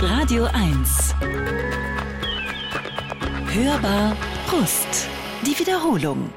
Radio 0.00 0.46
1. 0.52 1.14
Hörbar 3.52 4.16
Brust. 4.48 5.08
Die 5.46 5.56
Wiederholung. 5.58 6.30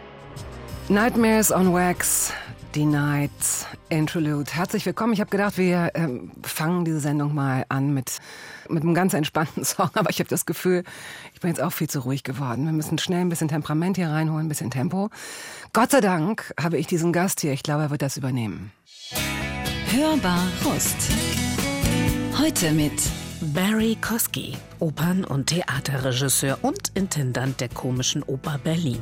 Nightmares 0.89 1.51
on 1.51 1.73
Wax, 1.73 2.31
die 2.75 2.85
Night 2.85 3.31
Interlude. 3.89 4.51
Herzlich 4.53 4.85
willkommen. 4.85 5.13
Ich 5.13 5.21
habe 5.21 5.31
gedacht, 5.31 5.57
wir 5.57 5.91
ähm, 5.95 6.31
fangen 6.43 6.85
diese 6.85 6.99
Sendung 6.99 7.33
mal 7.33 7.65
an 7.69 7.93
mit, 7.95 8.19
mit 8.69 8.83
einem 8.83 8.93
ganz 8.93 9.15
entspannten 9.15 9.65
Song, 9.65 9.89
aber 9.95 10.11
ich 10.11 10.19
habe 10.19 10.29
das 10.29 10.45
Gefühl, 10.45 10.83
ich 11.33 11.39
bin 11.39 11.49
jetzt 11.49 11.61
auch 11.61 11.73
viel 11.73 11.89
zu 11.89 12.01
ruhig 12.01 12.23
geworden. 12.23 12.65
Wir 12.65 12.73
müssen 12.73 12.99
schnell 12.99 13.21
ein 13.21 13.29
bisschen 13.29 13.47
Temperament 13.47 13.97
hier 13.97 14.09
reinholen, 14.09 14.45
ein 14.45 14.49
bisschen 14.49 14.69
Tempo. 14.69 15.09
Gott 15.73 15.89
sei 15.91 16.01
Dank 16.01 16.53
habe 16.61 16.77
ich 16.77 16.85
diesen 16.85 17.11
Gast 17.11 17.41
hier. 17.41 17.53
Ich 17.53 17.63
glaube, 17.63 17.83
er 17.83 17.89
wird 17.89 18.03
das 18.03 18.17
übernehmen. 18.17 18.71
Hörbar 19.91 20.45
Brust. 20.61 21.09
Heute 22.41 22.71
mit 22.71 22.93
Barry 23.53 23.97
Kosky, 23.99 24.53
Opern- 24.79 25.25
und 25.25 25.47
Theaterregisseur 25.47 26.57
und 26.61 26.89
Intendant 26.93 27.59
der 27.59 27.67
Komischen 27.67 28.23
Oper 28.23 28.57
Berlin. 28.63 29.01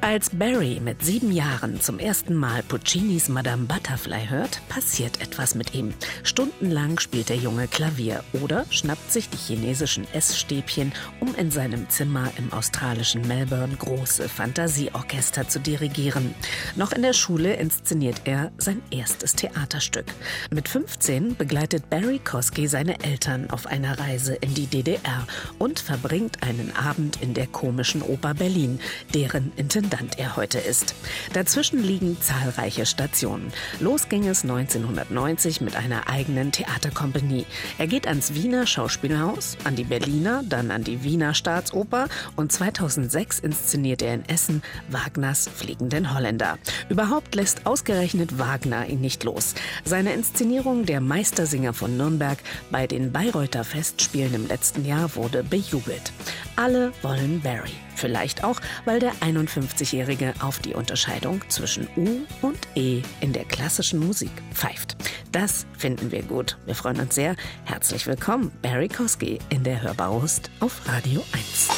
Als 0.00 0.28
Barry 0.30 0.80
mit 0.84 1.02
sieben 1.02 1.32
Jahren 1.32 1.80
zum 1.80 1.98
ersten 1.98 2.34
Mal 2.34 2.62
Puccinis 2.62 3.30
Madame 3.30 3.64
Butterfly 3.64 4.28
hört, 4.28 4.60
passiert 4.68 5.22
etwas 5.22 5.54
mit 5.54 5.74
ihm. 5.74 5.94
Stundenlang 6.22 6.98
spielt 6.98 7.30
der 7.30 7.36
Junge 7.36 7.68
Klavier 7.68 8.22
oder 8.42 8.66
schnappt 8.68 9.10
sich 9.10 9.30
die 9.30 9.38
chinesischen 9.38 10.06
Essstäbchen, 10.12 10.92
um 11.20 11.34
in 11.36 11.50
seinem 11.50 11.88
Zimmer 11.88 12.30
im 12.36 12.52
australischen 12.52 13.26
Melbourne 13.26 13.76
große 13.76 14.28
Fantasieorchester 14.28 15.48
zu 15.48 15.58
dirigieren. 15.58 16.34
Noch 16.76 16.92
in 16.92 17.00
der 17.00 17.14
Schule 17.14 17.54
inszeniert 17.54 18.20
er 18.24 18.52
sein 18.58 18.82
erstes 18.90 19.34
Theaterstück. 19.34 20.06
Mit 20.50 20.68
15 20.68 21.36
begleitet 21.36 21.88
Barry 21.88 22.18
Kosky 22.18 22.68
seine 22.68 23.02
Eltern 23.02 23.48
auf 23.48 23.66
einer 23.66 23.98
Reise 23.98 24.34
in 24.34 24.52
die 24.52 24.66
DDR 24.66 25.26
und 25.58 25.80
verbringt 25.80 26.42
einen 26.42 26.76
Abend 26.76 27.22
in 27.22 27.32
der 27.32 27.46
komischen 27.46 28.02
Oper 28.02 28.34
Berlin, 28.34 28.80
deren 29.14 29.43
Intendant 29.56 30.18
er 30.18 30.36
heute 30.36 30.58
ist. 30.58 30.94
Dazwischen 31.32 31.82
liegen 31.82 32.20
zahlreiche 32.20 32.86
Stationen. 32.86 33.52
Los 33.80 34.08
ging 34.08 34.26
es 34.26 34.42
1990 34.42 35.60
mit 35.60 35.76
einer 35.76 36.08
eigenen 36.08 36.52
Theaterkompanie. 36.52 37.46
Er 37.78 37.86
geht 37.86 38.06
ans 38.06 38.34
Wiener 38.34 38.66
Schauspielhaus, 38.66 39.56
an 39.64 39.76
die 39.76 39.84
Berliner, 39.84 40.42
dann 40.48 40.70
an 40.70 40.84
die 40.84 41.02
Wiener 41.02 41.34
Staatsoper 41.34 42.08
und 42.36 42.52
2006 42.52 43.40
inszeniert 43.40 44.02
er 44.02 44.14
in 44.14 44.28
Essen 44.28 44.62
Wagners 44.88 45.48
Fliegenden 45.48 46.14
Holländer. 46.14 46.58
Überhaupt 46.88 47.34
lässt 47.34 47.66
ausgerechnet 47.66 48.38
Wagner 48.38 48.86
ihn 48.86 49.00
nicht 49.00 49.24
los. 49.24 49.54
Seine 49.84 50.12
Inszenierung 50.12 50.86
Der 50.86 51.00
Meistersinger 51.00 51.72
von 51.72 51.96
Nürnberg 51.96 52.38
bei 52.70 52.86
den 52.86 53.12
Bayreuther 53.12 53.64
Festspielen 53.64 54.34
im 54.34 54.46
letzten 54.46 54.84
Jahr 54.84 55.14
wurde 55.14 55.42
bejubelt. 55.42 56.12
Alle 56.56 56.92
wollen 57.02 57.40
Barry. 57.40 57.83
Vielleicht 57.94 58.44
auch, 58.44 58.60
weil 58.84 59.00
der 59.00 59.12
51-Jährige 59.14 60.34
auf 60.40 60.58
die 60.58 60.74
Unterscheidung 60.74 61.42
zwischen 61.48 61.88
U 61.96 62.20
und 62.42 62.58
E 62.74 63.02
in 63.20 63.32
der 63.32 63.44
klassischen 63.44 64.00
Musik 64.00 64.30
pfeift. 64.52 64.96
Das 65.32 65.66
finden 65.76 66.12
wir 66.12 66.22
gut. 66.22 66.58
Wir 66.66 66.74
freuen 66.74 67.00
uns 67.00 67.14
sehr. 67.14 67.36
Herzlich 67.64 68.06
willkommen, 68.06 68.52
Barry 68.62 68.88
Kosky 68.88 69.38
in 69.48 69.64
der 69.64 69.82
Hörbarust 69.82 70.50
auf 70.60 70.80
Radio 70.86 71.24
1. 71.32 71.68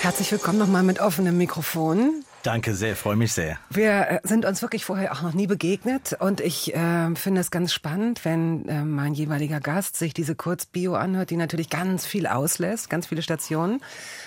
Herzlich 0.00 0.32
willkommen 0.32 0.58
nochmal 0.58 0.82
mit 0.82 1.00
offenem 1.00 1.38
Mikrofon. 1.38 2.24
Danke 2.42 2.74
sehr, 2.74 2.96
freue 2.96 3.14
mich 3.14 3.32
sehr. 3.32 3.56
Wir 3.70 3.92
äh, 3.92 4.18
sind 4.24 4.44
uns 4.44 4.62
wirklich 4.62 4.84
vorher 4.84 5.12
auch 5.12 5.22
noch 5.22 5.32
nie 5.32 5.46
begegnet 5.46 6.16
und 6.18 6.40
ich 6.40 6.74
äh, 6.74 7.14
finde 7.14 7.40
es 7.40 7.52
ganz 7.52 7.72
spannend, 7.72 8.24
wenn 8.24 8.68
äh, 8.68 8.82
mein 8.82 9.14
jeweiliger 9.14 9.60
Gast 9.60 9.96
sich 9.96 10.12
diese 10.12 10.34
Kurzbio 10.34 10.94
anhört, 10.94 11.30
die 11.30 11.36
natürlich 11.36 11.70
ganz 11.70 12.04
viel 12.04 12.26
auslässt, 12.26 12.90
ganz 12.90 13.06
viele 13.06 13.22
Stationen. 13.22 13.80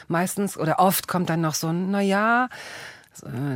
Meistens 0.08 0.58
oder 0.58 0.80
oft 0.80 1.08
kommt 1.08 1.30
dann 1.30 1.42
noch 1.42 1.56
so 1.56 1.68
ein, 1.68 1.92
na 1.92 2.02
ja, 2.02 2.50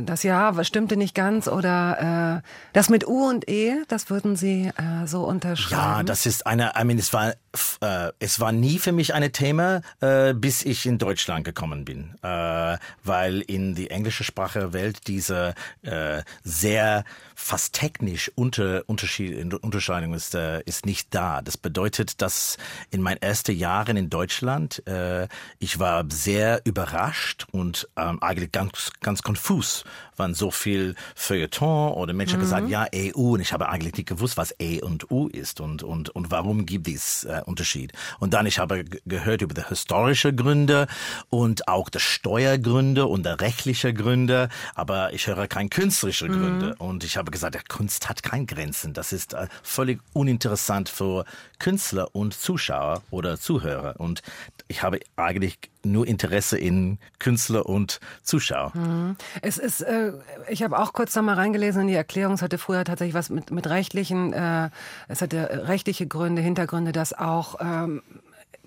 das 0.06 0.22
Ja 0.22 0.64
stimmte 0.64 0.96
nicht 0.96 1.14
ganz 1.14 1.46
oder 1.46 2.40
äh, 2.42 2.48
das 2.72 2.88
mit 2.88 3.06
U 3.06 3.28
und 3.28 3.48
E, 3.48 3.76
das 3.88 4.08
würden 4.10 4.36
Sie 4.36 4.68
äh, 4.68 5.06
so 5.06 5.24
unterschreiben? 5.24 5.82
Ja, 5.82 6.02
das 6.02 6.26
ist 6.26 6.46
eine, 6.46 6.72
I 6.78 6.84
mean, 6.84 6.98
es 6.98 7.12
war, 7.12 7.34
äh, 7.80 8.12
es 8.18 8.40
war 8.40 8.52
nie 8.52 8.78
für 8.78 8.92
mich 8.92 9.14
ein 9.14 9.32
Thema, 9.32 9.82
äh, 10.00 10.34
bis 10.34 10.64
ich 10.64 10.86
in 10.86 10.98
Deutschland 10.98 11.44
gekommen 11.44 11.84
bin, 11.84 12.14
äh, 12.22 12.78
weil 13.02 13.40
in 13.40 13.74
die 13.74 13.90
englische 13.90 14.24
Sprache 14.24 14.72
Welt 14.72 15.06
diese 15.06 15.54
äh, 15.82 16.22
sehr 16.44 17.04
fast 17.34 17.74
technisch 17.74 18.30
unter, 18.34 18.84
Unterschied, 18.86 19.54
Unterscheidung 19.54 20.14
ist, 20.14 20.34
äh, 20.34 20.62
ist 20.62 20.86
nicht 20.86 21.14
da. 21.14 21.42
Das 21.42 21.56
bedeutet, 21.56 22.20
dass 22.22 22.56
in 22.90 23.02
meinen 23.02 23.20
ersten 23.22 23.56
Jahren 23.56 23.96
in 23.96 24.10
Deutschland 24.10 24.86
äh, 24.86 25.26
ich 25.58 25.78
war 25.78 26.04
sehr 26.10 26.60
überrascht 26.64 27.46
und 27.50 27.88
ähm, 27.96 28.22
eigentlich 28.22 28.52
ganz, 28.52 28.92
ganz 29.00 29.22
konfus, 29.22 29.84
wann 30.16 30.34
so 30.34 30.50
viel 30.50 30.94
Feuilleton 31.14 31.94
oder 31.94 32.12
Menschen 32.12 32.38
mhm. 32.38 32.42
gesagt, 32.42 32.68
ja, 32.68 32.86
EU 32.94 33.32
und 33.34 33.40
ich 33.40 33.52
habe 33.52 33.68
eigentlich 33.68 33.94
nicht 33.94 34.08
gewusst, 34.08 34.36
was 34.36 34.54
E 34.60 34.80
und 34.80 35.10
U 35.10 35.28
ist 35.28 35.60
und, 35.60 35.82
und, 35.82 36.10
und 36.10 36.30
warum 36.30 36.66
gibt 36.66 36.88
es 36.88 37.26
äh, 37.40 37.50
Unterschied. 37.50 37.92
Und 38.18 38.34
dann 38.34 38.46
ich 38.46 38.58
habe 38.58 38.84
gehört 38.84 39.42
über 39.42 39.54
die 39.54 39.66
historische 39.66 40.34
Gründe 40.34 40.86
und 41.28 41.68
auch 41.68 41.88
die 41.88 42.00
Steuergründe 42.00 43.06
und 43.06 43.26
die 43.26 43.30
rechtliche 43.30 43.92
Gründe, 43.92 44.48
aber 44.74 45.12
ich 45.12 45.26
höre 45.26 45.46
keine 45.46 45.68
künstlerische 45.68 46.28
Gründe 46.28 46.76
mhm. 46.78 46.86
und 46.86 47.04
ich 47.04 47.16
habe 47.16 47.30
gesagt, 47.30 47.54
der 47.54 47.62
Kunst 47.68 48.08
hat 48.08 48.22
keine 48.22 48.46
Grenzen. 48.46 48.92
Das 48.92 49.12
ist 49.12 49.34
äh, 49.34 49.48
völlig 49.62 50.00
uninteressant 50.12 50.88
für 50.88 51.24
Künstler 51.60 52.08
und 52.12 52.34
Zuschauer 52.34 53.02
oder 53.10 53.38
Zuhörer. 53.38 53.94
Und 53.98 54.22
ich 54.66 54.82
habe 54.82 54.98
eigentlich 55.14 55.58
nur 55.84 56.06
Interesse 56.06 56.58
in 56.58 56.98
Künstler 57.20 57.66
und 57.66 58.00
Zuschauer. 58.22 58.72
Mhm. 58.74 59.16
Es 59.42 59.58
ist, 59.58 59.82
äh, 59.82 60.12
ich 60.48 60.64
habe 60.64 60.78
auch 60.78 60.92
kurz 60.92 61.12
da 61.12 61.22
mal 61.22 61.34
reingelesen 61.34 61.82
in 61.82 61.88
die 61.88 61.94
Erklärung. 61.94 62.34
Es 62.34 62.42
hatte 62.42 62.58
früher 62.58 62.84
tatsächlich 62.84 63.14
was 63.14 63.30
mit, 63.30 63.52
mit 63.52 63.68
rechtlichen, 63.68 64.32
äh, 64.32 64.70
es 65.06 65.22
hatte 65.22 65.66
rechtliche 65.68 66.06
Gründe, 66.06 66.42
Hintergründe, 66.42 66.92
dass 66.92 67.12
auch 67.12 67.56
ähm, 67.60 68.02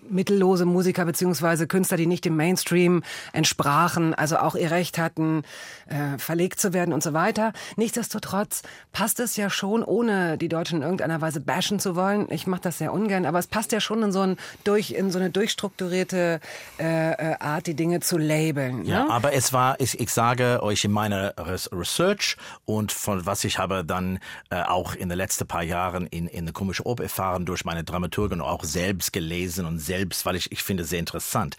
mittellose 0.10 0.66
Musiker 0.66 1.06
beziehungsweise 1.06 1.68
Künstler, 1.68 1.98
die 1.98 2.08
nicht 2.08 2.26
dem 2.26 2.36
Mainstream 2.36 3.04
entsprachen, 3.32 4.14
also 4.14 4.38
auch 4.38 4.56
ihr 4.56 4.72
Recht 4.72 4.98
hatten, 4.98 5.44
äh, 5.88 6.18
verlegt 6.18 6.60
zu 6.60 6.74
werden 6.74 6.94
und 6.94 7.02
so 7.02 7.14
weiter. 7.14 7.54
Nichtsdestotrotz 7.76 8.64
passt 8.92 9.20
es 9.20 9.36
ja 9.38 9.50
schon, 9.50 9.84
ohne 9.84 10.38
die 10.38 10.50
Deutschen 10.50 10.78
in 10.78 10.84
irgendeiner 10.84 11.22
Weise 11.22 11.40
bashen 11.40 11.80
zu 11.80 11.96
wollen. 11.96 12.28
Ich 12.30 12.48
mache 12.48 12.62
das 12.62 12.78
sehr 12.78 12.94
ungern, 12.94 13.26
aber 13.26 13.40
es 13.40 13.48
passt 13.48 13.72
ja 13.72 13.80
schon 13.80 14.04
in 14.04 14.12
so, 14.12 14.22
ein 14.22 14.38
durch, 14.64 14.92
in 14.92 15.12
so 15.12 15.20
eine 15.20 15.30
durchstrukturierte 15.30 16.40
äh, 16.80 17.12
äh 17.12 17.36
Art, 17.40 17.68
die 17.68 17.74
Dinge 17.74 18.00
zu 18.00 18.18
labeln. 18.18 18.86
Ja, 18.86 19.06
ne? 19.06 19.10
aber 19.10 19.34
es 19.34 19.54
war, 19.54 19.80
ich, 19.80 20.00
ich 20.00 20.12
sage 20.12 20.62
euch 20.62 20.84
in 20.84 20.92
meiner 20.92 21.34
Research 21.38 22.38
und 22.66 22.92
von 22.92 23.26
was 23.26 23.44
ich 23.44 23.58
habe 23.58 23.84
dann 23.84 24.20
äh, 24.50 24.62
auch 24.62 24.96
in 24.96 25.10
den 25.10 25.18
letzten 25.18 25.48
paar 25.48 25.64
Jahren 25.64 26.08
in, 26.08 26.28
in 26.28 26.46
der 26.46 26.54
komischen 26.54 26.86
Oper 26.86 27.04
erfahren 27.04 27.46
durch 27.46 27.66
meine 27.66 27.84
Dramaturgen 27.84 28.42
und 28.42 28.48
auch 28.48 28.64
selbst 28.64 29.14
gelesen 29.14 29.66
und 29.66 29.80
selbst 29.80 29.93
selbst, 29.98 30.26
weil 30.26 30.36
ich, 30.36 30.52
ich 30.52 30.64
finde 30.64 30.86
sehr 30.86 31.00
interessant. 31.00 31.56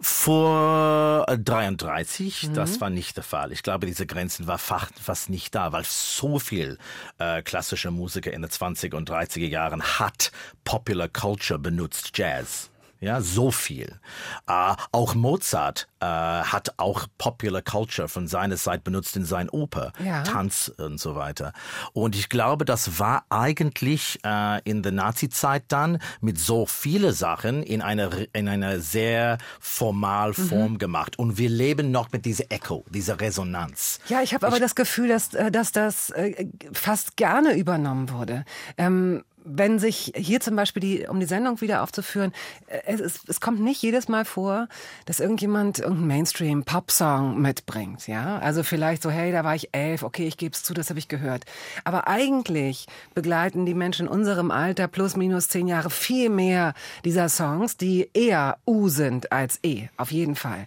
Vor 0.00 1.24
33, 1.26 2.48
mhm. 2.48 2.54
das 2.54 2.80
war 2.80 2.90
nicht 2.90 3.16
der 3.16 3.24
Fall. 3.24 3.52
Ich 3.52 3.62
glaube, 3.62 3.86
diese 3.86 4.06
Grenzen 4.06 4.46
war 4.46 4.58
fast 4.58 5.30
nicht 5.30 5.54
da, 5.54 5.72
weil 5.72 5.84
so 5.84 6.38
viel 6.38 6.78
äh, 7.18 7.42
klassische 7.42 7.90
Musiker 7.90 8.32
in 8.32 8.42
den 8.42 8.50
20er 8.50 8.96
und 8.96 9.08
30er 9.08 9.46
Jahren 9.46 9.82
hat 9.82 10.32
Popular 10.64 11.08
Culture 11.08 11.58
benutzt, 11.58 12.10
Jazz. 12.14 12.70
Ja, 13.00 13.20
so 13.20 13.50
viel. 13.50 14.00
Äh, 14.48 14.74
auch 14.92 15.14
Mozart 15.14 15.88
äh, 16.00 16.06
hat 16.06 16.74
auch 16.78 17.06
Popular 17.18 17.62
Culture 17.62 18.08
von 18.08 18.26
seiner 18.26 18.56
Seite 18.56 18.82
benutzt 18.82 19.16
in 19.16 19.24
sein 19.24 19.50
Oper, 19.50 19.92
ja. 20.02 20.22
Tanz 20.22 20.72
und 20.78 20.98
so 20.98 21.14
weiter. 21.14 21.52
Und 21.92 22.16
ich 22.16 22.28
glaube, 22.28 22.64
das 22.64 22.98
war 22.98 23.24
eigentlich 23.28 24.18
äh, 24.24 24.60
in 24.64 24.82
der 24.82 24.92
Nazi-Zeit 24.92 25.64
dann 25.68 25.98
mit 26.20 26.38
so 26.38 26.66
viele 26.66 27.12
Sachen 27.12 27.62
in 27.62 27.82
einer 27.82 28.10
in 28.32 28.48
einer 28.48 28.80
sehr 28.80 29.38
formal 29.60 30.30
mhm. 30.30 30.48
Form 30.48 30.72
mhm. 30.72 30.78
gemacht. 30.78 31.18
Und 31.18 31.38
wir 31.38 31.50
leben 31.50 31.90
noch 31.90 32.12
mit 32.12 32.24
dieser 32.24 32.44
Echo, 32.50 32.84
dieser 32.90 33.20
Resonanz. 33.20 34.00
Ja, 34.08 34.22
ich 34.22 34.34
habe 34.34 34.46
aber 34.46 34.60
das 34.60 34.74
Gefühl, 34.74 35.08
dass, 35.08 35.34
äh, 35.34 35.50
dass 35.50 35.72
das 35.72 36.10
äh, 36.10 36.46
fast 36.72 37.16
gerne 37.16 37.54
übernommen 37.56 38.10
wurde. 38.10 38.44
Ähm 38.78 39.24
wenn 39.46 39.78
sich 39.78 40.12
hier 40.16 40.40
zum 40.40 40.56
Beispiel 40.56 40.80
die, 40.80 41.06
um 41.06 41.20
die 41.20 41.26
Sendung 41.26 41.60
wieder 41.60 41.82
aufzuführen, 41.82 42.32
äh, 42.66 42.80
es, 42.86 43.00
es, 43.00 43.20
es 43.26 43.40
kommt 43.40 43.60
nicht 43.60 43.82
jedes 43.82 44.08
Mal 44.08 44.24
vor, 44.24 44.68
dass 45.06 45.20
irgendjemand 45.20 45.78
irgendeinen 45.78 46.08
Mainstream-Pop-Song 46.08 47.40
mitbringt, 47.40 48.06
ja. 48.08 48.38
Also 48.38 48.62
vielleicht 48.62 49.02
so, 49.02 49.10
hey, 49.10 49.32
da 49.32 49.44
war 49.44 49.54
ich 49.54 49.70
elf, 49.72 50.02
okay, 50.02 50.26
ich 50.26 50.36
gebe 50.36 50.54
es 50.54 50.62
zu, 50.62 50.74
das 50.74 50.90
habe 50.90 50.98
ich 50.98 51.08
gehört. 51.08 51.44
Aber 51.84 52.08
eigentlich 52.08 52.86
begleiten 53.14 53.66
die 53.66 53.74
Menschen 53.74 54.06
in 54.06 54.12
unserem 54.12 54.50
Alter 54.50 54.88
plus 54.88 55.16
minus 55.16 55.48
zehn 55.48 55.68
Jahre 55.68 55.90
viel 55.90 56.28
mehr 56.28 56.74
dieser 57.04 57.28
Songs, 57.28 57.76
die 57.76 58.10
eher 58.12 58.58
U 58.66 58.88
sind 58.88 59.32
als 59.32 59.58
E, 59.62 59.88
auf 59.96 60.10
jeden 60.10 60.34
Fall. 60.34 60.66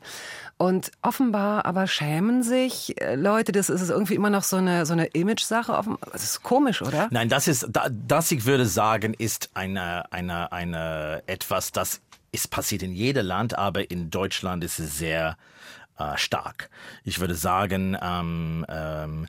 Und 0.61 0.91
offenbar 1.01 1.65
aber 1.65 1.87
schämen 1.87 2.43
sich 2.43 3.01
äh, 3.01 3.15
Leute, 3.15 3.53
das 3.53 3.69
ist 3.69 3.89
irgendwie 3.89 4.15
immer 4.15 4.29
noch 4.29 4.43
so 4.43 4.57
eine, 4.57 4.85
so 4.85 4.91
eine 4.91 5.05
Image-Sache. 5.05 5.97
Das 6.11 6.21
ist 6.21 6.43
komisch, 6.43 6.81
oder? 6.81 7.07
Nein, 7.11 7.29
das 7.29 7.47
ist, 7.47 7.69
das 7.89 8.31
ich 8.33 8.45
würde 8.45 8.65
sagen, 8.65 9.13
ist 9.13 9.51
eine, 9.53 10.11
eine, 10.11 10.51
eine, 10.51 11.23
etwas, 11.27 11.71
das 11.71 12.01
ist 12.33 12.51
passiert 12.51 12.83
in 12.83 12.91
jedem 12.91 13.25
Land, 13.25 13.57
aber 13.57 13.89
in 13.89 14.09
Deutschland 14.09 14.65
ist 14.65 14.79
es 14.79 14.97
sehr 14.97 15.37
äh, 15.97 16.17
stark. 16.17 16.69
Ich 17.05 17.21
würde 17.21 17.35
sagen, 17.35 17.97
ähm, 18.01 18.65
ähm, 18.67 19.27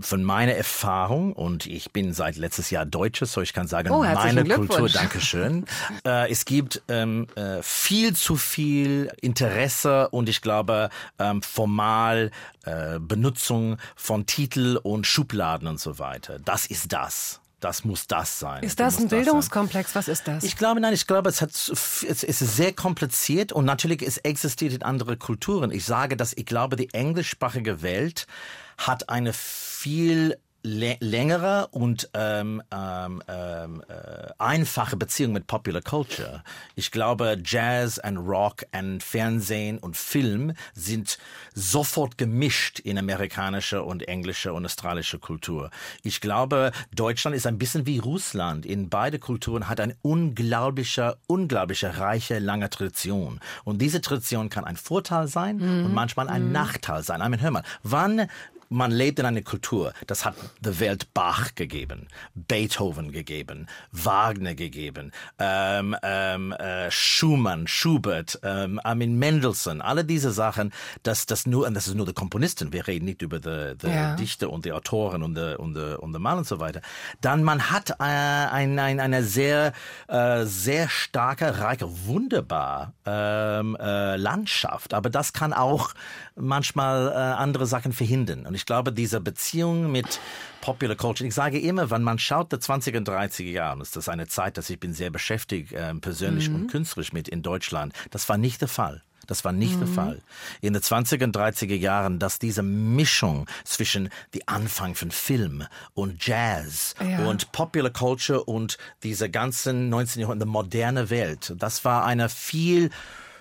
von 0.00 0.22
meiner 0.22 0.52
Erfahrung 0.52 1.32
und 1.32 1.66
ich 1.66 1.92
bin 1.92 2.12
seit 2.12 2.36
letztes 2.36 2.70
Jahr 2.70 2.84
Deutsche, 2.84 3.26
so 3.26 3.40
ich 3.40 3.52
kann 3.52 3.66
sagen, 3.66 3.90
Oh, 3.90 4.02
meine 4.02 4.44
Kultur. 4.44 4.88
Dankeschön. 4.88 5.64
äh, 6.06 6.30
es 6.30 6.44
gibt 6.44 6.82
ähm, 6.88 7.26
äh, 7.36 7.62
viel 7.62 8.14
zu 8.14 8.36
viel 8.36 9.10
Interesse 9.20 10.08
und 10.10 10.28
ich 10.28 10.42
glaube 10.42 10.90
ähm, 11.18 11.42
formal 11.42 12.30
äh, 12.64 12.98
Benutzung 12.98 13.78
von 13.96 14.26
Titel 14.26 14.78
und 14.82 15.06
Schubladen 15.06 15.66
und 15.66 15.80
so 15.80 15.98
weiter. 15.98 16.38
Das 16.38 16.66
ist 16.66 16.92
das. 16.92 17.40
Das 17.60 17.84
muss 17.84 18.06
das 18.06 18.38
sein. 18.38 18.62
Ist 18.62 18.78
das 18.78 18.94
muss 18.94 19.04
ein. 19.04 19.08
Bildungskomplex? 19.08 19.94
Was 19.96 20.06
ist 20.06 20.28
das? 20.28 20.44
Ich 20.44 20.56
glaube, 20.56 20.80
nein, 20.80 20.94
ich 20.94 21.08
glaube, 21.08 21.28
es, 21.28 21.42
hat, 21.42 21.50
es 21.50 22.22
ist 22.22 22.38
sehr 22.38 22.72
kompliziert 22.72 23.52
und 23.52 23.64
natürlich 23.64 24.02
es 24.02 24.18
existiert 24.18 24.74
in 24.74 24.82
anderen 24.82 25.18
Kulturen. 25.18 25.72
Ich 25.72 25.84
sage, 25.84 26.16
dass 26.16 26.32
ich 26.36 26.46
glaube, 26.46 26.76
die 26.76 26.92
englischsprachige 26.94 27.82
Welt 27.82 28.28
hat 28.76 29.08
eine 29.08 29.32
viel 29.80 30.36
lä- 30.64 30.96
längere 30.98 31.68
und 31.70 32.10
ähm, 32.14 32.60
ähm, 32.72 33.22
ähm, 33.28 33.82
äh, 33.88 34.32
einfache 34.38 34.96
Beziehung 34.96 35.32
mit 35.32 35.46
Popular 35.46 35.82
Culture. 35.82 36.42
Ich 36.74 36.90
glaube, 36.90 37.38
Jazz 37.44 38.00
und 38.04 38.16
Rock 38.16 38.64
und 38.72 39.00
Fernsehen 39.04 39.78
und 39.78 39.96
Film 39.96 40.54
sind 40.74 41.18
sofort 41.54 42.18
gemischt 42.18 42.80
in 42.80 42.98
amerikanische 42.98 43.84
und 43.84 44.08
englische 44.08 44.52
und 44.52 44.66
australische 44.66 45.20
Kultur. 45.20 45.70
Ich 46.02 46.20
glaube, 46.20 46.72
Deutschland 46.92 47.36
ist 47.36 47.46
ein 47.46 47.58
bisschen 47.58 47.86
wie 47.86 47.98
Russland. 47.98 48.66
In 48.66 48.88
beide 48.88 49.20
Kulturen 49.20 49.68
hat 49.68 49.78
eine 49.78 49.96
unglaubliche, 50.02 51.18
unglaubliche 51.28 51.98
reiche, 51.98 52.40
lange 52.40 52.68
Tradition. 52.68 53.38
Und 53.62 53.80
diese 53.80 54.00
Tradition 54.00 54.50
kann 54.50 54.64
ein 54.64 54.76
Vorteil 54.76 55.28
sein 55.28 55.60
und 55.60 55.94
manchmal 55.94 56.28
ein 56.28 56.50
Nachteil 56.50 57.04
sein. 57.04 57.20
I 57.20 57.28
mean, 57.28 57.40
hör 57.40 57.52
mal, 57.52 57.64
wann 57.84 58.28
man 58.68 58.90
lebt 58.90 59.18
in 59.18 59.26
einer 59.26 59.42
Kultur, 59.42 59.92
das 60.06 60.24
hat 60.24 60.34
der 60.60 60.78
Welt 60.80 61.12
Bach 61.14 61.54
gegeben, 61.54 62.08
Beethoven 62.34 63.12
gegeben, 63.12 63.66
Wagner 63.92 64.54
gegeben, 64.54 65.12
ähm, 65.38 65.96
ähm, 66.02 66.52
äh, 66.52 66.90
Schumann, 66.90 67.66
Schubert, 67.66 68.38
ähm, 68.42 68.80
mean 68.84 69.18
Mendelssohn, 69.18 69.80
alle 69.80 70.04
diese 70.04 70.30
Sachen, 70.32 70.72
das, 71.02 71.26
das 71.26 71.46
nur, 71.46 71.66
und 71.66 71.74
das 71.74 71.88
ist 71.88 71.94
nur 71.94 72.06
der 72.06 72.14
Komponisten, 72.14 72.72
wir 72.72 72.86
reden 72.86 73.06
nicht 73.06 73.22
über 73.22 73.40
die, 73.40 73.76
die 73.78 73.88
Ja. 73.88 74.14
Dichter 74.16 74.50
und 74.50 74.64
die 74.64 74.72
Autoren 74.72 75.22
und 75.22 75.34
die, 75.34 75.56
und 75.56 75.74
die, 75.74 75.98
und 75.98 76.12
die 76.12 76.18
Mann 76.18 76.38
und 76.38 76.46
so 76.46 76.60
weiter. 76.60 76.80
Dann 77.20 77.42
man 77.42 77.70
hat 77.70 77.90
äh, 77.90 77.94
ein, 78.02 78.78
ein, 78.78 79.00
eine 79.00 79.22
sehr, 79.22 79.72
äh, 80.08 80.44
sehr 80.44 80.88
starke, 80.88 81.60
reiche, 81.60 81.88
wunderbar 82.06 82.92
ähm, 83.06 83.76
äh, 83.80 84.16
Landschaft, 84.16 84.94
aber 84.94 85.10
das 85.10 85.32
kann 85.32 85.52
auch 85.52 85.94
manchmal 86.40 87.08
äh, 87.08 87.14
andere 87.14 87.66
Sachen 87.66 87.92
verhindern. 87.92 88.46
Und 88.46 88.54
ich 88.54 88.66
glaube, 88.66 88.92
diese 88.92 89.20
Beziehung 89.20 89.90
mit 89.92 90.20
Popular 90.60 90.96
Culture, 90.96 91.26
ich 91.26 91.34
sage 91.34 91.58
immer, 91.58 91.90
wenn 91.90 92.02
man 92.02 92.18
schaut, 92.18 92.52
der 92.52 92.60
20er 92.60 92.98
und 92.98 93.08
30er 93.08 93.50
Jahren, 93.50 93.80
ist 93.80 93.96
das 93.96 94.08
eine 94.08 94.26
Zeit, 94.28 94.56
dass 94.56 94.70
ich 94.70 94.80
bin 94.80 94.92
sehr 94.94 95.10
beschäftigt, 95.10 95.72
äh, 95.72 95.94
persönlich 95.94 96.48
und 96.50 96.68
künstlerisch 96.68 97.12
mit 97.12 97.28
in 97.28 97.42
Deutschland. 97.42 97.92
Das 98.10 98.28
war 98.28 98.38
nicht 98.38 98.60
der 98.60 98.68
Fall. 98.68 99.02
Das 99.26 99.44
war 99.44 99.52
nicht 99.52 99.78
der 99.78 99.86
Fall. 99.86 100.22
In 100.62 100.72
den 100.72 100.80
20er 100.80 101.24
und 101.24 101.36
30er 101.36 101.74
Jahren, 101.74 102.18
dass 102.18 102.38
diese 102.38 102.62
Mischung 102.62 103.44
zwischen 103.62 104.08
die 104.32 104.48
Anfang 104.48 104.94
von 104.94 105.10
Film 105.10 105.64
und 105.92 106.26
Jazz 106.26 106.94
Ja. 107.06 107.26
und 107.26 107.52
Popular 107.52 107.90
Culture 107.92 108.42
und 108.44 108.78
diese 109.02 109.28
ganzen 109.28 109.90
19. 109.90 110.22
Jahrhundert, 110.22 110.48
moderne 110.48 111.10
Welt, 111.10 111.52
das 111.58 111.84
war 111.84 112.06
eine 112.06 112.30
viel 112.30 112.88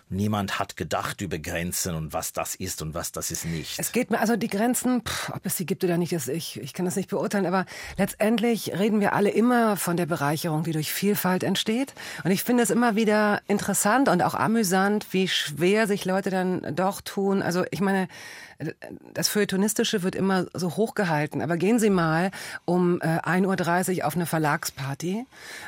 Niemand 0.09 0.57
hat 0.57 0.77
gedacht 0.77 1.19
über 1.19 1.38
Grenzen 1.38 1.94
und 1.94 2.13
was 2.13 2.31
das 2.31 2.56
ist 2.56 2.81
und 2.81 2.94
was 2.94 3.12
das 3.12 3.30
ist 3.30 3.44
nicht. 3.44 3.77
Es 3.77 3.92
geht 3.92 4.09
mir, 4.09 4.19
also 4.19 4.38
die 4.38 4.48
Grenzen, 4.48 5.01
pff, 5.01 5.31
ob 5.31 5.45
es 5.45 5.57
sie 5.57 5.65
gibt 5.65 5.83
oder 5.83 5.98
nicht, 5.98 6.13
das, 6.13 6.30
ich, 6.30 6.62
ich 6.62 6.74
kann 6.74 6.86
das 6.86 6.95
nicht 6.95 7.09
beurteilen, 7.09 7.45
aber 7.45 7.65
letztendlich 7.98 8.71
reden 8.80 9.01
wir 9.01 9.12
alle 9.12 9.30
immer 9.30 9.75
von 9.75 9.98
der 9.98 10.06
Bereicherung, 10.06 10.63
die 10.63 10.71
durch 10.71 10.94
Vielfalt 10.94 11.44
entsteht. 11.44 11.94
Und 12.24 12.31
ich 12.31 12.44
finde 12.44 12.63
es 12.63 12.69
immer 12.69 12.95
wieder 12.95 13.42
interessant 13.48 14.07
und 14.07 14.21
auch 14.21 14.33
amüsant, 14.33 15.07
wie 15.12 15.27
schwer 15.27 15.88
sich 15.88 16.06
Leute 16.06 16.30
dann 16.30 16.74
doch 16.74 17.01
tun. 17.01 17.42
Also 17.42 17.65
ich 17.71 17.81
meine, 17.81 18.07
das 19.13 19.27
Feuilletonistische 19.27 20.04
wird 20.04 20.15
immer 20.15 20.45
so 20.54 20.75
hochgehalten, 20.77 21.42
aber 21.42 21.57
gehen 21.57 21.80
Sie 21.80 21.89
mal 21.89 22.31
um 22.65 23.00
äh, 23.01 23.19
1.30 23.19 24.00
Uhr 24.00 24.07
auf 24.07 24.15
eine 24.15 24.25
Verlagsparty 24.25 25.25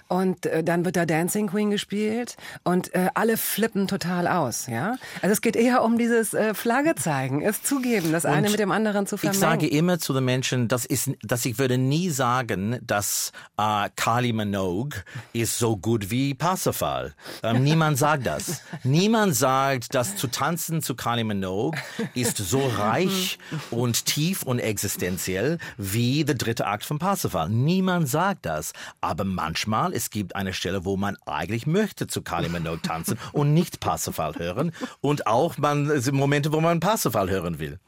und 0.07 0.45
äh, 0.45 0.63
dann 0.63 0.85
wird 0.85 0.95
da 0.95 1.05
Dancing 1.05 1.47
Queen 1.47 1.69
gespielt 1.71 2.35
und 2.63 2.93
äh, 2.95 3.09
alle 3.13 3.37
flippen 3.37 3.87
total 3.87 4.27
aus, 4.27 4.67
ja? 4.67 4.95
Also 5.21 5.33
es 5.33 5.41
geht 5.41 5.55
eher 5.55 5.83
um 5.83 5.97
dieses 5.97 6.33
äh, 6.33 6.53
Flagge 6.53 6.95
zeigen, 6.95 7.41
es 7.41 7.61
zugeben, 7.63 8.11
das 8.11 8.25
eine 8.25 8.47
Und 8.47 8.51
mit 8.51 8.59
dem 8.59 8.71
anderen 8.71 9.05
zu 9.05 9.15
Ich 9.15 9.21
vermengen. 9.21 9.39
sage 9.39 9.67
immer 9.67 9.99
zu 9.99 10.13
den 10.13 10.25
Menschen, 10.25 10.67
das 10.67 10.85
ist, 10.85 11.11
dass 11.21 11.45
ich 11.45 11.59
würde 11.59 11.77
nie 11.77 12.09
sagen, 12.09 12.79
dass 12.81 13.31
äh, 13.57 13.89
Kylie 13.95 14.33
Minogue 14.33 14.99
ist 15.33 15.59
so 15.59 15.77
gut 15.77 16.09
wie 16.09 16.33
Parsifal. 16.33 17.13
Ähm, 17.43 17.63
niemand 17.63 17.97
sagt 17.97 18.25
das. 18.25 18.61
Niemand 18.83 19.35
sagt, 19.35 19.93
dass 19.93 20.15
zu 20.15 20.27
tanzen 20.27 20.81
zu 20.81 20.95
Kylie 20.95 21.23
Minogue 21.23 21.77
ist 22.15 22.37
so 22.37 22.77
reich 22.79 23.39
und 23.71 24.05
tief 24.05 24.43
und 24.43 24.59
existenziell 24.59 25.57
wie 25.77 26.23
der 26.23 26.35
dritte 26.35 26.67
Akt 26.67 26.85
von 26.85 26.99
Parsifal. 26.99 27.49
Niemand 27.49 28.07
sagt 28.09 28.45
das. 28.45 28.73
Aber 29.01 29.23
manchmal, 29.23 29.93
es 29.93 30.09
gibt 30.09 30.35
eine 30.35 30.53
Stelle, 30.53 30.85
wo 30.85 30.97
man 30.97 31.17
eigentlich 31.25 31.67
möchte 31.67 32.07
zu 32.07 32.21
Kylie 32.21 32.49
Minogue 32.49 32.81
tanzen 32.81 33.17
und 33.31 33.53
nicht 33.53 33.79
Parsifal 33.79 34.35
hören. 34.35 34.71
Und 35.01 35.27
auch 35.27 35.57
man, 35.57 35.91
Momente, 36.11 36.51
wo 36.51 36.61
man 36.61 36.79
Parsifal 36.79 37.29
hören 37.29 37.59
will. 37.59 37.79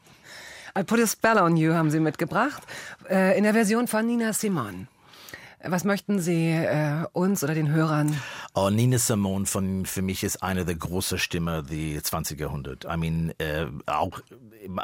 I 0.78 0.82
Put 0.84 1.00
a 1.00 1.06
Spell 1.06 1.38
on 1.38 1.56
You 1.56 1.74
haben 1.74 1.90
Sie 1.90 2.00
mitgebracht, 2.00 2.62
äh, 3.10 3.36
in 3.36 3.44
der 3.44 3.52
Version 3.52 3.88
von 3.88 4.06
Nina 4.06 4.32
Simon. 4.32 4.88
Was 5.64 5.84
möchten 5.84 6.20
Sie 6.20 6.50
äh, 6.50 7.04
uns 7.12 7.44
oder 7.44 7.54
den 7.54 7.70
Hörern 7.70 8.16
Oh, 8.54 8.68
Nina 8.68 8.98
Simone 8.98 9.46
von, 9.46 9.86
für 9.86 10.02
mich 10.02 10.24
ist 10.24 10.42
eine 10.42 10.64
der 10.64 10.74
großen 10.74 11.18
Stimmen 11.18 11.66
die 11.66 11.98
20er 11.98 12.40
Jahrhundert. 12.40 12.84
I 12.84 12.96
mean, 12.96 13.32
äh, 13.38 13.66
auch, 13.86 14.20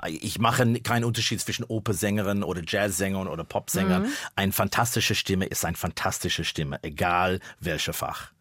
ich 0.06 0.38
mache 0.38 0.80
keinen 0.80 1.04
Unterschied 1.04 1.40
zwischen 1.40 1.64
Opersängerin 1.64 2.42
oder 2.42 2.62
Jazzsängerin 2.66 3.28
oder 3.28 3.44
Popsänger. 3.44 4.04
Eine 4.36 4.52
fantastische 4.52 5.14
Stimme 5.14 5.46
ist 5.46 5.64
eine 5.64 5.76
fantastische 5.76 6.44
Stimme, 6.44 6.78
egal 6.82 7.40
welcher 7.60 7.92
Fach. 7.92 8.32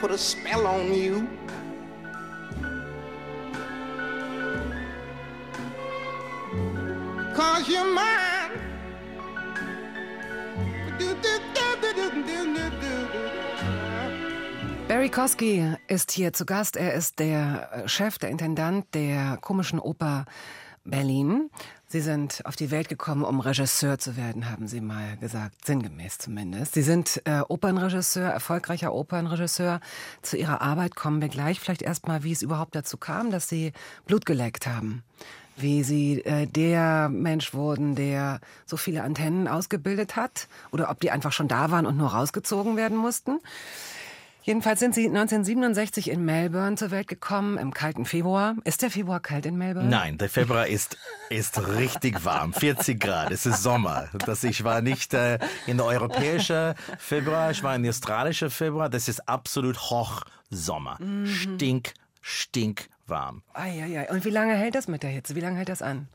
Put 0.00 0.10
a 0.10 0.18
spell 0.18 0.66
on 0.66 0.94
you. 0.94 1.28
Cause 7.34 7.68
you're 7.68 7.84
mine. 7.84 8.30
Barry 14.88 15.08
Kosky 15.08 15.76
ist 15.86 16.10
hier 16.10 16.32
zu 16.32 16.46
Gast. 16.46 16.76
Er 16.76 16.94
ist 16.94 17.18
der 17.18 17.84
Chef, 17.86 18.18
der 18.18 18.30
Intendant 18.30 18.86
der 18.94 19.38
Komischen 19.40 19.78
Oper 19.78 20.24
Berlin. 20.90 21.50
Sie 21.92 22.00
sind 22.00 22.46
auf 22.46 22.54
die 22.54 22.70
Welt 22.70 22.88
gekommen, 22.88 23.24
um 23.24 23.40
Regisseur 23.40 23.98
zu 23.98 24.16
werden, 24.16 24.48
haben 24.48 24.68
Sie 24.68 24.80
mal 24.80 25.16
gesagt, 25.16 25.66
sinngemäß 25.66 26.18
zumindest. 26.18 26.74
Sie 26.74 26.82
sind 26.82 27.20
äh, 27.24 27.40
Opernregisseur, 27.40 28.28
erfolgreicher 28.28 28.94
Opernregisseur. 28.94 29.80
Zu 30.22 30.36
Ihrer 30.36 30.60
Arbeit 30.60 30.94
kommen 30.94 31.20
wir 31.20 31.28
gleich. 31.28 31.58
Vielleicht 31.58 31.82
erstmal, 31.82 32.22
wie 32.22 32.30
es 32.30 32.42
überhaupt 32.42 32.76
dazu 32.76 32.96
kam, 32.96 33.32
dass 33.32 33.48
Sie 33.48 33.72
Blut 34.06 34.24
geleckt 34.24 34.68
haben. 34.68 35.02
Wie 35.56 35.82
Sie 35.82 36.24
äh, 36.24 36.46
der 36.46 37.08
Mensch 37.08 37.54
wurden, 37.54 37.96
der 37.96 38.40
so 38.66 38.76
viele 38.76 39.02
Antennen 39.02 39.48
ausgebildet 39.48 40.14
hat. 40.14 40.46
Oder 40.70 40.90
ob 40.90 41.00
die 41.00 41.10
einfach 41.10 41.32
schon 41.32 41.48
da 41.48 41.72
waren 41.72 41.86
und 41.86 41.96
nur 41.96 42.10
rausgezogen 42.10 42.76
werden 42.76 42.96
mussten. 42.96 43.40
Jedenfalls 44.42 44.80
sind 44.80 44.94
Sie 44.94 45.06
1967 45.06 46.10
in 46.10 46.24
Melbourne 46.24 46.76
zur 46.76 46.90
Welt 46.90 47.08
gekommen, 47.08 47.58
im 47.58 47.74
kalten 47.74 48.06
Februar. 48.06 48.56
Ist 48.64 48.82
der 48.82 48.90
Februar 48.90 49.20
kalt 49.20 49.44
in 49.44 49.56
Melbourne? 49.56 49.88
Nein, 49.88 50.16
der 50.16 50.30
Februar 50.30 50.66
ist, 50.66 50.96
ist 51.28 51.68
richtig 51.76 52.24
warm, 52.24 52.52
40 52.54 52.98
Grad, 52.98 53.30
es 53.30 53.44
ist 53.44 53.62
Sommer. 53.62 54.08
Das, 54.24 54.42
ich 54.44 54.64
war 54.64 54.80
nicht 54.80 55.12
äh, 55.12 55.38
in 55.66 55.76
der 55.76 55.86
europäischen 55.86 56.74
Februar, 56.98 57.50
ich 57.50 57.62
war 57.62 57.76
in 57.76 57.82
der 57.82 57.90
australischen 57.90 58.50
Februar, 58.50 58.88
das 58.88 59.08
ist 59.08 59.28
absolut 59.28 59.78
Hochsommer. 59.78 60.98
Stink, 61.24 61.92
stink 62.22 62.88
warm. 63.06 63.42
Eieiei. 63.52 64.10
Und 64.10 64.24
wie 64.24 64.30
lange 64.30 64.54
hält 64.54 64.74
das 64.74 64.88
mit 64.88 65.02
der 65.02 65.10
Hitze? 65.10 65.34
Wie 65.34 65.40
lange 65.40 65.58
hält 65.58 65.68
das 65.68 65.82
an? 65.82 66.08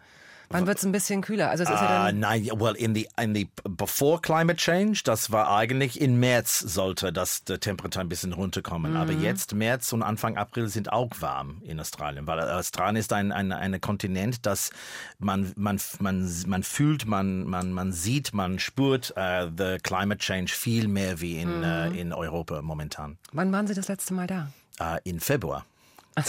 Wann 0.50 0.68
wird 0.68 0.78
es 0.78 0.86
ein 0.86 0.92
bisschen 0.92 1.22
kühler? 1.22 1.50
Also 1.50 1.64
es 1.64 1.70
ist 1.70 1.76
ja 1.76 1.86
Uh, 1.86 2.06
dann, 2.08 2.20
nein, 2.20 2.50
well, 2.56 2.76
in 2.76 2.94
the, 2.96 3.08
in 3.22 3.34
the 3.36 3.48
before 3.64 4.20
climate 4.20 4.58
change, 4.58 5.02
das 5.04 5.32
war 5.32 5.50
eigentlich 5.50 6.00
in 6.00 6.20
März 6.20 6.60
sollte 6.60 7.12
das 7.14 7.44
die 7.44 7.58
Temperatur 7.58 8.02
ein 8.02 8.10
bisschen 8.10 8.34
runterkommen. 8.34 8.96
Aber 8.98 9.12
jetzt 9.12 9.54
März 9.54 9.94
und 9.94 10.04
Anfang 10.04 10.38
April 10.38 10.68
sind 10.68 10.92
auch 10.92 11.10
warm 11.20 11.62
in 11.64 11.80
Australien, 11.80 12.28
weil 12.28 12.40
Australien 12.40 12.98
ist 12.98 13.14
ein, 13.14 13.32
ein, 13.32 13.52
ein 13.52 13.80
Kontinent, 13.82 14.46
das 14.46 14.72
man, 15.20 15.52
man, 15.56 15.80
man, 16.00 16.32
man 16.48 16.64
fühlt, 16.64 17.06
man, 17.06 17.46
man, 17.46 17.72
man 17.72 17.92
sieht, 17.92 18.34
man 18.34 18.60
spürt 18.60 19.14
uh, 19.18 19.50
the 19.56 19.78
climate 19.84 20.20
change 20.20 20.52
viel 20.52 20.88
mehr 20.88 21.22
wie 21.22 21.40
in, 21.40 21.64
uh, 21.64 21.92
in 21.92 22.14
Europa 22.14 22.62
momentan. 22.62 23.18
wann 23.32 23.52
waren 23.52 23.68
Sie 23.68 23.74
das 23.74 23.88
letzte 23.88 24.14
Mal 24.14 24.28
da? 24.28 24.52
Uh, 24.80 24.98
in 25.04 25.20
Februar. 25.20 25.66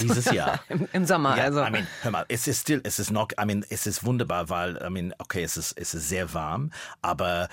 Dieses 0.01 0.25
Jahr. 0.33 0.61
Im, 0.69 0.89
im 0.93 1.05
Sommer, 1.05 1.37
Ja, 1.37 1.45
also. 1.45 1.65
I 1.65 1.71
mean, 1.71 1.87
hör 2.03 2.11
mal, 2.11 2.25
es 2.29 2.47
ist 2.49 2.63
still, 2.63 2.81
es 2.85 2.99
ist 2.99 3.11
noch, 3.11 3.29
I 3.41 3.45
mean, 3.47 3.65
es 3.69 3.87
ist 3.87 4.05
wunderbar, 4.05 4.49
weil, 4.49 4.77
I 4.85 4.91
mean, 4.91 5.15
okay, 5.19 5.43
es 5.43 5.57
ist, 5.57 5.73
es 5.79 5.95
ist 5.95 6.09
sehr 6.09 6.33
warm, 6.35 6.73
aber 7.03 7.49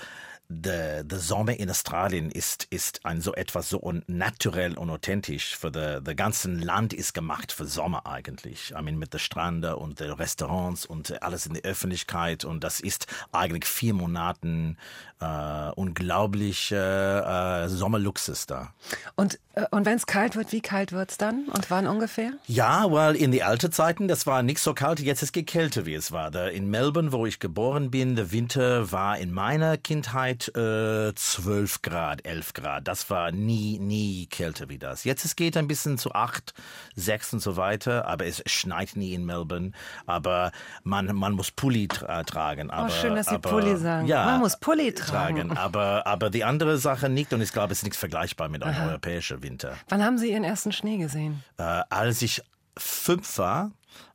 der, 0.48 1.04
der 1.04 1.18
Sommer 1.18 1.58
in 1.58 1.70
Australien 1.70 2.30
ist, 2.30 2.64
ist 2.70 3.04
ein 3.04 3.20
so 3.20 3.34
etwas 3.34 3.68
so 3.68 3.82
un, 3.82 4.02
naturell 4.06 4.76
und 4.76 4.90
authentisch. 4.90 5.56
Für 5.56 5.70
der, 5.70 6.00
der 6.00 6.14
ganzen 6.14 6.60
Land 6.60 6.92
ist 6.92 7.14
gemacht 7.14 7.52
für 7.52 7.64
Sommer 7.64 8.06
eigentlich. 8.06 8.72
I 8.78 8.82
mean, 8.82 8.98
mit 8.98 9.12
der 9.14 9.18
Strande 9.18 9.76
und 9.76 10.00
den 10.00 10.10
Restaurants 10.10 10.84
und 10.84 11.22
alles 11.22 11.46
in 11.46 11.54
der 11.54 11.62
Öffentlichkeit 11.62 12.44
und 12.44 12.62
das 12.62 12.80
ist 12.80 13.06
eigentlich 13.32 13.64
vier 13.64 13.94
Monaten 13.94 14.76
äh, 15.20 15.70
unglaublich 15.76 16.70
äh, 16.72 17.68
Sommerluxus 17.68 18.46
da. 18.46 18.72
Und, 19.14 19.38
äh, 19.54 19.64
und 19.70 19.86
wenn 19.86 19.96
es 19.96 20.06
kalt 20.06 20.36
wird, 20.36 20.52
wie 20.52 20.60
kalt 20.60 20.92
wird's 20.92 21.16
dann? 21.16 21.46
Und 21.48 21.70
wann 21.70 21.86
ungefähr? 21.86 22.32
Ja, 22.46 22.90
weil 22.90 23.16
in 23.16 23.32
die 23.32 23.42
alten 23.42 23.72
Zeiten, 23.72 24.08
das 24.08 24.26
war 24.26 24.42
nicht 24.42 24.58
so 24.58 24.74
kalt, 24.74 25.00
jetzt 25.00 25.22
ist 25.22 25.34
es 25.36 25.44
kälter, 25.46 25.86
wie 25.86 25.94
es 25.94 26.12
war. 26.12 26.30
Da 26.30 26.48
in 26.48 26.68
Melbourne, 26.68 27.12
wo 27.12 27.24
ich 27.26 27.38
geboren 27.38 27.90
bin, 27.90 28.16
der 28.16 28.32
Winter 28.32 28.92
war 28.92 29.18
in 29.18 29.32
meiner 29.32 29.76
Kindheit 29.76 30.33
äh, 30.56 31.14
12 31.14 31.82
Grad, 31.82 32.24
11 32.26 32.52
Grad. 32.54 32.88
Das 32.88 33.08
war 33.10 33.30
nie, 33.32 33.78
nie 33.78 34.26
kälter 34.26 34.68
wie 34.68 34.78
das. 34.78 35.04
Jetzt 35.04 35.24
es 35.24 35.36
geht 35.36 35.56
ein 35.56 35.66
bisschen 35.66 35.98
zu 35.98 36.12
8, 36.12 36.54
6 36.96 37.34
und 37.34 37.40
so 37.40 37.56
weiter, 37.56 38.06
aber 38.06 38.26
es 38.26 38.42
schneit 38.46 38.96
nie 38.96 39.14
in 39.14 39.24
Melbourne. 39.24 39.72
Aber 40.06 40.52
man, 40.82 41.14
man 41.14 41.32
muss 41.32 41.50
Pulli 41.50 41.88
tra 41.88 42.22
tragen. 42.24 42.70
Aber, 42.70 42.86
Oh, 42.86 42.90
schön, 42.90 43.14
dass 43.14 43.26
Sie 43.26 43.36
aber, 43.36 43.50
Pulli 43.50 43.76
sagen. 43.76 44.06
Ja, 44.06 44.24
Man 44.26 44.40
muss 44.40 44.58
Pulli 44.58 44.92
tragen. 44.92 45.56
Aber, 45.56 46.06
aber 46.06 46.30
die 46.30 46.44
andere 46.44 46.78
Sache 46.78 47.08
nicht 47.08 47.32
und 47.32 47.40
ich 47.40 47.52
glaube, 47.52 47.72
es 47.72 47.78
ist 47.78 47.84
nichts 47.84 47.98
vergleichbar 47.98 48.48
mit 48.48 48.62
einem 48.62 48.88
europäischen 48.88 49.42
Winter 49.42 49.74
Wann 49.88 50.02
haben 50.04 50.18
Sie 50.18 50.30
Ihren 50.32 50.44
ersten 50.44 50.72
Schnee 50.72 50.98
gesehen? 50.98 51.42
äh, 51.58 51.82
als 51.90 52.22
ich 52.22 52.42
fünf 52.76 53.38
war 53.38 53.70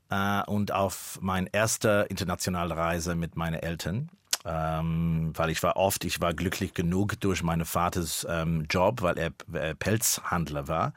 äh, 0.10 0.44
und 0.50 0.72
auf 0.72 1.18
meine 1.22 1.48
erste 1.52 2.06
internationale 2.10 2.76
Reise 2.76 3.16
mit 3.16 3.36
meinen 3.36 3.56
Eltern. 3.56 4.10
Ähm, 4.46 5.34
weil 5.36 5.50
ich 5.50 5.62
war 5.64 5.76
oft, 5.76 6.06
ich 6.06 6.22
war 6.22 6.34
glücklich 6.34 6.74
genug 6.74 7.20
durch 7.20 7.44
meinen 7.44 7.66
Vaters 7.66 8.26
ähm, 8.30 8.66
Job, 8.70 9.02
weil 9.02 9.18
er 9.18 9.32
äh, 9.54 9.76
Pelzhandler 9.76 10.68
war. 10.68 10.94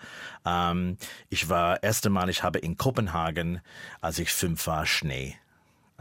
Ähm, 0.47 0.97
ich 1.29 1.49
war 1.49 1.83
erste 1.83 2.09
Mal, 2.09 2.29
ich 2.29 2.43
habe 2.43 2.61
in 2.61 2.77
Kopenhagen, 2.77 3.61
als 4.01 4.19
ich 4.19 4.33
fünf 4.33 4.67
war, 4.67 4.87
Schnee 4.87 5.37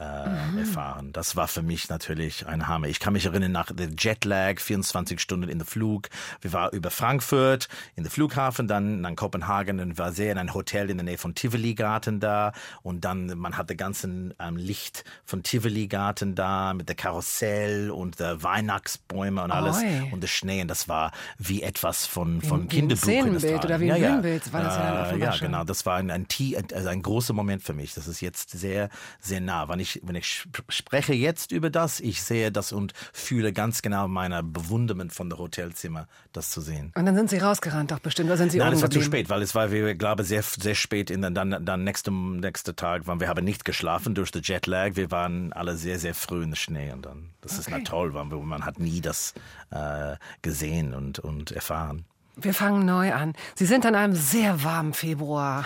äh, 0.01 0.59
erfahren. 0.59 1.11
Das 1.13 1.35
war 1.35 1.47
für 1.47 1.61
mich 1.61 1.89
natürlich 1.89 2.47
ein 2.47 2.67
Hammer. 2.67 2.87
Ich 2.87 2.99
kann 2.99 3.13
mich 3.13 3.25
erinnern 3.25 3.51
nach 3.51 3.71
der 3.71 3.89
Jetlag, 3.97 4.59
24 4.59 5.19
Stunden 5.19 5.49
in 5.49 5.59
der 5.59 5.67
Flug. 5.67 6.09
Wir 6.41 6.53
waren 6.53 6.71
über 6.73 6.91
Frankfurt 6.91 7.67
in 7.95 8.03
der 8.03 8.11
Flughafen, 8.11 8.67
dann 8.67 9.01
nach 9.01 9.15
Kopenhagen 9.15 9.79
und 9.79 9.97
war 9.97 10.11
sehr 10.11 10.31
in 10.31 10.37
ein 10.37 10.53
Hotel 10.53 10.89
in 10.89 10.97
der 10.97 11.03
Nähe 11.03 11.17
von 11.17 11.35
Tivoli 11.35 11.73
Garten 11.73 12.19
da 12.19 12.53
und 12.83 13.05
dann 13.05 13.37
man 13.37 13.57
hatte 13.57 13.75
ganzen 13.75 14.33
ähm, 14.39 14.57
Licht 14.57 15.03
von 15.25 15.43
Tivoli 15.43 15.87
Garten 15.87 16.35
da 16.35 16.73
mit 16.73 16.87
der 16.87 16.95
Karussell 16.95 17.91
und 17.91 18.19
der 18.19 18.43
Weihnachtsbäume 18.43 19.43
und 19.43 19.51
alles 19.51 19.77
Oi. 19.77 20.09
und 20.11 20.21
der 20.21 20.27
Schnee 20.27 20.61
und 20.61 20.67
das 20.67 20.87
war 20.87 21.11
wie 21.37 21.61
etwas 21.61 22.05
von 22.05 22.41
von 22.41 22.67
Kinderbuch 22.67 23.07
in 23.07 23.39
Szenenbild 23.39 23.65
oder 23.65 23.79
wie 23.79 23.91
ein 23.91 24.01
ja. 24.01 24.09
Höhenbild 24.09 24.53
war 24.53 24.63
das 24.63 24.75
ja 24.75 24.81
dann 24.91 25.19
Äh, 25.19 25.23
ja, 25.23 25.37
genau. 25.37 25.63
Das 25.63 25.85
war 25.85 25.97
ein, 25.97 26.11
ein, 26.11 26.27
also 26.73 26.89
ein 26.89 27.01
großer 27.01 27.33
Moment 27.33 27.63
für 27.63 27.73
mich. 27.73 27.93
Das 27.93 28.07
ist 28.07 28.21
jetzt 28.21 28.51
sehr, 28.51 28.89
sehr 29.19 29.41
nah. 29.41 29.67
Wenn 29.69 29.79
ich, 29.79 29.90
wenn 30.03 30.15
ich 30.15 30.25
sp- 30.45 30.63
spreche 30.69 31.13
jetzt 31.13 31.51
über 31.51 31.69
das, 31.69 31.99
ich 31.99 32.21
sehe 32.21 32.51
das 32.51 32.71
und 32.71 32.93
fühle 33.13 33.53
ganz 33.53 33.81
genau 33.81 34.07
meine 34.07 34.43
Bewunderung 34.43 35.09
von 35.09 35.29
der 35.29 35.39
Hotelzimmer, 35.39 36.07
das 36.33 36.51
zu 36.51 36.61
sehen. 36.61 36.91
Und 36.95 37.05
dann 37.05 37.15
sind 37.15 37.29
Sie 37.29 37.37
rausgerannt, 37.37 37.91
doch 37.91 37.99
bestimmt. 37.99 38.29
Oder 38.29 38.37
sind 38.37 38.51
Sie 38.51 38.57
Nein, 38.57 38.73
es 38.73 38.81
war 38.81 38.89
zu 38.89 39.01
spät, 39.01 39.29
weil 39.29 39.41
es 39.41 39.55
war, 39.55 39.71
wir 39.71 39.95
glaube 39.95 40.23
sehr, 40.23 40.43
sehr 40.43 40.75
spät 40.75 41.09
in 41.09 41.21
den, 41.21 41.33
dann, 41.33 41.65
dann 41.65 41.83
nächsten, 41.83 42.39
nächsten 42.39 42.75
Tag 42.75 43.07
waren 43.07 43.19
wir 43.19 43.27
haben 43.27 43.43
nicht 43.43 43.65
geschlafen 43.65 44.15
durch 44.15 44.31
den 44.31 44.43
Jetlag. 44.43 44.95
Wir 44.95 45.11
waren 45.11 45.53
alle 45.53 45.75
sehr, 45.75 45.99
sehr 45.99 46.13
früh 46.15 46.43
in 46.43 46.51
der 46.51 46.57
Schnee 46.57 46.91
und 46.91 47.05
dann, 47.05 47.29
das 47.41 47.53
ist 47.57 47.67
Okay. 47.67 47.77
na 47.83 47.89
toll, 47.89 48.13
weil 48.13 48.25
man 48.25 48.65
hat 48.65 48.79
nie 48.79 49.01
das 49.01 49.33
äh, 49.71 50.15
gesehen 50.41 50.93
und, 50.93 51.19
und 51.19 51.51
erfahren. 51.51 52.05
Wir 52.35 52.53
fangen 52.53 52.85
neu 52.85 53.13
an. 53.13 53.33
Sie 53.55 53.65
sind 53.65 53.85
an 53.85 53.95
einem 53.95 54.15
sehr 54.15 54.63
warmen 54.63 54.93
Februar 54.93 55.65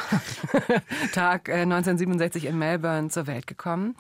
Tag 1.13 1.47
äh, 1.47 1.61
1967 1.61 2.45
in 2.45 2.57
Melbourne 2.57 3.09
zur 3.09 3.27
Welt 3.27 3.47
gekommen. 3.47 3.95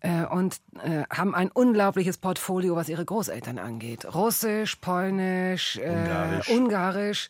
Äh, 0.00 0.24
Und 0.24 0.56
äh, 0.82 1.02
haben 1.10 1.34
ein 1.34 1.50
unglaubliches 1.50 2.18
Portfolio, 2.18 2.76
was 2.76 2.88
ihre 2.88 3.04
Großeltern 3.04 3.58
angeht. 3.58 4.04
Russisch, 4.14 4.76
Polnisch, 4.76 5.76
äh, 5.76 5.88
Ungarisch. 5.88 6.48
Ungarisch. 6.48 7.28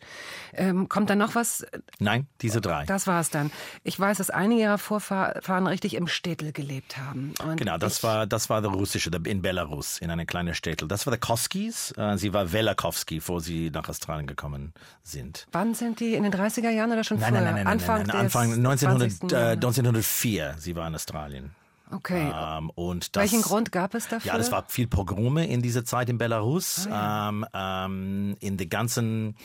Ähm, 0.53 0.89
kommt 0.89 1.09
da 1.09 1.15
noch 1.15 1.35
was? 1.35 1.65
Nein, 1.99 2.27
diese 2.41 2.61
drei. 2.61 2.85
Das 2.85 3.07
war's 3.07 3.29
dann. 3.29 3.51
Ich 3.83 3.99
weiß, 3.99 4.17
dass 4.19 4.29
einige 4.29 4.61
ihrer 4.61 4.77
Vorfahren 4.77 5.67
richtig 5.67 5.95
im 5.95 6.07
Städtel 6.07 6.51
gelebt 6.51 6.97
haben. 6.97 7.33
Und 7.43 7.57
Genau, 7.57 7.77
das 7.77 8.03
war 8.03 8.27
das 8.27 8.49
war 8.49 8.61
der 8.61 8.71
russische 8.71 9.09
in 9.25 9.41
Belarus 9.41 9.97
in 9.99 10.11
einer 10.11 10.25
kleinen 10.25 10.53
Städtel. 10.53 10.87
Das 10.87 11.05
war 11.05 11.11
der 11.11 11.19
Koskis. 11.19 11.91
Äh, 11.97 12.17
Sie 12.17 12.33
war 12.33 12.51
Velakowski, 12.51 13.15
bevor 13.15 13.41
sie 13.41 13.69
nach 13.71 13.87
Australien 13.89 14.27
gekommen 14.27 14.73
sind. 15.03 15.47
Wann 15.51 15.73
sind 15.73 15.99
die? 15.99 16.13
In 16.13 16.23
den 16.23 16.33
30er 16.33 16.69
Jahren 16.69 16.91
oder 16.91 17.03
schon 17.03 17.19
Nein, 17.19 17.33
früher? 17.33 17.41
nein, 17.41 17.53
nein, 17.55 17.63
nein, 17.63 17.67
Anfang, 17.67 17.97
nein, 18.03 18.07
nein, 18.07 18.25
des 18.25 18.35
Anfang 18.35 18.53
1900, 18.53 19.11
20. 19.11 19.31
äh, 19.31 19.35
Jahrhunderts. 19.35 19.79
1904. 19.79 20.55
Sie 20.59 20.75
war 20.75 20.87
in 20.87 20.95
Australien. 20.95 21.51
Okay. 21.91 22.31
Ähm, 22.33 22.69
und 22.75 23.15
das, 23.15 23.21
Welchen 23.21 23.41
Grund 23.41 23.71
gab 23.71 23.93
es 23.95 24.07
dafür? 24.07 24.31
Ja, 24.31 24.37
das 24.37 24.51
war 24.51 24.65
viel 24.67 24.87
Pogrome 24.87 25.47
in 25.47 25.61
dieser 25.61 25.85
Zeit 25.85 26.09
in 26.09 26.17
Belarus. 26.17 26.87
Ah, 26.87 27.29
ähm, 27.29 27.45
ähm, 27.53 28.35
in 28.39 28.57
der 28.57 28.67
ganzen 28.67 29.35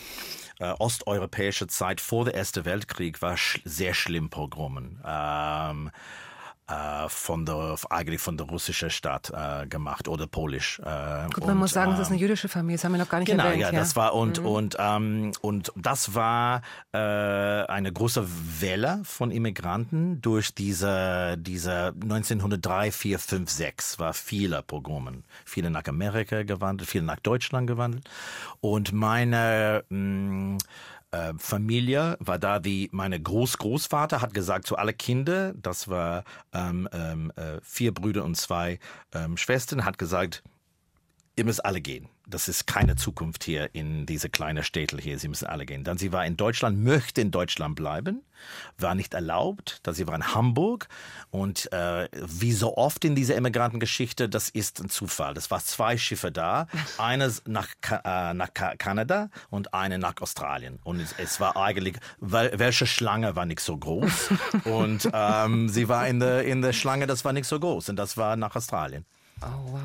äh, 0.58 0.70
osteuropäischen 0.72 1.68
Zeit 1.68 2.00
vor 2.00 2.26
der 2.26 2.34
Ersten 2.34 2.64
Weltkrieg 2.64 3.22
war 3.22 3.36
sch 3.36 3.60
sehr 3.64 3.94
schlimm 3.94 4.28
Pogromen. 4.30 5.00
Ähm, 6.68 7.04
äh, 7.04 7.08
von 7.08 7.44
der 7.44 7.76
eigentlich 7.90 8.20
von 8.20 8.36
der 8.36 8.46
russischen 8.46 8.90
Staat 8.90 9.30
äh, 9.30 9.66
gemacht 9.66 10.08
oder 10.08 10.26
polisch. 10.26 10.78
Äh, 10.80 11.26
Gut, 11.32 11.40
man 11.40 11.50
und, 11.50 11.58
muss 11.58 11.72
sagen, 11.72 11.92
es 11.92 11.98
ist 12.00 12.08
ähm, 12.08 12.12
eine 12.14 12.20
jüdische 12.22 12.48
Familie, 12.48 12.76
das 12.76 12.84
haben 12.84 12.92
wir 12.92 12.98
noch 12.98 13.08
gar 13.08 13.18
nicht 13.18 13.30
Genau, 13.30 13.44
erwähnt. 13.44 13.60
ja, 13.60 13.70
ja, 13.70 13.78
das 13.78 13.96
war 13.96 14.14
und 14.14 14.38
und 14.38 14.76
ähm, 14.78 15.32
und 15.42 15.72
das 15.76 16.14
war 16.14 16.62
äh, 16.92 16.98
eine 16.98 17.92
große 17.92 18.26
Welle 18.60 19.00
von 19.04 19.30
Immigranten 19.30 20.20
durch 20.22 20.54
diese 20.54 21.36
diese 21.38 21.92
1903, 22.02 22.92
4, 22.92 23.18
5, 23.18 23.50
6 23.50 23.98
war 23.98 24.14
viele 24.14 24.62
Pogromen, 24.62 25.24
viele 25.44 25.70
nach 25.70 25.84
Amerika 25.86 26.42
gewandelt, 26.44 26.88
viele 26.88 27.04
nach 27.04 27.20
Deutschland 27.20 27.66
gewandelt 27.66 28.08
und 28.60 28.92
meine 28.92 29.84
mh, 29.90 30.58
äh, 31.14 31.34
Familie 31.38 32.16
war 32.18 32.38
da, 32.38 32.58
die 32.58 32.88
meine 32.92 33.20
Großgroßvater 33.20 34.20
hat 34.20 34.34
gesagt 34.34 34.66
zu 34.66 34.76
alle 34.76 34.92
Kinder, 34.92 35.54
das 35.54 35.88
war 35.88 36.24
ähm, 36.52 36.88
ähm, 36.92 37.32
äh, 37.36 37.60
vier 37.62 37.94
Brüder 37.94 38.24
und 38.24 38.36
zwei 38.36 38.78
ähm, 39.12 39.36
Schwestern, 39.36 39.84
hat 39.84 39.98
gesagt, 39.98 40.42
ihr 41.36 41.44
müsst 41.44 41.64
alle 41.64 41.80
gehen. 41.80 42.08
Das 42.26 42.48
ist 42.48 42.66
keine 42.66 42.96
Zukunft 42.96 43.44
hier 43.44 43.74
in 43.74 44.06
diese 44.06 44.30
kleine 44.30 44.62
Städtel 44.62 44.98
hier. 45.00 45.18
Sie 45.18 45.28
müssen 45.28 45.46
alle 45.46 45.66
gehen. 45.66 45.84
Dann 45.84 45.98
sie 45.98 46.10
war 46.10 46.24
in 46.24 46.36
Deutschland, 46.36 46.78
möchte 46.78 47.20
in 47.20 47.30
Deutschland 47.30 47.76
bleiben, 47.76 48.22
war 48.78 48.94
nicht 48.94 49.12
erlaubt. 49.12 49.80
Da 49.82 49.92
sie 49.92 50.06
war 50.06 50.14
in 50.14 50.34
Hamburg 50.34 50.88
und 51.30 51.70
äh, 51.72 52.08
wie 52.12 52.52
so 52.52 52.76
oft 52.78 53.04
in 53.04 53.14
dieser 53.14 53.36
Immigrantengeschichte, 53.36 54.28
das 54.30 54.48
ist 54.48 54.80
ein 54.80 54.88
Zufall. 54.88 55.34
Das 55.34 55.50
war 55.50 55.60
zwei 55.60 55.98
Schiffe 55.98 56.32
da, 56.32 56.66
eines 56.98 57.42
nach 57.46 57.68
äh, 57.90 58.32
nach 58.32 58.54
Ka 58.54 58.74
Kanada 58.76 59.28
und 59.50 59.74
eine 59.74 59.98
nach 59.98 60.14
Australien. 60.20 60.78
Und 60.82 61.00
es, 61.00 61.14
es 61.18 61.40
war 61.40 61.56
eigentlich, 61.56 61.96
wel 62.20 62.52
welche 62.58 62.86
Schlange 62.86 63.36
war 63.36 63.44
nicht 63.44 63.60
so 63.60 63.76
groß 63.76 64.30
und 64.64 65.10
ähm, 65.12 65.68
sie 65.68 65.88
war 65.88 66.08
in 66.08 66.20
der 66.20 66.44
in 66.44 66.62
der 66.62 66.72
Schlange, 66.72 67.06
das 67.06 67.24
war 67.24 67.34
nicht 67.34 67.46
so 67.46 67.60
groß 67.60 67.90
und 67.90 67.96
das 67.96 68.16
war 68.16 68.36
nach 68.36 68.56
Australien. 68.56 69.04
Oh, 69.46 69.72
wow. 69.72 69.80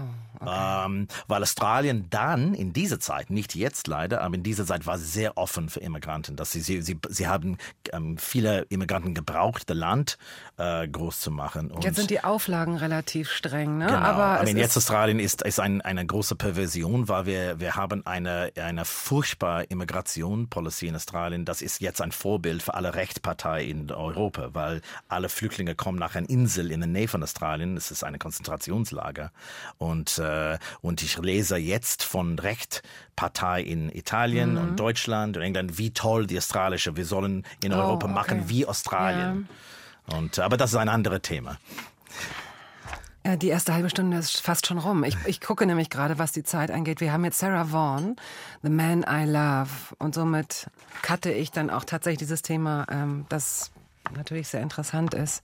Ähm, 0.48 1.08
weil 1.28 1.44
Australien 1.44 2.08
dann 2.10 2.54
in 2.54 2.72
dieser 2.72 3.00
Zeit, 3.00 3.30
nicht 3.30 3.56
jetzt 3.56 3.88
leider, 3.88 4.22
aber 4.22 4.36
in 4.36 4.44
dieser 4.44 4.66
Zeit 4.66 4.86
war 4.86 4.98
sehr 4.98 5.38
offen 5.38 5.70
für 5.70 5.82
Immigranten. 5.82 6.36
Dass 6.36 6.52
sie, 6.52 6.62
sie, 6.62 6.82
sie, 6.82 6.98
sie 7.10 7.28
haben 7.28 7.58
ähm, 7.92 8.18
viele 8.18 8.62
Immigranten 8.70 9.14
gebraucht, 9.14 9.70
das 9.70 9.76
Land 9.76 10.18
äh, 10.58 10.88
groß 10.88 11.20
zu 11.20 11.32
machen. 11.32 11.72
Und 11.72 11.84
Jetzt 11.84 11.98
sind 11.98 12.10
die 12.10 12.24
Auflagen 12.24 12.78
relativ 12.78 13.32
streng, 13.32 13.80
ne? 13.80 13.88
Genau. 13.88 13.98
Aber 13.98 14.42
I 14.42 14.46
mean, 14.46 14.58
jetzt 14.58 14.72
ist, 14.72 14.78
Australien 14.78 15.20
ist, 15.20 15.42
ist 15.42 15.60
ein, 15.60 15.82
eine 15.82 16.06
große 16.06 16.36
Perversion, 16.36 17.10
weil 17.10 17.26
wir, 17.26 17.60
wir 17.60 17.76
haben 17.76 18.06
eine, 18.06 18.52
eine 18.56 18.86
furchtbare 18.86 19.64
Immigration-Policy 19.64 20.88
in 20.88 20.96
Australien. 20.96 21.44
Das 21.44 21.62
ist 21.62 21.82
jetzt 21.82 22.02
ein 22.02 22.14
Vorbild 22.14 22.64
für 22.64 22.76
alle 22.76 22.96
Rechtsparteien 22.96 23.90
in 23.90 23.92
Europa, 23.92 24.50
weil 24.54 24.82
alle 25.10 25.28
Flüchtlinge 25.28 25.76
kommen 25.76 26.00
nach 26.00 26.16
einer 26.16 26.30
Insel 26.30 26.72
in 26.72 26.80
der 26.80 26.88
Nähe 26.88 27.10
von 27.10 27.22
Australien. 27.24 27.76
Es 27.76 27.92
ist 27.92 28.04
eine 28.04 28.20
Konzentrationslager. 28.20 29.32
Und, 29.78 30.18
äh, 30.18 30.58
und 30.82 31.02
ich 31.02 31.18
lese 31.18 31.58
jetzt 31.58 32.04
von 32.04 32.38
Rechtpartei 32.40 33.62
in 33.62 33.90
Italien 33.90 34.58
und 34.58 34.80
Deutschland 34.80 35.38
und 35.38 35.44
England, 35.44 35.78
wie 35.78 35.92
toll 35.92 36.28
die 36.28 36.38
australische, 36.38 36.96
wir 36.96 37.06
sollen 37.06 37.46
in 37.64 37.74
Oh, 37.74 37.78
Europa 37.78 38.06
okay. 38.06 38.14
machen 38.14 38.50
wie 38.50 38.66
Australien. 38.66 39.48
Und, 40.08 40.40
aber 40.40 40.58
das 40.58 40.72
ist 40.72 40.78
ein 40.78 40.90
anderes 40.90 41.22
Thema. 41.22 41.58
Ja, 43.26 43.36
die 43.36 43.50
erste 43.50 43.74
halbe 43.74 43.90
Stunde 43.90 44.18
ist 44.18 44.40
fast 44.42 44.66
schon 44.66 44.78
rum. 44.80 45.04
Ich, 45.04 45.16
ich 45.26 45.42
gucke 45.42 45.66
nämlich 45.66 45.90
gerade, 45.90 46.18
was 46.18 46.32
die 46.32 46.44
Zeit 46.44 46.72
angeht. 46.72 47.02
Wir 47.02 47.12
haben 47.12 47.26
jetzt 47.26 47.38
Sarah 47.40 47.72
Vaughan, 47.72 48.16
The 48.64 48.70
Man 48.70 49.06
I 49.08 49.26
Love. 49.26 49.70
Und 49.98 50.16
somit 50.16 50.68
cutte 51.02 51.32
ich 51.32 51.52
dann 51.52 51.70
auch 51.70 51.84
tatsächlich 51.84 52.20
dieses 52.20 52.42
Thema, 52.42 52.88
ähm, 52.90 53.26
das 53.30 53.72
natürlich 54.16 54.48
sehr 54.48 54.62
interessant 54.62 55.14
ist. 55.14 55.44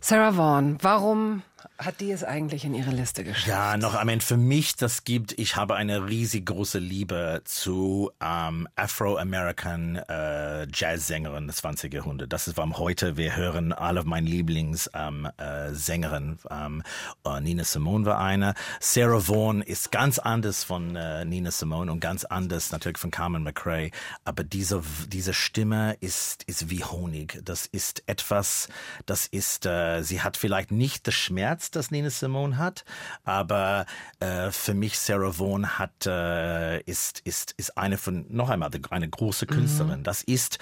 Sarah 0.00 0.36
Vaughan, 0.36 0.78
warum 0.80 1.42
hat 1.78 2.00
die 2.00 2.10
es 2.10 2.24
eigentlich 2.24 2.64
in 2.64 2.74
ihre 2.74 2.90
Liste 2.90 3.24
geschafft? 3.24 3.46
Ja, 3.46 3.76
noch 3.76 3.94
einmal 3.94 4.20
für 4.20 4.36
mich, 4.36 4.76
das 4.76 5.04
gibt, 5.04 5.38
ich 5.38 5.56
habe 5.56 5.74
eine 5.74 6.08
riesig 6.08 6.46
große 6.46 6.78
Liebe 6.78 7.42
zu 7.44 8.10
ähm, 8.20 8.68
Afro-American 8.76 9.96
äh, 9.96 10.66
Jazzsängerinnen 10.72 11.48
des 11.48 11.56
20. 11.56 11.92
Jahrhunderts. 11.92 12.30
Das 12.30 12.48
ist 12.48 12.56
warum 12.56 12.78
heute 12.78 13.16
wir 13.16 13.36
hören 13.36 13.72
alle 13.72 14.04
meine 14.04 14.28
Lieblingssängerinnen. 14.28 15.32
Ähm, 15.40 16.38
äh, 16.50 16.66
ähm, 16.66 16.82
äh, 17.24 17.40
Nina 17.40 17.64
Simone 17.64 18.06
war 18.06 18.18
eine. 18.18 18.54
Sarah 18.80 19.28
Vaughan 19.28 19.62
ist 19.62 19.92
ganz 19.92 20.18
anders 20.18 20.64
von 20.64 20.96
äh, 20.96 21.24
Nina 21.24 21.50
Simone 21.50 21.92
und 21.92 22.00
ganz 22.00 22.24
anders 22.24 22.72
natürlich 22.72 22.98
von 22.98 23.10
Carmen 23.10 23.42
McRae. 23.42 23.90
Aber 24.24 24.44
diese, 24.44 24.82
diese 25.08 25.34
Stimme 25.34 25.96
ist, 26.00 26.42
ist 26.44 26.70
wie 26.70 26.84
Honig. 26.84 27.40
Das 27.44 27.66
ist 27.66 28.02
etwas, 28.06 28.68
das 29.06 29.26
ist, 29.26 29.66
äh, 29.66 30.02
sie 30.02 30.22
hat 30.22 30.36
vielleicht 30.36 30.70
nicht 30.70 31.06
das 31.06 31.14
Schmerz, 31.14 31.65
das 31.70 31.90
Nina 31.90 32.10
Simone 32.10 32.58
hat, 32.58 32.84
aber 33.24 33.86
äh, 34.20 34.50
für 34.50 34.74
mich 34.74 34.98
Sarah 34.98 35.38
Vaughan 35.38 35.78
hat, 35.78 36.06
äh, 36.06 36.80
ist, 36.82 37.20
ist, 37.20 37.54
ist 37.56 37.76
eine 37.76 37.98
von, 37.98 38.26
noch 38.28 38.50
einmal, 38.50 38.70
eine 38.90 39.08
große 39.08 39.46
Künstlerin. 39.46 40.02
Das 40.02 40.22
ist, 40.22 40.58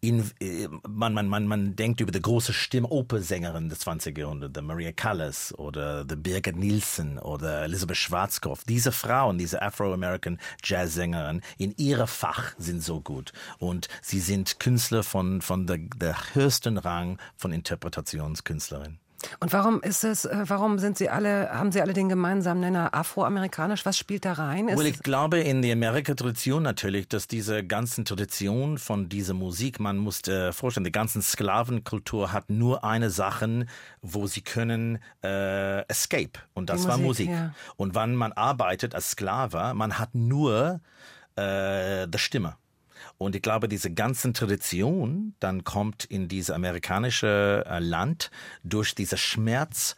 in, 0.00 0.30
äh, 0.40 0.68
man, 0.88 1.14
man, 1.14 1.28
man, 1.28 1.46
man 1.46 1.76
denkt 1.76 2.00
über 2.00 2.12
die 2.12 2.20
große 2.20 2.52
Stimmopersängerin 2.52 3.68
des 3.68 3.80
20. 3.80 4.16
Jahrhunderts, 4.16 4.52
der 4.52 4.62
Maria 4.62 4.92
Callas 4.92 5.54
oder 5.58 6.04
der 6.04 6.16
Birgit 6.16 6.56
Nielsen 6.56 7.18
oder 7.18 7.62
Elisabeth 7.62 7.96
Schwarzkopf. 7.96 8.64
Diese 8.64 8.92
Frauen, 8.92 9.38
diese 9.38 9.62
Afro-American 9.62 10.38
Jazzsängerin 10.62 11.40
in 11.58 11.74
ihrem 11.76 12.06
Fach 12.06 12.54
sind 12.58 12.82
so 12.82 13.00
gut 13.00 13.32
und 13.58 13.88
sie 14.02 14.20
sind 14.20 14.60
Künstler 14.60 15.02
von, 15.02 15.40
von 15.40 15.66
der, 15.66 15.78
der 15.78 16.34
höchsten 16.34 16.78
Rang 16.78 17.18
von 17.36 17.52
Interpretationskünstlerin. 17.52 18.98
Und 19.40 19.52
warum 19.52 19.80
ist 19.82 20.04
es, 20.04 20.24
äh, 20.24 20.44
warum 20.46 20.78
sind 20.78 20.98
sie 20.98 21.08
alle, 21.08 21.50
haben 21.50 21.72
sie 21.72 21.80
alle 21.80 21.92
den 21.92 22.08
gemeinsamen 22.08 22.60
Nenner 22.60 22.94
afroamerikanisch? 22.94 23.84
Was 23.86 23.98
spielt 23.98 24.24
da 24.24 24.34
rein? 24.34 24.68
Ist 24.68 24.78
Well, 24.78 24.86
ich 24.86 25.00
glaube 25.00 25.40
in 25.40 25.62
die 25.62 25.72
Amerika-Tradition 25.72 26.62
natürlich, 26.62 27.08
dass 27.08 27.26
diese 27.26 27.64
ganzen 27.64 28.04
Tradition 28.04 28.78
von 28.78 29.08
dieser 29.08 29.34
Musik, 29.34 29.80
man 29.80 29.98
muss 29.98 30.22
äh, 30.28 30.52
vorstellen, 30.52 30.84
die 30.84 30.92
ganzen 30.92 31.22
Sklavenkultur 31.22 32.32
hat 32.32 32.50
nur 32.50 32.84
eine 32.84 33.10
Sache, 33.10 33.66
wo 34.00 34.26
sie 34.26 34.40
können 34.40 34.98
äh, 35.22 35.86
escape 35.88 36.40
und 36.54 36.70
das 36.70 36.82
Die 36.82 36.88
war 36.88 36.98
Musik, 36.98 37.28
Musik. 37.28 37.30
ja. 37.30 37.54
Und 37.76 37.94
wenn 37.94 38.14
man 38.14 38.32
arbeitet 38.32 38.94
als 38.94 39.10
Sklave, 39.10 39.74
man 39.74 39.98
hat 39.98 40.14
nur 40.14 40.80
äh, 41.36 42.06
die 42.08 42.18
Stimme. 42.18 42.56
Und 43.18 43.36
ich 43.36 43.42
glaube, 43.42 43.68
diese 43.68 43.92
ganzen 43.92 44.34
Tradition 44.34 45.34
dann 45.40 45.64
kommt 45.64 46.04
in 46.04 46.28
diese 46.28 46.54
amerikanische 46.54 47.64
äh, 47.68 47.78
Land 47.78 48.30
durch 48.62 48.94
diese 48.94 49.16
Schmerz, 49.16 49.94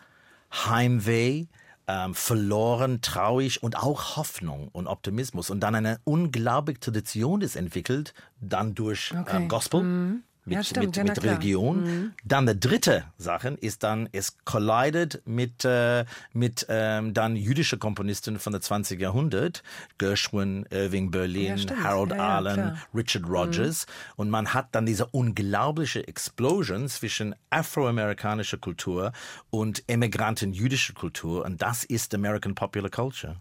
Heimweh, 0.53 1.47
ähm, 1.89 2.15
verloren, 2.15 3.01
traurig 3.01 3.63
und 3.63 3.77
auch 3.77 4.17
Hoffnung 4.17 4.69
und 4.69 4.87
Optimismus. 4.87 5.51
Und 5.51 5.61
dann 5.61 5.75
eine 5.75 6.01
unglaubliche 6.05 6.81
Tradition 6.81 7.41
ist 7.43 7.57
entwickelt, 7.57 8.13
dann 8.41 8.75
durch 8.75 9.15
Okay. 9.17 9.37
ähm, 9.37 9.49
Gospel. 9.49 10.23
Mit, 10.47 10.55
Ja, 10.59 10.63
stimmt. 10.63 10.87
mit, 10.87 10.97
Ja, 10.97 11.05
mit 11.05 11.13
klar. 11.21 11.35
Mhm. 11.35 11.41
Religion. 11.41 12.15
Dann 12.25 12.47
die 12.47 12.59
dritte 12.59 13.05
Sache 13.19 13.49
ist 13.61 13.83
dann, 13.83 14.09
es 14.13 14.37
collidet 14.45 15.21
mit, 15.27 15.65
äh, 15.65 16.05
mit 16.33 16.65
ähm, 16.69 17.13
dann 17.15 17.35
jüdische 17.37 17.79
Komponisten 17.79 18.39
von 18.39 18.53
der 18.53 18.61
20. 18.63 19.01
Jahrhundert, 19.01 19.65
Gershwin, 19.99 20.65
Irving 20.71 21.11
Berlin, 21.11 21.57
Ja. 21.59 21.77
Harold 21.83 22.13
Arlen, 22.13 22.55
klar. 22.55 22.71
Mhm. 22.73 22.99
Richard 22.99 23.29
Rogers. 23.29 23.87
Und 24.15 24.31
man 24.31 24.55
hat 24.55 24.69
dann 24.73 24.87
diese 24.87 25.07
unglaubliche 25.07 26.07
Explosion 26.07 26.89
zwischen 26.89 27.35
afroamerikanischer 27.51 28.59
Kultur 28.59 29.13
und 29.51 29.83
emigranten 29.89 30.53
jüdischer 30.53 30.95
Kultur. 30.95 31.45
Und 31.45 31.61
das 31.61 31.83
ist 31.85 32.15
American 32.15 32.55
Popular 32.55 32.89
Culture. 32.91 33.37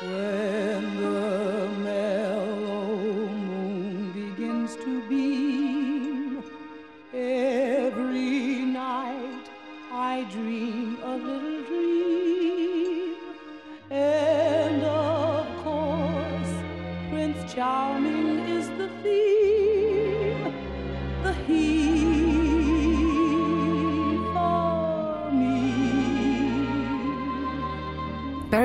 Where 0.00 0.67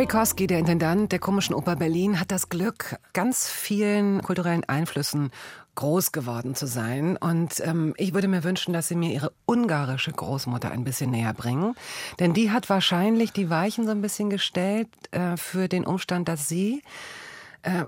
Barry 0.04 0.20
Kosky, 0.20 0.48
der 0.48 0.60
Intendant 0.60 1.14
der 1.14 1.20
Komischen 1.20 1.56
Oper 1.56 1.78
Berlin, 1.78 2.20
hat 2.20 2.30
das 2.30 2.50
Glück, 2.50 2.98
ganz 3.14 3.48
vielen 3.48 4.22
kulturellen 4.22 4.66
Einflüssen 4.66 5.32
groß 5.76 6.12
geworden 6.12 6.56
zu 6.56 6.68
sein. 6.68 7.16
Und 7.16 7.62
ähm, 7.66 7.94
ich 7.96 8.14
würde 8.14 8.28
mir 8.28 8.44
wünschen, 8.44 8.74
dass 8.74 8.90
Sie 8.90 8.98
mir 8.98 9.14
Ihre 9.14 9.32
ungarische 9.46 10.12
Großmutter 10.12 10.72
ein 10.72 10.84
bisschen 10.84 11.10
näher 11.10 11.34
bringen. 11.34 11.74
Denn 12.20 12.34
die 12.34 12.52
hat 12.52 12.70
wahrscheinlich 12.70 13.32
die 13.32 13.50
Weichen 13.50 13.86
so 13.86 13.92
ein 13.92 14.02
bisschen 14.02 14.30
gestellt 14.30 14.90
äh, 15.12 15.38
für 15.38 15.70
den 15.70 15.86
Umstand, 15.86 16.28
dass 16.28 16.50
Sie 16.50 16.82
äh, 17.62 17.86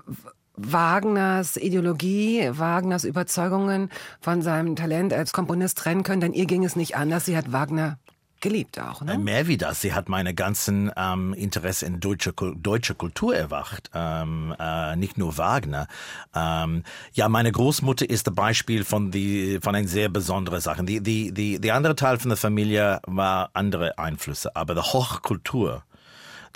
Wagners 0.56 1.58
Ideologie, 1.58 2.48
Wagners 2.50 3.04
Überzeugungen 3.04 3.90
von 4.22 4.40
seinem 4.40 4.74
Talent 4.74 5.12
als 5.12 5.34
Komponist 5.34 5.76
trennen 5.76 6.02
können. 6.02 6.22
Denn 6.22 6.32
ihr 6.32 6.46
ging 6.46 6.64
es 6.64 6.76
nicht 6.76 6.96
anders. 6.96 7.26
Sie 7.26 7.36
hat 7.36 7.52
Wagner 7.52 7.98
geliebt 8.40 8.78
auch. 8.78 9.02
Ne? 9.02 9.14
Äh, 9.14 9.18
Mehr 9.18 9.46
wie 9.46 9.56
das. 9.56 9.80
Sie 9.80 9.92
hat 9.92 10.08
meine 10.08 10.34
ganzen 10.34 10.90
ähm, 10.96 11.32
Interesse 11.34 11.86
in 11.86 12.00
deutsche, 12.00 12.32
deutsche 12.32 12.94
Kultur 12.94 13.36
erwacht. 13.36 13.90
Ähm, 13.94 14.54
äh, 14.58 14.96
nicht 14.96 15.18
nur 15.18 15.38
Wagner. 15.38 15.88
Ähm, 16.34 16.82
ja, 17.12 17.28
meine 17.28 17.52
Großmutter 17.52 18.08
ist 18.08 18.28
ein 18.28 18.34
Beispiel 18.34 18.84
von 18.84 19.10
die 19.10 19.58
von 19.62 19.74
einer 19.74 19.88
sehr 19.88 20.08
besonderen 20.08 20.60
Sache. 20.60 20.84
Die, 20.84 21.00
die, 21.00 21.32
die, 21.32 21.60
die 21.60 21.72
andere 21.72 21.96
Teil 21.96 22.18
von 22.18 22.30
der 22.30 22.38
Familie 22.38 23.00
war 23.06 23.50
andere 23.54 23.98
Einflüsse, 23.98 24.54
aber 24.54 24.74
die 24.74 24.80
Hochkultur. 24.80 25.82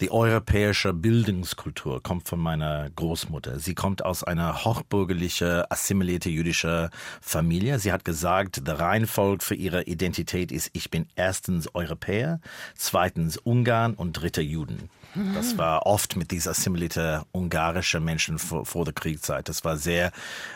Die 0.00 0.10
europäische 0.10 0.94
Bildungskultur 0.94 2.02
kommt 2.02 2.26
von 2.26 2.40
meiner 2.40 2.88
Großmutter. 2.88 3.58
Sie 3.58 3.74
kommt 3.74 4.02
aus 4.02 4.24
einer 4.24 4.64
hochbürgerliche, 4.64 5.70
assimilierte 5.70 6.30
jüdische 6.30 6.88
Familie. 7.20 7.78
Sie 7.78 7.92
hat 7.92 8.06
gesagt, 8.06 8.66
der 8.66 8.80
Reihenfolge 8.80 9.44
für 9.44 9.54
ihre 9.54 9.82
Identität 9.82 10.52
ist, 10.52 10.70
ich 10.72 10.90
bin 10.90 11.06
erstens 11.16 11.74
Europäer, 11.74 12.40
zweitens 12.74 13.36
Ungarn 13.36 13.92
und 13.92 14.14
dritter 14.14 14.40
Juden. 14.40 14.88
Das 15.34 15.58
war 15.58 15.86
oft 15.86 16.16
mit 16.16 16.30
dieser 16.30 16.52
assimilierte 16.52 17.22
ungarische 17.32 17.98
Menschen 18.00 18.38
vor, 18.38 18.64
vor 18.64 18.84
der 18.84 18.94
Kriegszeit. 18.94 19.48
Das 19.48 19.64
war 19.64 19.76
sehr 19.76 20.12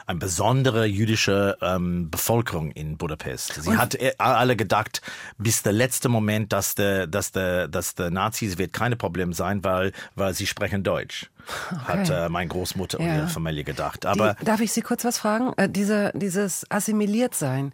eine 0.06 0.18
besondere 0.18 0.84
jüdische 0.86 1.56
ähm, 1.60 2.10
Bevölkerung 2.10 2.70
in 2.72 2.96
Budapest. 2.96 3.54
Sie 3.62 3.76
hat 3.76 3.94
äh, 3.96 4.12
alle 4.18 4.56
gedacht, 4.56 5.02
bis 5.38 5.62
der 5.62 5.72
letzte 5.72 6.08
Moment, 6.08 6.52
dass 6.52 6.74
der, 6.74 7.06
dass 7.06 7.32
der, 7.32 7.68
dass 7.68 7.94
der 7.94 8.10
Nazis 8.10 8.56
wird 8.58 8.72
keine 8.72 8.96
Probleme 8.96 9.34
sein, 9.34 9.64
weil, 9.64 9.92
weil 10.14 10.34
sie 10.34 10.46
sprechen 10.46 10.82
Deutsch. 10.84 11.30
Hat 11.86 12.08
äh, 12.08 12.28
meine 12.30 12.48
Großmutter 12.48 12.98
und 13.00 13.06
Ja. 13.06 13.16
ihre 13.16 13.28
Familie 13.28 13.64
gedacht. 13.64 14.06
Aber 14.06 14.34
Die, 14.40 14.44
darf 14.46 14.60
ich 14.60 14.72
Sie 14.72 14.80
kurz 14.80 15.04
was 15.04 15.18
fragen? 15.18 15.52
Äh, 15.58 15.68
diese, 15.68 16.10
dieses 16.14 16.64
Assimiliert-Sein, 16.70 17.72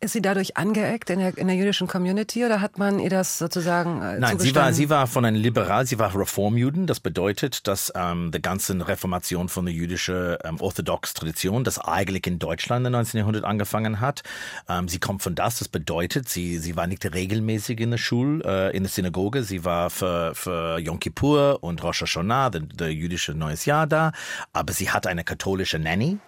ist 0.00 0.12
sie 0.12 0.22
dadurch 0.22 0.56
angeeckt 0.56 1.10
in 1.10 1.18
der, 1.18 1.36
in 1.36 1.48
der 1.48 1.56
jüdischen 1.56 1.88
Community 1.88 2.44
oder 2.44 2.60
hat 2.60 2.78
man 2.78 3.00
ihr 3.00 3.10
das 3.10 3.38
sozusagen 3.38 4.00
äh, 4.00 4.18
Nein, 4.20 4.38
sie 4.38 4.54
war, 4.54 4.72
sie 4.72 4.90
war 4.90 5.08
von 5.08 5.24
einem 5.24 5.36
Liberal, 5.36 5.86
sie 5.86 5.98
war 5.98 6.14
Reformjuden. 6.14 6.86
Das 6.86 7.00
bedeutet, 7.00 7.66
dass 7.66 7.92
ähm, 7.96 8.30
die 8.30 8.40
ganze 8.40 8.86
Reformation 8.86 9.48
von 9.48 9.66
der 9.66 9.74
jüdischen 9.74 10.36
ähm, 10.44 10.60
orthodox 10.60 11.14
Tradition, 11.14 11.64
das 11.64 11.80
eigentlich 11.80 12.26
in 12.28 12.38
Deutschland 12.38 12.86
im 12.86 12.92
19. 12.92 13.18
Jahrhundert 13.18 13.44
angefangen 13.44 14.00
hat, 14.00 14.22
ähm, 14.68 14.86
sie 14.86 15.00
kommt 15.00 15.22
von 15.22 15.34
das. 15.34 15.58
Das 15.58 15.68
bedeutet, 15.68 16.28
sie, 16.28 16.58
sie 16.58 16.76
war 16.76 16.86
nicht 16.86 17.04
regelmäßig 17.12 17.80
in 17.80 17.90
der 17.90 17.98
Schule, 17.98 18.44
äh, 18.44 18.76
in 18.76 18.84
der 18.84 18.90
Synagoge. 18.90 19.42
Sie 19.42 19.64
war 19.64 19.90
für, 19.90 20.32
für 20.34 20.78
Yom 20.78 21.00
Kippur 21.00 21.58
und 21.60 21.82
Rosh 21.82 22.02
Hashanah, 22.02 22.50
der, 22.50 22.60
der 22.60 22.92
jüdische 22.92 23.32
Neues 23.34 23.64
Jahr 23.64 23.88
da. 23.88 24.12
Aber 24.52 24.72
sie 24.72 24.90
hat 24.90 25.08
eine 25.08 25.24
katholische 25.24 25.80
Nanny 25.80 26.18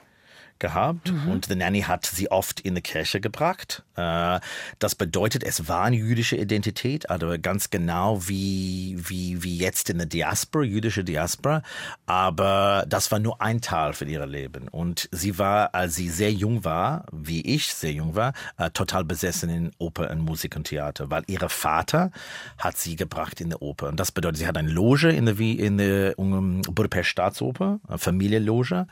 gehabt 0.60 1.10
und 1.26 1.50
die 1.50 1.56
Nanny 1.56 1.82
hat 1.82 2.06
sie 2.06 2.30
oft 2.30 2.60
in 2.60 2.74
die 2.74 2.82
Kirche 2.82 3.20
gebracht. 3.20 3.82
Äh, 3.96 4.40
das 4.78 4.94
bedeutet, 4.94 5.42
es 5.44 5.68
war 5.68 5.84
eine 5.84 5.96
jüdische 5.96 6.36
Identität, 6.36 7.10
aber 7.10 7.38
ganz 7.38 7.70
genau 7.70 8.28
wie, 8.28 8.96
wie, 8.98 9.42
wie 9.42 9.56
jetzt 9.56 9.90
in 9.90 9.98
der 9.98 10.06
Diaspora, 10.06 10.64
jüdische 10.64 11.04
Diaspora. 11.04 11.62
Aber 12.06 12.84
das 12.88 13.10
war 13.10 13.18
nur 13.18 13.40
ein 13.40 13.60
Teil 13.60 13.92
für 13.92 14.04
ihr 14.04 14.26
Leben. 14.26 14.68
Und 14.68 15.08
sie 15.12 15.38
war, 15.38 15.74
als 15.74 15.94
sie 15.96 16.08
sehr 16.08 16.32
jung 16.32 16.64
war, 16.64 17.06
wie 17.12 17.40
ich 17.40 17.72
sehr 17.74 17.92
jung 17.92 18.14
war, 18.14 18.32
äh, 18.58 18.70
total 18.70 19.04
besessen 19.04 19.50
in 19.50 19.70
Oper 19.78 20.10
und 20.10 20.20
Musik 20.20 20.56
und 20.56 20.64
Theater, 20.64 21.10
weil 21.10 21.24
ihr 21.26 21.40
Vater 21.48 22.10
hat 22.58 22.76
sie 22.76 22.96
gebracht 22.96 23.40
in 23.40 23.50
die 23.50 23.56
Oper. 23.56 23.88
Und 23.88 23.98
das 23.98 24.12
bedeutet, 24.12 24.38
sie 24.38 24.46
hat 24.46 24.56
eine 24.56 24.70
Loge 24.70 25.10
in 25.10 25.26
der, 25.26 25.38
in 25.38 25.78
der 25.78 26.14
Budapest 26.16 27.08
Staatsoper, 27.08 27.80
eine 27.88 27.98
Familienloge. 27.98 28.86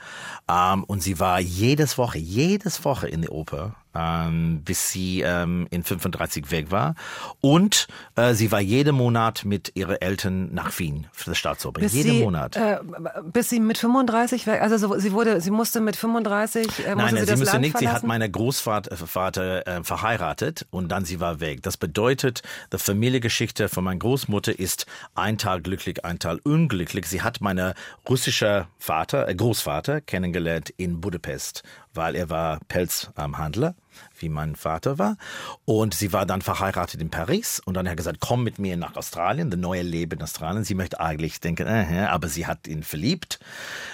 Ähm, 0.50 0.85
und 0.85 1.02
sie 1.02 1.20
war 1.20 1.40
jedes 1.59 1.99
Woche, 1.99 2.18
jedes 2.18 2.85
Woche 2.85 3.09
in 3.09 3.23
der 3.23 3.33
Oper, 3.33 3.75
ähm, 3.98 4.62
bis 4.64 4.90
sie 4.90 5.22
ähm, 5.22 5.66
in 5.70 5.82
35 5.82 6.50
weg 6.50 6.70
war. 6.70 6.94
Und 7.40 7.88
äh, 8.16 8.34
sie 8.34 8.52
war 8.52 8.61
jeden 8.61 8.94
Monat 8.94 9.44
mit 9.44 9.72
ihren 9.74 10.00
Eltern 10.00 10.54
nach 10.54 10.78
Wien 10.78 11.06
für 11.12 11.30
das 11.30 11.38
Staatsoper. 11.38 11.80
bis 11.80 11.92
jeden 11.92 12.12
sie, 12.12 12.22
Monat. 12.22 12.56
Äh, 12.56 12.78
bis 13.24 13.48
sie 13.48 13.61
mit 13.61 13.78
35 13.78 14.46
weg, 14.46 14.62
also 14.62 14.76
so, 14.76 14.98
sie 14.98 15.12
wurde, 15.12 15.40
sie 15.40 15.50
musste 15.50 15.80
mit 15.80 15.96
35, 15.96 16.66
äh, 16.87 16.94
musste 16.94 17.14
Nein, 17.14 17.26
sie 17.26 17.37
sie 17.37 17.44
Land 17.44 17.61
nicht. 17.61 17.78
Sie 17.78 17.87
hat 17.87 18.00
verlassen? 18.00 18.06
meine 18.06 18.30
Großvater 18.30 19.66
äh, 19.66 19.78
äh, 19.78 19.84
verheiratet 19.84 20.66
und 20.70 20.88
dann 20.88 21.04
sie 21.04 21.20
war 21.20 21.40
weg. 21.40 21.62
Das 21.62 21.76
bedeutet, 21.76 22.42
die 22.72 22.78
Familiengeschichte 22.78 23.68
von 23.68 23.84
meiner 23.84 23.98
Großmutter 23.98 24.58
ist 24.58 24.87
ein 25.14 25.38
Teil 25.38 25.61
glücklich, 25.61 26.04
ein 26.04 26.18
Teil 26.18 26.38
unglücklich. 26.44 27.06
Sie 27.06 27.22
hat 27.22 27.40
meine 27.40 27.74
russische 28.08 28.66
Vater, 28.78 29.28
äh, 29.28 29.34
Großvater 29.34 30.00
kennengelernt 30.00 30.70
in 30.76 31.00
Budapest, 31.00 31.62
weil 31.94 32.14
er 32.14 32.30
war 32.30 32.61
Pelzhandler, 32.68 33.74
wie 34.18 34.28
mein 34.28 34.56
Vater 34.56 34.98
war. 34.98 35.16
Und 35.64 35.94
sie 35.94 36.12
war 36.12 36.26
dann 36.26 36.42
verheiratet 36.42 37.00
in 37.00 37.11
Paris 37.11 37.61
und 37.64 37.74
dann 37.74 37.87
hat 37.87 37.92
er 37.92 37.96
gesagt, 37.96 38.20
komm 38.20 38.44
mit 38.44 38.58
mir 38.58 38.76
nach 38.76 38.96
Australien, 38.96 39.50
das 39.50 39.61
neue 39.61 39.82
Leben 39.82 40.18
in 40.18 40.22
Australien. 40.22 40.64
Sie 40.64 40.74
möchte 40.74 41.00
eigentlich 41.00 41.40
denken, 41.40 41.66
äh, 41.66 42.06
aber 42.08 42.28
sie 42.28 42.46
hat 42.46 42.66
ihn 42.66 42.82
verliebt 42.82 43.38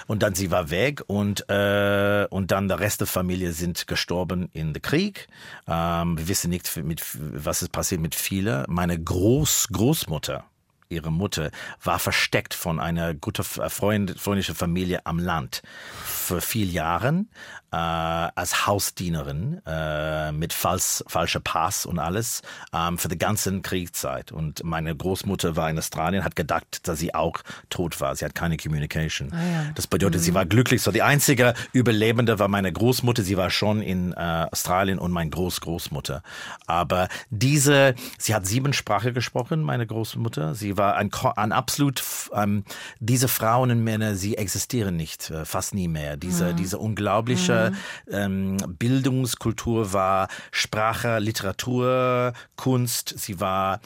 und 0.07 0.23
dann 0.23 0.35
sie 0.35 0.51
war 0.51 0.69
weg 0.69 1.03
und 1.07 1.49
äh, 1.49 2.27
und 2.29 2.51
dann 2.51 2.67
der 2.67 2.79
Rest 2.79 3.01
der 3.01 3.07
Familie 3.07 3.51
sind 3.51 3.87
gestorben 3.87 4.49
in 4.53 4.73
dem 4.73 4.81
Krieg. 4.81 5.27
Ähm, 5.67 6.17
wir 6.17 6.27
wissen 6.27 6.49
nicht, 6.49 6.75
mit, 6.77 7.01
was 7.13 7.61
ist 7.61 7.71
passiert 7.71 8.01
mit 8.01 8.15
vielen. 8.15 8.65
Meine 8.67 8.99
Groß 8.99 9.69
Großmutter 9.71 10.45
ihre 10.89 11.11
Mutter 11.11 11.51
war 11.83 11.99
versteckt 11.99 12.53
von 12.53 12.79
einer 12.79 13.13
guten 13.13 13.43
Freund, 13.43 14.19
freundlichen 14.19 14.55
Familie 14.55 15.05
am 15.05 15.19
Land 15.19 15.61
für 16.03 16.41
viele 16.41 16.71
Jahren 16.71 17.29
äh, 17.71 17.75
als 17.75 18.67
Hausdienerin 18.67 19.61
äh, 19.65 20.31
mit 20.31 20.53
falsch, 20.53 21.03
falscher 21.07 21.41
Pass 21.41 21.85
und 21.85 21.99
alles 21.99 22.41
ähm, 22.73 22.97
für 22.97 23.09
die 23.09 23.17
ganze 23.17 23.61
Kriegszeit. 23.61 24.31
Und 24.31 24.63
meine 24.63 24.95
Großmutter 24.95 25.55
war 25.55 25.69
in 25.69 25.77
Australien, 25.77 26.23
hat 26.23 26.35
gedacht, 26.35 26.87
dass 26.87 26.99
sie 26.99 27.13
auch 27.13 27.41
tot 27.69 27.99
war. 27.99 28.15
Sie 28.15 28.23
hat 28.23 28.33
keine 28.33 28.57
Communication. 28.57 29.33
Das 29.75 29.87
bedeutet, 29.87 30.21
sie 30.21 30.33
war 30.33 30.45
glücklich. 30.45 30.81
So 30.81 30.91
die 30.91 31.01
einzige 31.01 31.53
Überlebende 31.73 32.39
war 32.39 32.47
meine 32.47 32.71
Großmutter. 32.71 33.23
Sie 33.23 33.35
war 33.37 33.49
schon 33.49 33.81
in 33.81 34.13
äh, 34.13 34.47
Australien 34.51 34.97
und 34.97 35.11
meine 35.11 35.29
Großgroßmutter. 35.29 36.21
Aber 36.67 37.09
diese, 37.29 37.95
sie 38.17 38.33
hat 38.33 38.45
sieben 38.47 38.73
Sprachen 38.73 39.13
gesprochen, 39.13 39.61
meine 39.61 39.85
Großmutter. 39.85 40.55
Sie 40.55 40.74
war 40.77 40.95
ein, 40.95 41.11
ein 41.35 41.51
absolut, 41.51 42.03
ähm, 42.33 42.63
diese 42.99 43.27
Frauen 43.27 43.71
und 43.71 43.83
Männer, 43.83 44.15
sie 44.15 44.37
existieren 44.37 44.95
nicht, 44.95 45.29
äh, 45.29 45.45
fast 45.45 45.73
nie 45.73 45.87
mehr. 45.87 46.17
Diese, 46.17 46.53
diese 46.53 46.77
unglaubliche 46.77 47.73
ähm, 48.09 48.57
Bildungskultur 48.67 49.93
war 49.93 50.27
Sprache, 50.51 51.19
Literatur, 51.19 52.33
Kunst. 52.55 53.13
Sie 53.17 53.39
war, 53.39 53.79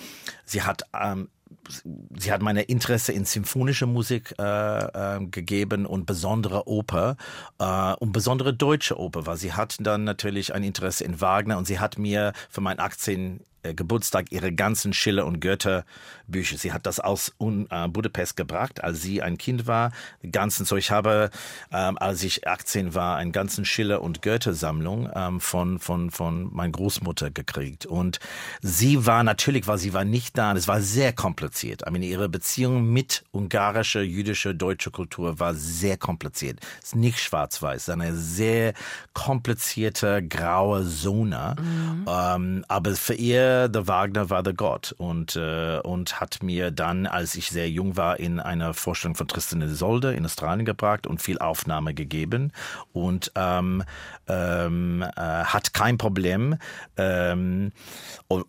sie 0.46 0.64
hat 0.64 0.84
ähm, 0.94 1.30
sie 2.18 2.32
hat 2.32 2.42
meine 2.42 2.64
Interesse 2.64 3.12
in 3.12 3.26
symphonische 3.26 3.86
Musik 3.86 4.34
äh, 4.40 4.44
äh, 4.44 5.26
gegeben 5.26 5.86
und 5.86 6.06
besondere 6.06 6.68
Oper 6.68 7.16
äh, 7.60 7.94
und 7.96 8.12
besondere 8.12 8.54
deutsche 8.54 9.00
Oper, 9.00 9.26
weil 9.26 9.38
sie 9.38 9.54
hat 9.54 9.78
dann 9.80 10.04
natürlich 10.04 10.54
ein 10.54 10.64
Interesse 10.64 11.04
in 11.04 11.22
Wagner 11.22 11.58
und 11.58 11.66
sie 11.66 11.80
hat 11.80 11.98
mir 11.98 12.34
für 12.50 12.62
meinen 12.62 12.80
18 12.80 13.40
äh, 13.40 13.44
Geburtstag 13.64 14.32
ihre 14.32 14.52
ganzen 14.52 14.94
Schiller 14.94 15.26
und 15.26 15.42
Goethe 15.42 15.86
Bücher. 16.28 16.58
Sie 16.58 16.72
hat 16.72 16.86
das 16.86 17.00
aus 17.00 17.34
äh, 17.40 17.88
Budapest 17.88 18.38
gebracht, 18.38 18.84
als 18.84 19.02
sie 19.02 19.22
ein 19.22 19.38
Kind 19.38 19.68
war. 19.68 19.92
Ganzen, 20.32 20.66
so 20.66 20.78
ich 20.78 20.92
habe, 20.92 21.30
ähm, 21.72 21.98
als 21.98 22.24
ich 22.24 22.48
18 22.48 22.94
war, 22.94 23.18
einen 23.18 23.32
ganzen 23.32 23.66
Schiller 23.66 24.02
und 24.02 24.22
Goethe 24.22 24.54
Sammlung 24.54 25.10
ähm, 25.14 25.40
von 25.42 25.80
von 25.80 26.12
von 26.12 26.54
meiner 26.54 26.72
Großmutter 26.72 27.32
gekriegt. 27.32 27.86
Und 27.86 28.20
sie 28.62 29.06
war 29.06 29.24
natürlich, 29.24 29.68
weil 29.68 29.78
sie 29.78 29.94
war 29.94 30.06
nicht 30.06 30.38
da. 30.38 30.54
Es 30.54 30.68
war 30.68 30.82
sehr 30.82 31.14
kompliziert. 31.14 31.84
I 31.88 31.92
mean, 31.92 32.04
ihre 32.04 32.30
Beziehung 32.30 32.92
mit 32.92 33.24
ungarischer, 33.32 34.02
jüdischer, 34.02 34.54
deutscher 34.54 34.92
Kultur 34.92 35.40
war 35.40 35.54
sehr 35.54 35.98
kompliziert. 35.98 36.60
Es 36.80 36.90
ist 36.90 36.96
nicht 36.96 37.20
schwarz-weiß, 37.20 37.76
es 37.76 37.88
ist 37.88 37.94
eine 37.94 38.16
sehr 38.16 38.74
komplizierte 39.14 40.26
graue 40.26 40.86
Zone. 40.88 41.56
Ähm, 42.08 42.66
aber 42.68 42.96
für 42.96 43.14
ihr, 43.14 43.49
der 43.70 43.88
Wagner 43.88 44.30
war 44.30 44.44
der 44.44 44.54
Gott 44.54 44.94
und 44.98 45.36
äh, 45.36 45.80
und 45.80 46.20
hat 46.20 46.44
mir 46.44 46.72
dann, 46.72 47.08
als 47.08 47.36
ich 47.36 47.50
sehr 47.50 47.70
jung 47.70 47.98
war, 47.98 48.20
in 48.20 48.40
einer 48.40 48.74
Vorstellung 48.74 49.16
von 49.16 49.28
Tristan 49.28 49.62
Isolde 49.62 50.14
in 50.14 50.26
Australien 50.26 50.66
gebracht 50.66 51.08
und 51.08 51.22
viel 51.22 51.40
Aufnahme 51.40 51.94
gegeben 51.94 52.52
und 52.94 53.32
ähm, 53.36 53.84
ähm, 54.28 55.04
äh, 55.16 55.22
hat 55.22 55.74
kein 55.74 55.98
Problem. 55.98 56.58
Ähm, 56.98 57.72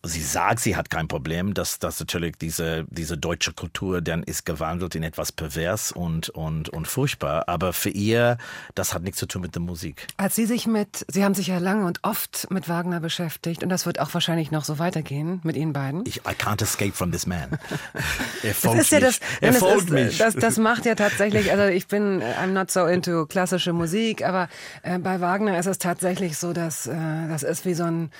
sie 0.02 0.22
sagt, 0.22 0.60
sie 0.60 0.76
hat 0.76 0.90
kein 0.90 1.08
Problem, 1.08 1.54
dass, 1.54 1.78
dass 1.78 1.98
natürlich 2.00 2.36
diese, 2.36 2.84
diese 2.90 3.16
deutsche 3.16 3.52
Kultur 3.52 4.00
dann 4.00 4.22
ist 4.22 4.44
gewandelt 4.44 4.94
in 4.94 5.02
etwas 5.02 5.32
pervers 5.32 5.92
und, 5.92 6.28
und, 6.28 6.68
und 6.68 6.86
furchtbar. 6.86 7.48
Aber 7.48 7.72
für 7.72 7.90
ihr, 7.90 8.36
das 8.74 8.94
hat 8.94 9.02
nichts 9.02 9.18
zu 9.18 9.26
tun 9.26 9.42
mit 9.42 9.54
der 9.54 9.62
Musik. 9.62 10.06
Als 10.16 10.34
Sie 10.34 10.46
sich 10.46 10.66
mit, 10.66 11.04
Sie 11.08 11.24
haben 11.24 11.34
sich 11.34 11.46
ja 11.46 11.58
lange 11.58 11.86
und 11.86 12.00
oft 12.02 12.48
mit 12.50 12.68
Wagner 12.68 13.00
beschäftigt 13.00 13.62
und 13.62 13.68
das 13.68 13.86
wird 13.86 14.00
auch 14.00 14.12
wahrscheinlich 14.12 14.50
noch 14.50 14.64
so 14.64 14.78
weitergehen 14.90 15.40
mit 15.44 15.56
Ihnen 15.56 15.72
beiden. 15.72 16.04
Ich, 16.06 16.18
I 16.18 16.34
can't 16.36 16.62
escape 16.62 16.92
from 16.92 17.12
this 17.12 17.26
man. 17.26 17.50
er 18.42 18.50
Das 18.50 18.58
folgt 18.58 18.80
ist 18.80 18.92
ja 18.92 19.00
das, 19.00 19.20
mich. 19.20 19.28
Er 19.40 19.50
das, 19.52 19.58
folgt 19.58 19.90
mich. 19.90 20.18
das, 20.18 20.34
das 20.34 20.58
macht 20.58 20.84
ja 20.86 20.94
tatsächlich, 20.94 21.52
also 21.52 21.64
ich 21.64 21.86
bin, 21.86 22.20
äh, 22.20 22.34
I'm 22.42 22.48
not 22.48 22.70
so 22.70 22.86
into 22.86 23.26
klassische 23.26 23.72
Musik, 23.72 24.26
aber 24.26 24.48
äh, 24.82 24.98
bei 24.98 25.20
Wagner 25.20 25.58
ist 25.58 25.66
es 25.66 25.78
tatsächlich 25.78 26.36
so, 26.36 26.52
dass 26.52 26.86
äh, 26.86 26.94
das 27.28 27.42
ist 27.42 27.64
wie 27.64 27.74
so 27.74 27.84
ein 27.84 28.10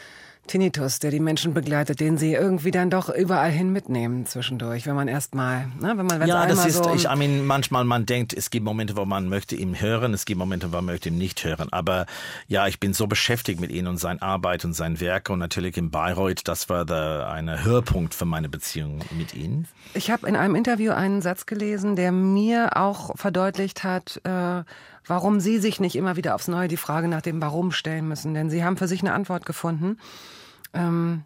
Tinnitus, 0.46 0.98
der 0.98 1.10
die 1.10 1.20
Menschen 1.20 1.54
begleitet, 1.54 2.00
den 2.00 2.18
sie 2.18 2.32
irgendwie 2.32 2.70
dann 2.70 2.90
doch 2.90 3.08
überall 3.08 3.50
hin 3.50 3.70
mitnehmen 3.72 4.26
zwischendurch, 4.26 4.86
wenn 4.86 4.96
man 4.96 5.06
erstmal, 5.06 5.66
ne, 5.80 5.96
wenn 5.96 6.06
man 6.06 6.18
wenn's 6.18 6.28
Ja, 6.28 6.46
das 6.46 6.66
ist, 6.66 6.82
so 6.82 6.92
ich, 6.92 7.04
I 7.04 7.16
mean, 7.16 7.46
manchmal 7.46 7.84
man 7.84 8.04
denkt, 8.04 8.32
es 8.32 8.50
gibt 8.50 8.64
Momente, 8.64 8.96
wo 8.96 9.04
man 9.04 9.28
möchte 9.28 9.54
ihn 9.54 9.80
hören, 9.80 10.12
es 10.12 10.24
gibt 10.24 10.38
Momente, 10.38 10.72
wo 10.72 10.76
man 10.76 10.86
möchte 10.86 11.10
ihn 11.10 11.18
nicht 11.18 11.44
hören. 11.44 11.68
Aber 11.70 12.06
ja, 12.48 12.66
ich 12.66 12.80
bin 12.80 12.94
so 12.94 13.06
beschäftigt 13.06 13.60
mit 13.60 13.70
ihm 13.70 13.86
und 13.86 13.98
seiner 13.98 14.22
Arbeit 14.22 14.64
und 14.64 14.72
sein 14.72 14.98
Werk 15.00 15.30
und 15.30 15.38
natürlich 15.38 15.76
in 15.76 15.90
Bayreuth, 15.90 16.48
das 16.48 16.68
war 16.68 16.84
der, 16.84 17.30
eine 17.30 17.64
Höhepunkt 17.64 18.14
für 18.14 18.24
meine 18.24 18.48
Beziehung 18.48 19.00
mit 19.16 19.34
ihm. 19.34 19.66
Ich 19.94 20.10
habe 20.10 20.26
in 20.26 20.36
einem 20.36 20.56
Interview 20.56 20.92
einen 20.92 21.22
Satz 21.22 21.46
gelesen, 21.46 21.96
der 21.96 22.12
mir 22.12 22.76
auch 22.76 23.16
verdeutlicht 23.16 23.84
hat, 23.84 24.20
äh, 24.24 24.64
warum 25.10 25.40
Sie 25.40 25.58
sich 25.58 25.80
nicht 25.80 25.96
immer 25.96 26.16
wieder 26.16 26.34
aufs 26.34 26.48
Neue 26.48 26.68
die 26.68 26.76
Frage 26.76 27.08
nach 27.08 27.20
dem 27.20 27.42
Warum 27.42 27.72
stellen 27.72 28.08
müssen. 28.08 28.32
Denn 28.32 28.48
Sie 28.48 28.64
haben 28.64 28.76
für 28.76 28.88
sich 28.88 29.00
eine 29.02 29.12
Antwort 29.12 29.44
gefunden. 29.44 29.98
Ähm, 30.72 31.24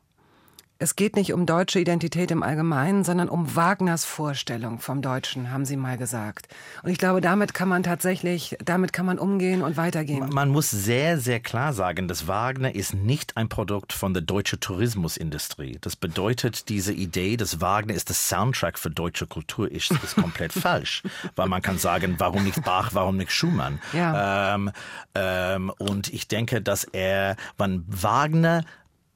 es 0.78 0.96
geht 0.96 1.14
nicht 1.14 1.32
um 1.32 1.46
deutsche 1.46 1.78
Identität 1.78 2.32
im 2.32 2.42
Allgemeinen, 2.42 3.04
sondern 3.04 3.28
um 3.28 3.54
Wagners 3.54 4.04
Vorstellung 4.04 4.80
vom 4.80 5.02
Deutschen, 5.02 5.52
haben 5.52 5.64
Sie 5.64 5.76
mal 5.76 5.96
gesagt. 5.96 6.48
Und 6.82 6.90
ich 6.90 6.98
glaube, 6.98 7.20
damit 7.20 7.54
kann 7.54 7.68
man 7.68 7.84
tatsächlich, 7.84 8.56
damit 8.64 8.92
kann 8.92 9.06
man 9.06 9.18
umgehen 9.18 9.62
und 9.62 9.76
weitergehen. 9.76 10.28
Man 10.30 10.48
muss 10.48 10.70
sehr, 10.70 11.18
sehr 11.18 11.38
klar 11.38 11.72
sagen, 11.72 12.08
dass 12.08 12.26
Wagner 12.26 12.74
ist 12.74 12.92
nicht 12.92 13.36
ein 13.36 13.48
Produkt 13.48 13.92
von 13.92 14.14
der 14.14 14.22
deutschen 14.22 14.58
Tourismusindustrie. 14.58 15.78
Das 15.80 15.94
bedeutet, 15.94 16.68
diese 16.68 16.92
Idee, 16.92 17.36
dass 17.36 17.60
Wagner 17.60 17.94
ist 17.94 18.08
der 18.08 18.16
Soundtrack 18.16 18.78
für 18.78 18.90
deutsche 18.90 19.26
Kultur 19.28 19.70
ist, 19.70 19.92
ist 19.92 20.16
komplett 20.16 20.52
falsch. 20.52 21.04
Weil 21.36 21.48
man 21.48 21.62
kann 21.62 21.78
sagen, 21.78 22.16
warum 22.18 22.42
nicht 22.42 22.64
Bach, 22.64 22.90
warum 22.94 23.16
nicht 23.16 23.30
Schumann? 23.30 23.80
Ja. 23.92 24.54
Ähm, 24.54 24.72
ähm, 25.14 25.72
und 25.78 26.12
ich 26.12 26.26
denke, 26.26 26.60
dass 26.60 26.82
er, 26.82 27.36
wann 27.56 27.84
Wagner 27.86 28.64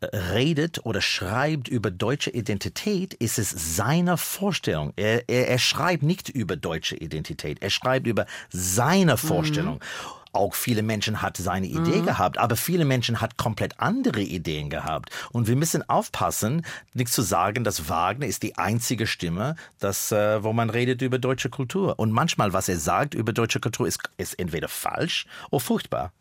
redet 0.02 0.84
oder 0.84 1.00
schreibt 1.00 1.68
über 1.68 1.90
deutsche 1.90 2.30
Identität, 2.30 3.14
ist 3.14 3.38
es 3.38 3.50
seine 3.50 4.16
Vorstellung. 4.16 4.92
Er, 4.96 5.28
er, 5.28 5.48
er 5.48 5.58
schreibt 5.58 6.02
nicht 6.02 6.28
über 6.28 6.56
deutsche 6.56 6.96
Identität, 6.96 7.62
er 7.62 7.70
schreibt 7.70 8.06
über 8.06 8.26
seine 8.50 9.16
Vorstellung. 9.16 9.74
Mhm. 9.74 10.18
Auch 10.32 10.54
viele 10.54 10.82
Menschen 10.82 11.22
hat 11.22 11.36
seine 11.38 11.66
Idee 11.66 12.00
mhm. 12.00 12.04
gehabt, 12.04 12.38
aber 12.38 12.54
viele 12.54 12.84
Menschen 12.84 13.20
hat 13.20 13.38
komplett 13.38 13.80
andere 13.80 14.20
Ideen 14.20 14.68
gehabt. 14.68 15.10
Und 15.32 15.48
wir 15.48 15.56
müssen 15.56 15.88
aufpassen, 15.88 16.64
nicht 16.92 17.12
zu 17.12 17.22
sagen, 17.22 17.64
dass 17.64 17.88
Wagner 17.88 18.26
ist 18.26 18.42
die 18.42 18.56
einzige 18.56 19.06
Stimme, 19.06 19.56
das, 19.80 20.12
äh, 20.12 20.42
wo 20.44 20.52
man 20.52 20.70
redet 20.70 21.02
über 21.02 21.18
deutsche 21.18 21.48
Kultur. 21.48 21.98
Und 21.98 22.12
manchmal, 22.12 22.52
was 22.52 22.68
er 22.68 22.76
sagt 22.76 23.14
über 23.14 23.32
deutsche 23.32 23.58
Kultur, 23.58 23.88
ist, 23.88 24.00
ist 24.18 24.38
entweder 24.38 24.68
falsch 24.68 25.26
oder 25.50 25.60
furchtbar. 25.60 26.12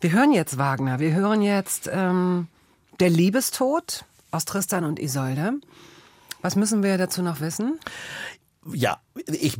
Wir 0.00 0.12
hören 0.12 0.32
jetzt 0.32 0.58
Wagner. 0.58 1.00
Wir 1.00 1.12
hören 1.12 1.42
jetzt 1.42 1.88
ähm, 1.92 2.48
der 3.00 3.10
Liebestod 3.10 4.04
aus 4.30 4.44
Tristan 4.44 4.84
und 4.84 4.98
Isolde. 4.98 5.54
Was 6.42 6.56
müssen 6.56 6.82
wir 6.82 6.98
dazu 6.98 7.22
noch 7.22 7.40
wissen? 7.40 7.78
Ja, 8.72 8.98
ich 9.26 9.58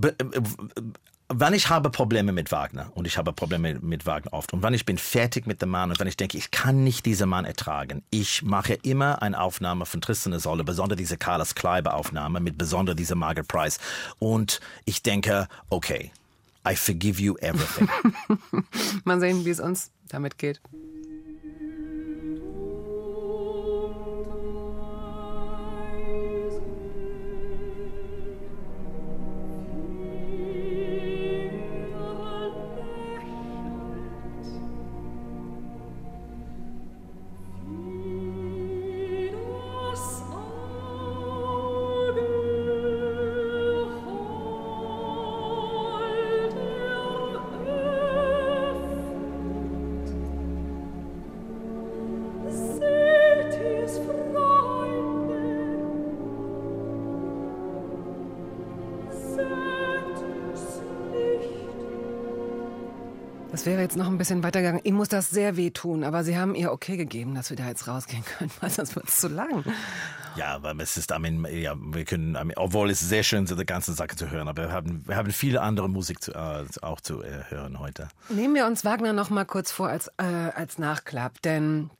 wann 1.29 1.53
ich 1.53 1.69
habe 1.69 1.91
Probleme 1.91 2.33
mit 2.33 2.51
Wagner 2.53 2.91
und 2.95 3.07
ich 3.07 3.19
habe 3.19 3.33
Probleme 3.33 3.79
mit 3.81 4.07
Wagner 4.07 4.33
oft 4.33 4.53
und 4.53 4.63
wann 4.63 4.75
ich 4.75 4.87
bin 4.87 4.99
fertig 4.99 5.47
mit 5.47 5.61
dem 5.61 5.69
Mann 5.71 5.91
und 5.91 6.01
wenn 6.01 6.09
ich 6.09 6.17
denke, 6.17 6.39
ich 6.39 6.51
kann 6.51 6.85
nicht 6.85 7.05
diesen 7.07 7.29
Mann 7.29 7.45
ertragen, 7.45 8.03
ich 8.11 8.43
mache 8.43 8.75
immer 8.75 9.23
eine 9.23 9.41
Aufnahme 9.41 9.87
von 9.87 10.01
Tristan 10.01 10.33
und 10.33 10.39
Isolde, 10.39 10.65
besonders 10.65 10.97
diese 10.97 11.19
Carlos 11.19 11.55
Kleiber 11.55 11.95
Aufnahme 11.95 12.41
mit 12.41 12.57
besonders 12.57 12.97
dieser 12.97 13.15
Margaret 13.15 13.49
Price 13.49 13.79
und 14.19 14.61
ich 14.85 15.03
denke, 15.03 15.49
okay, 15.69 16.13
I 16.69 16.77
forgive 16.77 17.21
you 17.21 17.37
everything. 17.39 17.89
Mal 19.05 19.21
sehen, 19.21 19.45
wie 19.45 19.51
es 19.51 19.61
uns 19.61 19.91
damit 20.09 20.39
geht. 20.39 20.61
Bisschen 64.29 64.43
weitergegangen. 64.43 64.83
Ihm 64.85 64.97
muss 64.97 65.09
das 65.09 65.31
sehr 65.31 65.57
wehtun, 65.57 66.05
aber 66.05 66.23
Sie 66.23 66.37
haben 66.37 66.55
ihr 66.55 66.71
okay 66.71 66.99
gegeben, 66.99 67.35
dass 67.35 67.49
wir 67.49 67.57
da 67.57 67.67
jetzt 67.67 67.89
rausgehen 67.89 68.25
können, 68.25 68.51
weil 68.61 68.69
sonst 68.69 68.95
wird 68.95 69.09
es 69.09 69.17
zu 69.17 69.29
lang. 69.29 69.65
Ja, 70.37 70.55
aber 70.55 70.75
es 70.79 70.97
ist, 70.97 71.11
I 71.11 71.19
mean, 71.19 71.47
ja, 71.51 71.75
wir 71.77 72.05
können, 72.05 72.35
I 72.35 72.45
mean, 72.45 72.53
obwohl 72.57 72.91
es 72.91 73.01
sehr 73.01 73.23
schön 73.23 73.45
ist, 73.45 73.59
die 73.59 73.65
ganze 73.65 73.95
Sache 73.95 74.17
zu 74.17 74.31
hören, 74.31 74.47
aber 74.47 74.65
wir 74.65 74.73
haben, 74.73 75.03
wir 75.07 75.17
haben 75.17 75.33
viele 75.33 75.63
andere 75.63 75.89
Musik 75.89 76.23
zu, 76.23 76.33
äh, 76.33 76.65
auch 76.83 77.01
zu 77.01 77.23
äh, 77.23 77.45
hören 77.49 77.79
heute. 77.79 78.09
Nehmen 78.29 78.55
wir 78.55 78.67
uns 78.67 78.85
Wagner 78.85 79.13
noch 79.13 79.31
mal 79.31 79.45
kurz 79.45 79.73
vor 79.73 79.89
als, 79.89 80.09
äh, 80.19 80.23
als 80.23 80.79
Nachklapp, 80.79 81.41
denn 81.43 81.91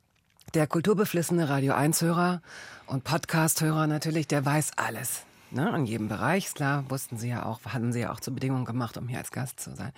der 0.53 0.67
kulturbeflissene 0.67 1.49
Radio 1.49 1.73
1-Hörer 1.73 2.41
und 2.85 3.03
Podcast-Hörer 3.03 3.87
natürlich, 3.87 4.27
der 4.27 4.45
weiß 4.45 4.71
alles. 4.77 5.23
Ne, 5.51 5.75
in 5.75 5.85
jedem 5.85 6.07
Bereich, 6.09 6.53
klar, 6.53 6.85
wussten 6.89 7.17
Sie 7.17 7.29
ja 7.29 7.43
auch, 7.43 7.59
hatten 7.65 7.91
Sie 7.91 8.01
ja 8.01 8.11
auch 8.11 8.19
zur 8.19 8.35
Bedingung 8.35 8.65
gemacht, 8.65 8.97
um 8.97 9.07
hier 9.07 9.17
als 9.17 9.31
Gast 9.31 9.59
zu 9.59 9.75
sein. 9.75 9.91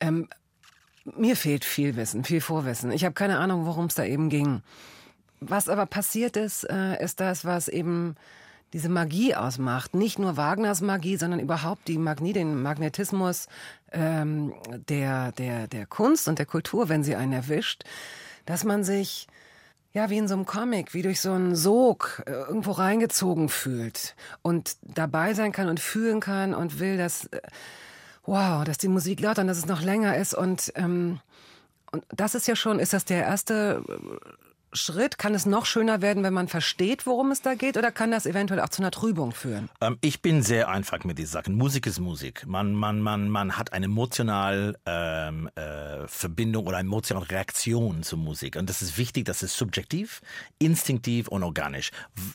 Ähm, 0.00 0.28
mir 1.16 1.36
fehlt 1.36 1.64
viel 1.64 1.96
Wissen, 1.96 2.24
viel 2.24 2.40
Vorwissen. 2.40 2.90
Ich 2.90 3.04
habe 3.04 3.14
keine 3.14 3.38
Ahnung, 3.38 3.66
worum 3.66 3.86
es 3.86 3.94
da 3.94 4.04
eben 4.04 4.28
ging. 4.28 4.62
Was 5.40 5.68
aber 5.68 5.86
passiert 5.86 6.36
ist, 6.36 6.64
äh, 6.64 7.02
ist 7.02 7.20
das, 7.20 7.44
was 7.44 7.68
eben 7.68 8.16
diese 8.72 8.88
Magie 8.88 9.34
ausmacht. 9.34 9.94
Nicht 9.94 10.18
nur 10.18 10.36
Wagners 10.36 10.80
Magie, 10.80 11.16
sondern 11.16 11.40
überhaupt 11.40 11.88
die 11.88 11.98
Magie, 11.98 12.32
den 12.32 12.62
Magnetismus 12.62 13.46
ähm, 13.92 14.52
der, 14.88 15.32
der, 15.32 15.68
der 15.68 15.86
Kunst 15.86 16.28
und 16.28 16.38
der 16.38 16.46
Kultur, 16.46 16.88
wenn 16.88 17.04
sie 17.04 17.16
einen 17.16 17.32
erwischt, 17.32 17.84
dass 18.44 18.64
man 18.64 18.84
sich 18.84 19.28
ja, 19.92 20.10
wie 20.10 20.18
in 20.18 20.28
so 20.28 20.34
einem 20.34 20.44
Comic, 20.44 20.92
wie 20.92 21.00
durch 21.00 21.22
so 21.22 21.32
einen 21.32 21.56
Sog 21.56 22.22
äh, 22.26 22.30
irgendwo 22.30 22.72
reingezogen 22.72 23.48
fühlt 23.48 24.14
und 24.42 24.76
dabei 24.82 25.32
sein 25.32 25.52
kann 25.52 25.70
und 25.70 25.80
fühlen 25.80 26.20
kann 26.20 26.52
und 26.52 26.80
will, 26.80 26.98
dass 26.98 27.24
äh, 27.28 27.40
wow, 28.26 28.64
dass 28.64 28.78
die 28.78 28.88
Musik 28.88 29.20
laut 29.20 29.38
und 29.38 29.46
dass 29.46 29.58
es 29.58 29.66
noch 29.66 29.82
länger 29.82 30.16
ist 30.16 30.34
und, 30.34 30.72
ähm, 30.76 31.20
und 31.92 32.04
das 32.14 32.34
ist 32.34 32.48
ja 32.48 32.56
schon, 32.56 32.78
ist 32.78 32.92
das 32.92 33.04
der 33.04 33.22
erste 33.22 33.82
Schritt? 34.76 35.18
Kann 35.18 35.34
es 35.34 35.46
noch 35.46 35.66
schöner 35.66 36.02
werden, 36.02 36.22
wenn 36.22 36.34
man 36.34 36.48
versteht, 36.48 37.06
worum 37.06 37.30
es 37.30 37.42
da 37.42 37.54
geht? 37.54 37.76
Oder 37.76 37.90
kann 37.90 38.10
das 38.10 38.26
eventuell 38.26 38.60
auch 38.60 38.68
zu 38.68 38.82
einer 38.82 38.90
Trübung 38.90 39.32
führen? 39.32 39.68
Ähm, 39.80 39.98
ich 40.00 40.22
bin 40.22 40.42
sehr 40.42 40.68
einfach 40.68 41.04
mit 41.04 41.18
diesen 41.18 41.32
Sachen. 41.32 41.54
Musik 41.54 41.86
ist 41.86 41.98
Musik. 41.98 42.46
Man, 42.46 42.74
man, 42.74 43.00
man, 43.00 43.28
man 43.28 43.56
hat 43.56 43.72
eine 43.72 43.86
emotionale 43.86 44.78
ähm, 44.86 45.48
äh, 45.54 46.06
Verbindung 46.06 46.66
oder 46.66 46.76
eine 46.76 46.86
emotionale 46.86 47.30
Reaktion 47.30 48.02
zur 48.02 48.18
Musik. 48.18 48.56
Und 48.56 48.68
das 48.68 48.82
ist 48.82 48.98
wichtig, 48.98 49.24
das 49.24 49.42
ist 49.42 49.56
subjektiv, 49.56 50.20
instinktiv 50.58 51.28
und 51.28 51.42
organisch. 51.42 51.90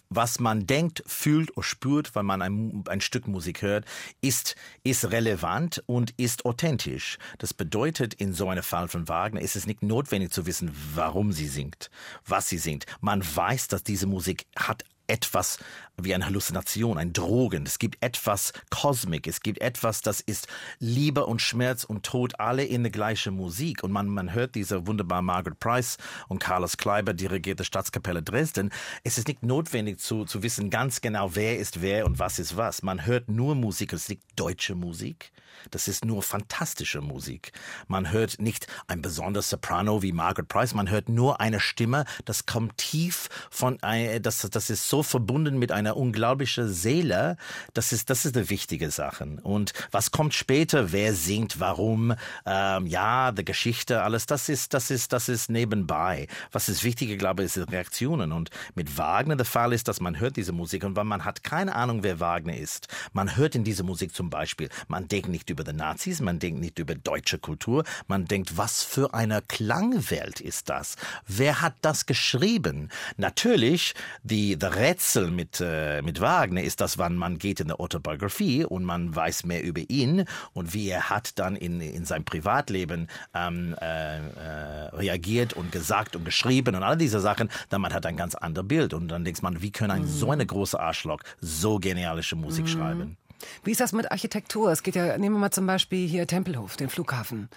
Was 0.09 0.39
man 0.39 0.67
denkt, 0.67 1.03
fühlt 1.05 1.55
oder 1.55 1.63
spürt, 1.63 2.15
wenn 2.15 2.25
man 2.25 2.41
ein, 2.41 2.83
ein 2.87 3.01
Stück 3.01 3.27
Musik 3.27 3.61
hört, 3.61 3.85
ist, 4.21 4.55
ist 4.83 5.11
relevant 5.11 5.83
und 5.85 6.11
ist 6.17 6.45
authentisch. 6.45 7.17
Das 7.37 7.53
bedeutet, 7.53 8.13
in 8.15 8.33
so 8.33 8.49
einem 8.49 8.63
Fall 8.63 8.87
von 8.87 9.07
Wagner 9.07 9.41
ist 9.41 9.55
es 9.55 9.67
nicht 9.67 9.83
notwendig 9.83 10.31
zu 10.31 10.45
wissen, 10.45 10.71
warum 10.95 11.31
sie 11.31 11.47
singt 11.47 11.89
was 12.31 12.49
sie 12.49 12.57
singt. 12.57 12.85
Man 13.01 13.23
weiß, 13.23 13.67
dass 13.67 13.83
diese 13.83 14.07
Musik 14.07 14.47
hat 14.57 14.83
etwas 15.11 15.59
wie 15.97 16.15
eine 16.15 16.25
Halluzination, 16.25 16.97
ein 16.97 17.11
Drogen. 17.13 17.65
Es 17.65 17.79
gibt 17.79 18.03
etwas 18.03 18.53
Kosmik. 18.69 19.27
Es 19.27 19.41
gibt 19.41 19.59
etwas, 19.59 20.01
das 20.01 20.21
ist 20.21 20.47
Liebe 20.79 21.25
und 21.25 21.41
Schmerz 21.41 21.83
und 21.83 22.03
Tod 22.03 22.39
alle 22.39 22.63
in 22.63 22.83
der 22.83 22.91
gleichen 22.91 23.35
Musik. 23.35 23.83
Und 23.83 23.91
man, 23.91 24.07
man 24.07 24.33
hört 24.33 24.55
diese 24.55 24.87
wunderbare 24.87 25.21
Margaret 25.21 25.59
Price 25.59 25.97
und 26.29 26.39
Carlos 26.39 26.77
Kleiber 26.77 27.13
dirigierte 27.13 27.65
Staatskapelle 27.65 28.23
Dresden. 28.23 28.71
Es 29.03 29.17
ist 29.17 29.27
nicht 29.27 29.43
notwendig 29.43 29.99
zu, 29.99 30.23
zu 30.23 30.43
wissen 30.43 30.69
ganz 30.69 31.01
genau, 31.01 31.35
wer 31.35 31.59
ist 31.59 31.81
wer 31.81 32.05
und 32.05 32.17
was 32.17 32.39
ist 32.39 32.55
was. 32.55 32.81
Man 32.81 33.05
hört 33.05 33.29
nur 33.29 33.53
Musik. 33.53 33.93
Es 33.93 34.07
nicht 34.07 34.23
deutsche 34.37 34.75
Musik. 34.75 35.33
Das 35.69 35.87
ist 35.87 36.05
nur 36.05 36.23
fantastische 36.23 37.01
Musik. 37.01 37.51
Man 37.87 38.11
hört 38.11 38.39
nicht 38.39 38.67
ein 38.87 39.01
besonderes 39.01 39.49
Soprano 39.49 40.01
wie 40.01 40.11
Margaret 40.11 40.47
Price. 40.47 40.73
Man 40.73 40.89
hört 40.89 41.09
nur 41.09 41.39
eine 41.39 41.59
Stimme, 41.59 42.05
das 42.25 42.45
kommt 42.45 42.77
tief 42.77 43.29
von, 43.49 43.77
das, 44.21 44.47
das 44.49 44.69
ist 44.69 44.89
so 44.89 45.03
verbunden 45.03 45.59
mit 45.59 45.71
einer 45.71 45.97
unglaublichen 45.97 46.71
Seele. 46.71 47.37
Das 47.73 47.91
ist, 47.91 48.09
das 48.09 48.25
ist 48.25 48.35
eine 48.35 48.49
wichtige 48.49 48.91
Sache. 48.91 49.37
Und 49.43 49.73
was 49.91 50.11
kommt 50.11 50.33
später? 50.33 50.91
Wer 50.91 51.13
singt? 51.13 51.59
Warum? 51.59 52.15
Ähm, 52.45 52.87
ja, 52.87 53.31
die 53.31 53.45
Geschichte, 53.45 54.01
alles. 54.01 54.25
Das 54.25 54.49
ist, 54.49 54.73
das 54.73 54.89
ist, 54.89 55.13
das 55.13 55.29
ist 55.29 55.49
nebenbei. 55.49 56.27
Was 56.51 56.69
ist 56.69 56.83
wichtiger, 56.83 57.17
glaube 57.17 57.43
ich, 57.43 57.55
ist 57.55 57.71
Reaktionen. 57.71 58.31
Und 58.31 58.49
mit 58.75 58.97
Wagner 58.97 59.35
der 59.35 59.45
Fall 59.45 59.73
ist, 59.73 59.87
dass 59.87 59.99
man 59.99 60.19
hört 60.19 60.37
diese 60.37 60.51
Musik 60.51 60.83
und 60.83 60.95
man 60.95 61.25
hat 61.25 61.43
keine 61.43 61.75
Ahnung, 61.75 62.03
wer 62.03 62.19
Wagner 62.19 62.55
ist. 62.55 62.87
Man 63.13 63.35
hört 63.35 63.55
in 63.55 63.63
diese 63.63 63.83
Musik 63.83 64.15
zum 64.15 64.29
Beispiel, 64.29 64.69
man 64.87 65.07
denkt 65.07 65.29
nicht 65.29 65.40
über 65.49 65.63
die 65.63 65.73
Nazis, 65.73 66.21
man 66.21 66.39
denkt 66.39 66.59
nicht 66.59 66.79
über 66.79 66.95
deutsche 66.95 67.39
Kultur, 67.39 67.83
man 68.07 68.25
denkt, 68.25 68.57
was 68.57 68.83
für 68.83 69.13
eine 69.13 69.41
Klangwelt 69.41 70.41
ist 70.41 70.69
das? 70.69 70.95
Wer 71.27 71.61
hat 71.61 71.73
das 71.81 72.05
geschrieben? 72.05 72.89
Natürlich, 73.17 73.93
die, 74.23 74.57
the 74.59 74.67
Rätsel 74.67 75.31
mit, 75.31 75.61
äh, 75.61 76.01
mit 76.01 76.21
Wagner 76.21 76.61
ist, 76.63 76.81
dass 76.81 76.97
wann 76.97 77.15
man 77.15 77.37
geht 77.37 77.59
in 77.59 77.67
der 77.67 77.79
Autobiografie 77.79 78.65
und 78.65 78.83
man 78.83 79.15
weiß 79.15 79.45
mehr 79.45 79.63
über 79.63 79.81
ihn 79.89 80.25
und 80.53 80.73
wie 80.73 80.89
er 80.89 81.09
hat 81.09 81.39
dann 81.39 81.55
in, 81.55 81.81
in 81.81 82.05
seinem 82.05 82.25
Privatleben 82.25 83.07
ähm, 83.33 83.75
äh, 83.81 84.17
äh, 84.17 84.87
reagiert 84.93 85.53
und 85.53 85.71
gesagt 85.71 86.15
und 86.15 86.25
geschrieben 86.25 86.75
und 86.75 86.83
all 86.83 86.97
diese 86.97 87.19
Sachen, 87.19 87.49
dann 87.69 87.81
man 87.81 87.93
hat 87.93 88.05
ein 88.05 88.17
ganz 88.17 88.35
anderes 88.35 88.67
Bild 88.67 88.93
und 88.93 89.07
dann 89.07 89.23
denkt 89.23 89.41
man, 89.43 89.61
wie 89.61 89.71
können 89.71 89.91
ein 89.91 90.07
so 90.07 90.31
eine 90.31 90.45
große 90.45 90.79
Arschloch 90.79 91.21
so 91.39 91.79
genialische 91.79 92.35
Musik 92.35 92.67
schreiben? 92.67 93.17
Wie 93.63 93.71
ist 93.71 93.81
das 93.81 93.91
mit 93.91 94.11
Architektur? 94.11 94.71
Es 94.71 94.83
geht 94.83 94.95
ja, 94.95 95.17
nehmen 95.17 95.35
wir 95.35 95.39
mal 95.39 95.51
zum 95.51 95.67
Beispiel 95.67 96.07
hier 96.07 96.27
Tempelhof, 96.27 96.77
den 96.77 96.89
Flughafen. 96.89 97.49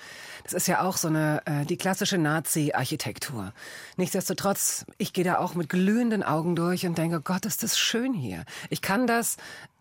Das 0.42 0.52
ist 0.52 0.66
ja 0.66 0.82
auch 0.82 0.96
so 0.96 1.08
eine, 1.08 1.42
äh, 1.46 1.64
die 1.64 1.76
klassische 1.76 2.18
Nazi-Architektur. 2.18 3.52
Nichtsdestotrotz, 3.96 4.86
ich 4.98 5.12
gehe 5.12 5.24
da 5.24 5.38
auch 5.38 5.54
mit 5.54 5.68
glühenden 5.68 6.22
Augen 6.22 6.56
durch 6.56 6.86
und 6.86 6.98
denke, 6.98 7.20
Gott, 7.20 7.46
ist 7.46 7.62
das 7.62 7.78
schön 7.78 8.12
hier. 8.12 8.44
Ich 8.70 8.82
kann 8.82 9.06
das 9.06 9.36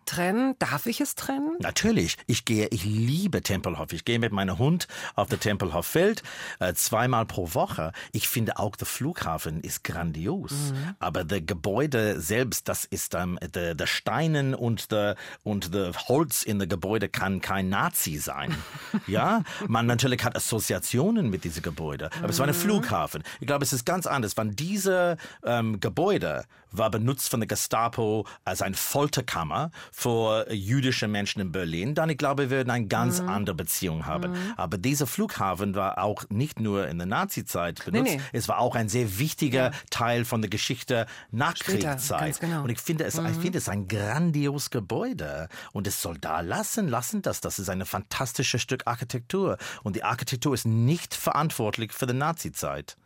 trennen? 0.06 0.56
Darf 0.60 0.86
ich 0.86 1.02
es 1.02 1.16
trennen? 1.16 1.56
Natürlich. 1.60 2.18
Ich 2.28 2.46
gehe, 2.46 2.68
ich 2.68 2.86
liebe 2.86 3.42
Tempelhof. 3.42 3.94
Ich 3.94 4.06
gehe 4.06 4.20
mit 4.20 4.32
meinem 4.32 4.58
Hund 4.58 4.88
auf 5.16 5.30
der 5.30 5.40
Tempelhoffeld 5.40 6.24
äh, 6.60 6.74
zweimal 6.74 7.26
pro 7.26 7.54
Woche. 7.54 7.92
Ich 8.12 8.28
finde 8.28 8.58
auch 8.58 8.76
der 8.76 8.88
Flughafen 8.88 9.62
ist 9.62 9.84
grandios. 9.84 10.52
Mhm. 10.52 10.96
Aber 11.00 11.24
der 11.24 11.42
Gebäude 11.42 12.20
selbst, 12.20 12.68
das 12.70 12.86
ist 12.86 13.16
ähm, 13.16 13.40
der, 13.54 13.76
der 13.76 13.88
Steinen 13.88 14.54
und 14.54 14.92
der 14.92 15.16
und 15.44 15.74
der 15.74 15.94
Holz 16.08 16.44
in 16.44 16.60
der 16.60 16.68
Gebäude 16.68 17.10
kann 17.10 17.42
kein 17.42 17.70
Nazi 17.70 18.18
sein. 18.18 18.56
ja, 19.08 19.44
man 19.68 19.86
natürlich 19.86 20.24
hat 20.24 20.36
Assoziationen 20.36 21.30
mit 21.30 21.44
diesem 21.44 21.64
Gebäude. 21.64 22.08
Aber 22.18 22.24
mhm. 22.24 22.30
es 22.30 22.40
war 22.40 22.48
ein 22.48 22.54
Flughafen. 22.54 23.24
Ich 23.40 23.48
glaube, 23.48 23.64
es 23.64 23.74
ist 23.74 23.86
ganz 23.86 24.08
anders. 24.08 24.38
Wenn 24.38 24.56
diese 24.56 25.18
ähm, 25.44 25.80
Gebäude 25.80 26.46
war 26.74 26.90
benutzt 26.90 27.30
von 27.30 27.40
der 27.40 27.48
Gestapo 27.48 28.26
als 28.44 28.62
eine 28.62 28.76
Folterkammer 28.76 29.72
für 29.92 30.52
jüdische 30.52 31.08
Menschen 31.08 31.40
in 31.40 31.52
Berlin, 31.52 31.96
dann 31.96 32.10
ich 32.10 32.18
glaube, 32.18 32.50
wir 32.50 32.58
würden 32.58 32.70
eine 32.70 32.88
ganz 32.88 33.22
mhm. 33.22 33.30
andere 33.30 33.56
Beziehung 33.56 34.06
haben. 34.06 34.32
Mhm. 34.32 34.54
Aber 34.58 34.78
dieser 34.78 35.08
Flughafen 35.08 35.76
war 35.76 36.00
auch 36.00 36.26
nicht 36.30 36.60
nur 36.60 36.88
in 36.88 36.98
der 36.98 37.08
Nazi-Zeit 37.08 37.86
benutzt, 37.86 38.04
nee, 38.04 38.18
nee. 38.18 38.22
es 38.34 38.48
war 38.48 38.60
auch 38.60 38.76
ein 38.76 38.90
sehr 38.90 39.20
wichtiger 39.20 39.72
ja. 39.72 39.72
Teil 39.90 40.26
von 40.26 40.42
der 40.42 40.50
Geschichte 40.50 41.06
nach 41.32 41.56
Später, 41.56 41.90
Kriegszeit. 41.90 42.40
Genau. 42.40 42.64
Und 42.64 42.70
ich 42.70 42.80
finde 42.80 43.06
es, 43.06 43.20
mhm. 43.20 43.28
ich 43.28 43.38
finde 43.38 43.60
es 43.60 43.70
ein 43.70 43.88
grandios 43.88 44.70
Gebäude 44.70 45.48
und 45.72 45.88
es 45.88 46.02
soll 46.02 46.18
da 46.18 46.42
lassen, 46.42 46.88
lassen 46.88 47.22
das. 47.22 47.42
Das 47.42 47.60
ist 47.60 47.70
ein 47.70 47.86
fantastisches 47.86 48.62
Stück 48.62 48.84
Architektur 48.86 49.58
und 49.84 49.96
die 49.96 50.04
Architektur 50.04 50.54
ist 50.54 50.66
nicht 50.66 51.14
verantwortlich 51.14 51.94
für 51.94 52.08
die 52.08 52.14
Nazi-Zeit. 52.14 52.98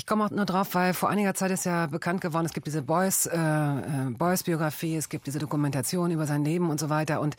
Ich 0.00 0.06
komme 0.06 0.24
auch 0.24 0.30
nur 0.30 0.46
drauf, 0.46 0.74
weil 0.74 0.94
vor 0.94 1.10
einiger 1.10 1.34
Zeit 1.34 1.50
ist 1.50 1.66
ja 1.66 1.84
bekannt 1.84 2.22
geworden, 2.22 2.46
es 2.46 2.54
gibt 2.54 2.66
diese 2.66 2.80
Beuys, 2.80 3.26
äh, 3.26 3.36
äh, 3.36 4.10
Beuys 4.16 4.44
Biografie, 4.44 4.96
es 4.96 5.10
gibt 5.10 5.26
diese 5.26 5.38
Dokumentation 5.38 6.10
über 6.10 6.24
sein 6.26 6.42
Leben 6.42 6.70
und 6.70 6.80
so 6.80 6.88
weiter. 6.88 7.20
Und 7.20 7.36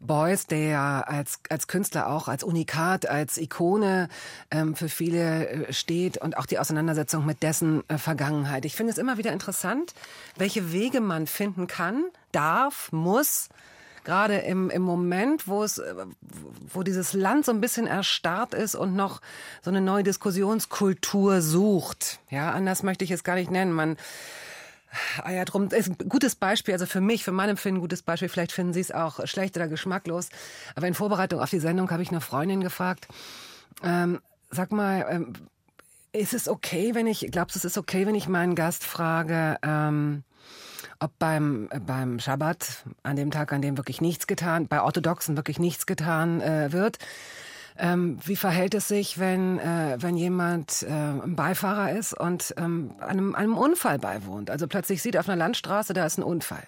Beuys, 0.00 0.48
der 0.48 0.58
ja 0.58 1.00
als, 1.02 1.38
als 1.50 1.68
Künstler 1.68 2.08
auch, 2.08 2.26
als 2.26 2.42
Unikat, 2.42 3.08
als 3.08 3.38
Ikone 3.38 4.08
ähm, 4.50 4.74
für 4.74 4.88
viele 4.88 5.68
äh, 5.68 5.72
steht 5.72 6.18
und 6.18 6.36
auch 6.36 6.46
die 6.46 6.58
Auseinandersetzung 6.58 7.24
mit 7.24 7.44
dessen 7.44 7.88
äh, 7.88 7.96
Vergangenheit. 7.96 8.64
Ich 8.64 8.74
finde 8.74 8.90
es 8.90 8.98
immer 8.98 9.16
wieder 9.16 9.32
interessant, 9.32 9.94
welche 10.36 10.72
Wege 10.72 11.00
man 11.00 11.28
finden 11.28 11.68
kann, 11.68 12.06
darf, 12.32 12.90
muss, 12.90 13.50
gerade 14.04 14.38
im, 14.38 14.70
im 14.70 14.82
Moment, 14.82 15.48
wo 15.48 15.62
es, 15.62 15.78
äh, 15.78 15.94
wo 16.72 16.82
dieses 16.82 17.12
Land 17.12 17.44
so 17.44 17.52
ein 17.52 17.60
bisschen 17.60 17.86
erstarrt 17.86 18.54
ist 18.54 18.74
und 18.74 18.94
noch 18.94 19.20
so 19.62 19.70
eine 19.70 19.80
neue 19.80 20.02
Diskussionskultur 20.02 21.42
sucht. 21.42 22.20
Ja, 22.30 22.52
anders 22.52 22.82
möchte 22.82 23.04
ich 23.04 23.10
es 23.10 23.24
gar 23.24 23.34
nicht 23.34 23.50
nennen. 23.50 23.72
Man, 23.72 23.96
Ah 25.22 25.30
ja, 25.30 25.44
drum 25.44 25.68
ist 25.68 25.88
ein 25.88 26.08
gutes 26.08 26.34
Beispiel, 26.34 26.74
also 26.74 26.84
für 26.84 27.00
mich, 27.00 27.22
für 27.22 27.32
mein 27.32 27.48
Empfinden 27.48 27.78
ein 27.78 27.80
gutes 27.80 28.02
Beispiel. 28.02 28.28
Vielleicht 28.28 28.52
finden 28.52 28.72
Sie 28.72 28.80
es 28.80 28.90
auch 28.90 29.24
schlecht 29.26 29.56
oder 29.56 29.68
geschmacklos. 29.68 30.30
Aber 30.74 30.88
in 30.88 30.94
Vorbereitung 30.94 31.40
auf 31.40 31.50
die 31.50 31.60
Sendung 31.60 31.90
habe 31.90 32.02
ich 32.02 32.10
eine 32.10 32.20
Freundin 32.20 32.60
gefragt. 32.60 33.06
Ähm, 33.84 34.20
sag 34.50 34.72
mal, 34.72 35.06
ähm, 35.08 35.32
ist 36.12 36.34
es 36.34 36.48
okay, 36.48 36.94
wenn 36.94 37.06
ich, 37.06 37.28
glaubst 37.30 37.54
du, 37.54 37.58
es 37.58 37.64
ist 37.64 37.78
okay, 37.78 38.06
wenn 38.06 38.16
ich 38.16 38.28
meinen 38.28 38.56
Gast 38.56 38.82
frage, 38.82 39.58
ähm, 39.62 40.24
ob 41.00 41.18
beim, 41.18 41.68
beim 41.86 42.18
Schabbat, 42.18 42.84
an 43.02 43.16
dem 43.16 43.30
Tag, 43.30 43.52
an 43.52 43.62
dem 43.62 43.76
wirklich 43.76 44.00
nichts 44.00 44.26
getan, 44.26 44.68
bei 44.68 44.82
Orthodoxen 44.82 45.36
wirklich 45.36 45.58
nichts 45.58 45.86
getan 45.86 46.40
äh, 46.40 46.72
wird. 46.72 46.98
Ähm, 47.78 48.18
wie 48.24 48.36
verhält 48.36 48.74
es 48.74 48.88
sich, 48.88 49.18
wenn, 49.18 49.58
äh, 49.58 49.96
wenn 49.98 50.16
jemand 50.16 50.82
äh, 50.82 50.90
ein 50.90 51.34
Beifahrer 51.34 51.92
ist 51.92 52.12
und 52.12 52.54
ähm, 52.58 52.92
einem, 53.00 53.34
einem 53.34 53.56
Unfall 53.56 53.98
beiwohnt? 53.98 54.50
Also 54.50 54.68
plötzlich 54.68 55.00
sieht 55.00 55.16
auf 55.16 55.28
einer 55.28 55.36
Landstraße, 55.36 55.94
da 55.94 56.04
ist 56.04 56.18
ein 56.18 56.22
Unfall. 56.22 56.66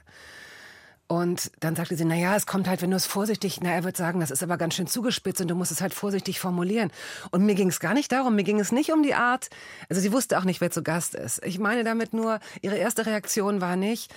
Und 1.12 1.51
dann 1.61 1.77
sagte 1.77 1.94
sie, 1.94 2.07
na 2.07 2.14
ja, 2.14 2.35
es 2.37 2.46
kommt 2.46 2.66
halt, 2.66 2.81
wenn 2.81 2.90
du 2.90 2.96
es 2.96 3.05
vorsichtig, 3.05 3.61
na, 3.61 3.70
er 3.70 3.85
wird 3.85 3.98
sagen, 3.98 4.20
das 4.20 4.31
ist 4.31 4.42
aber 4.42 4.57
ganz 4.57 4.72
schön 4.72 4.87
zugespitzt 4.87 5.42
und 5.42 5.48
du 5.48 5.55
musst 5.55 5.70
es 5.70 5.83
halt 5.83 5.92
vorsichtig 5.92 6.40
formulieren. 6.40 6.90
Und 7.31 7.44
mir 7.44 7.55
ging 7.55 7.68
es 7.68 7.81
gar 7.81 7.92
nicht 7.92 8.11
darum, 8.12 8.35
mir 8.35 8.44
ging 8.44 8.59
es 8.59 8.72
nicht 8.72 8.90
um 8.92 9.03
die 9.03 9.12
Art, 9.12 9.51
also 9.90 10.01
sie 10.01 10.11
wusste 10.11 10.38
auch 10.38 10.44
nicht, 10.44 10.62
wer 10.62 10.70
zu 10.70 10.83
Gast 10.83 11.14
ist. 11.14 11.44
Ich 11.44 11.59
meine 11.59 11.85
damit 11.85 12.14
nur, 12.14 12.40
ihre 12.62 12.79
erste 12.79 13.05
Reaktion 13.05 13.61
war 13.61 13.77
nicht, 13.77 14.11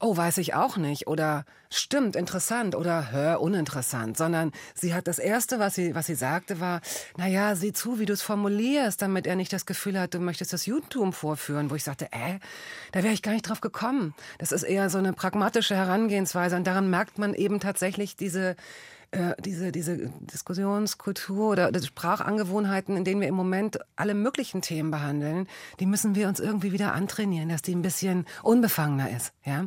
oh, 0.00 0.16
weiß 0.16 0.38
ich 0.38 0.54
auch 0.54 0.76
nicht. 0.76 1.06
Oder 1.06 1.44
stimmt, 1.70 2.16
interessant. 2.16 2.74
Oder 2.74 3.12
hör, 3.12 3.40
uninteressant, 3.40 4.16
sondern 4.16 4.52
sie 4.74 4.94
hat 4.94 5.06
das 5.06 5.18
erste, 5.18 5.58
was 5.58 5.74
sie, 5.74 5.94
was 5.94 6.06
sie 6.06 6.14
sagte, 6.14 6.58
war, 6.58 6.80
na 7.16 7.28
ja, 7.28 7.54
sieh 7.54 7.72
zu, 7.72 7.98
wie 7.98 8.06
du 8.06 8.14
es 8.14 8.22
formulierst, 8.22 9.00
damit 9.00 9.26
er 9.26 9.36
nicht 9.36 9.52
das 9.52 9.66
Gefühl 9.66 10.00
hat, 10.00 10.14
du 10.14 10.18
möchtest 10.18 10.52
das 10.52 10.66
Judentum 10.66 11.12
vorführen, 11.12 11.70
wo 11.70 11.74
ich 11.74 11.84
sagte, 11.84 12.06
äh, 12.06 12.38
da 12.92 13.02
wäre 13.02 13.14
ich 13.14 13.22
gar 13.22 13.32
nicht 13.32 13.48
drauf 13.48 13.60
gekommen. 13.60 14.14
Das 14.38 14.52
ist 14.52 14.62
eher 14.62 14.90
so 14.90 14.98
eine 14.98 15.12
pragmatische 15.12 15.76
Herangehensweise. 15.76 16.56
Und 16.56 16.66
daran 16.66 16.90
merkt 16.90 17.18
man 17.18 17.34
eben 17.34 17.60
tatsächlich 17.60 18.16
diese, 18.16 18.56
äh, 19.12 19.34
diese, 19.40 19.72
diese 19.72 19.96
Diskussionskultur 20.20 21.50
oder 21.50 21.70
Sprachangewohnheiten, 21.82 22.96
in 22.96 23.04
denen 23.04 23.20
wir 23.20 23.28
im 23.28 23.34
Moment 23.34 23.78
alle 23.96 24.14
möglichen 24.14 24.62
Themen 24.62 24.90
behandeln, 24.90 25.48
die 25.80 25.86
müssen 25.86 26.14
wir 26.14 26.28
uns 26.28 26.38
irgendwie 26.38 26.70
wieder 26.70 26.92
antrainieren, 26.92 27.48
dass 27.48 27.62
die 27.62 27.74
ein 27.74 27.82
bisschen 27.82 28.24
unbefangener 28.42 29.10
ist. 29.10 29.32
Ja? 29.44 29.66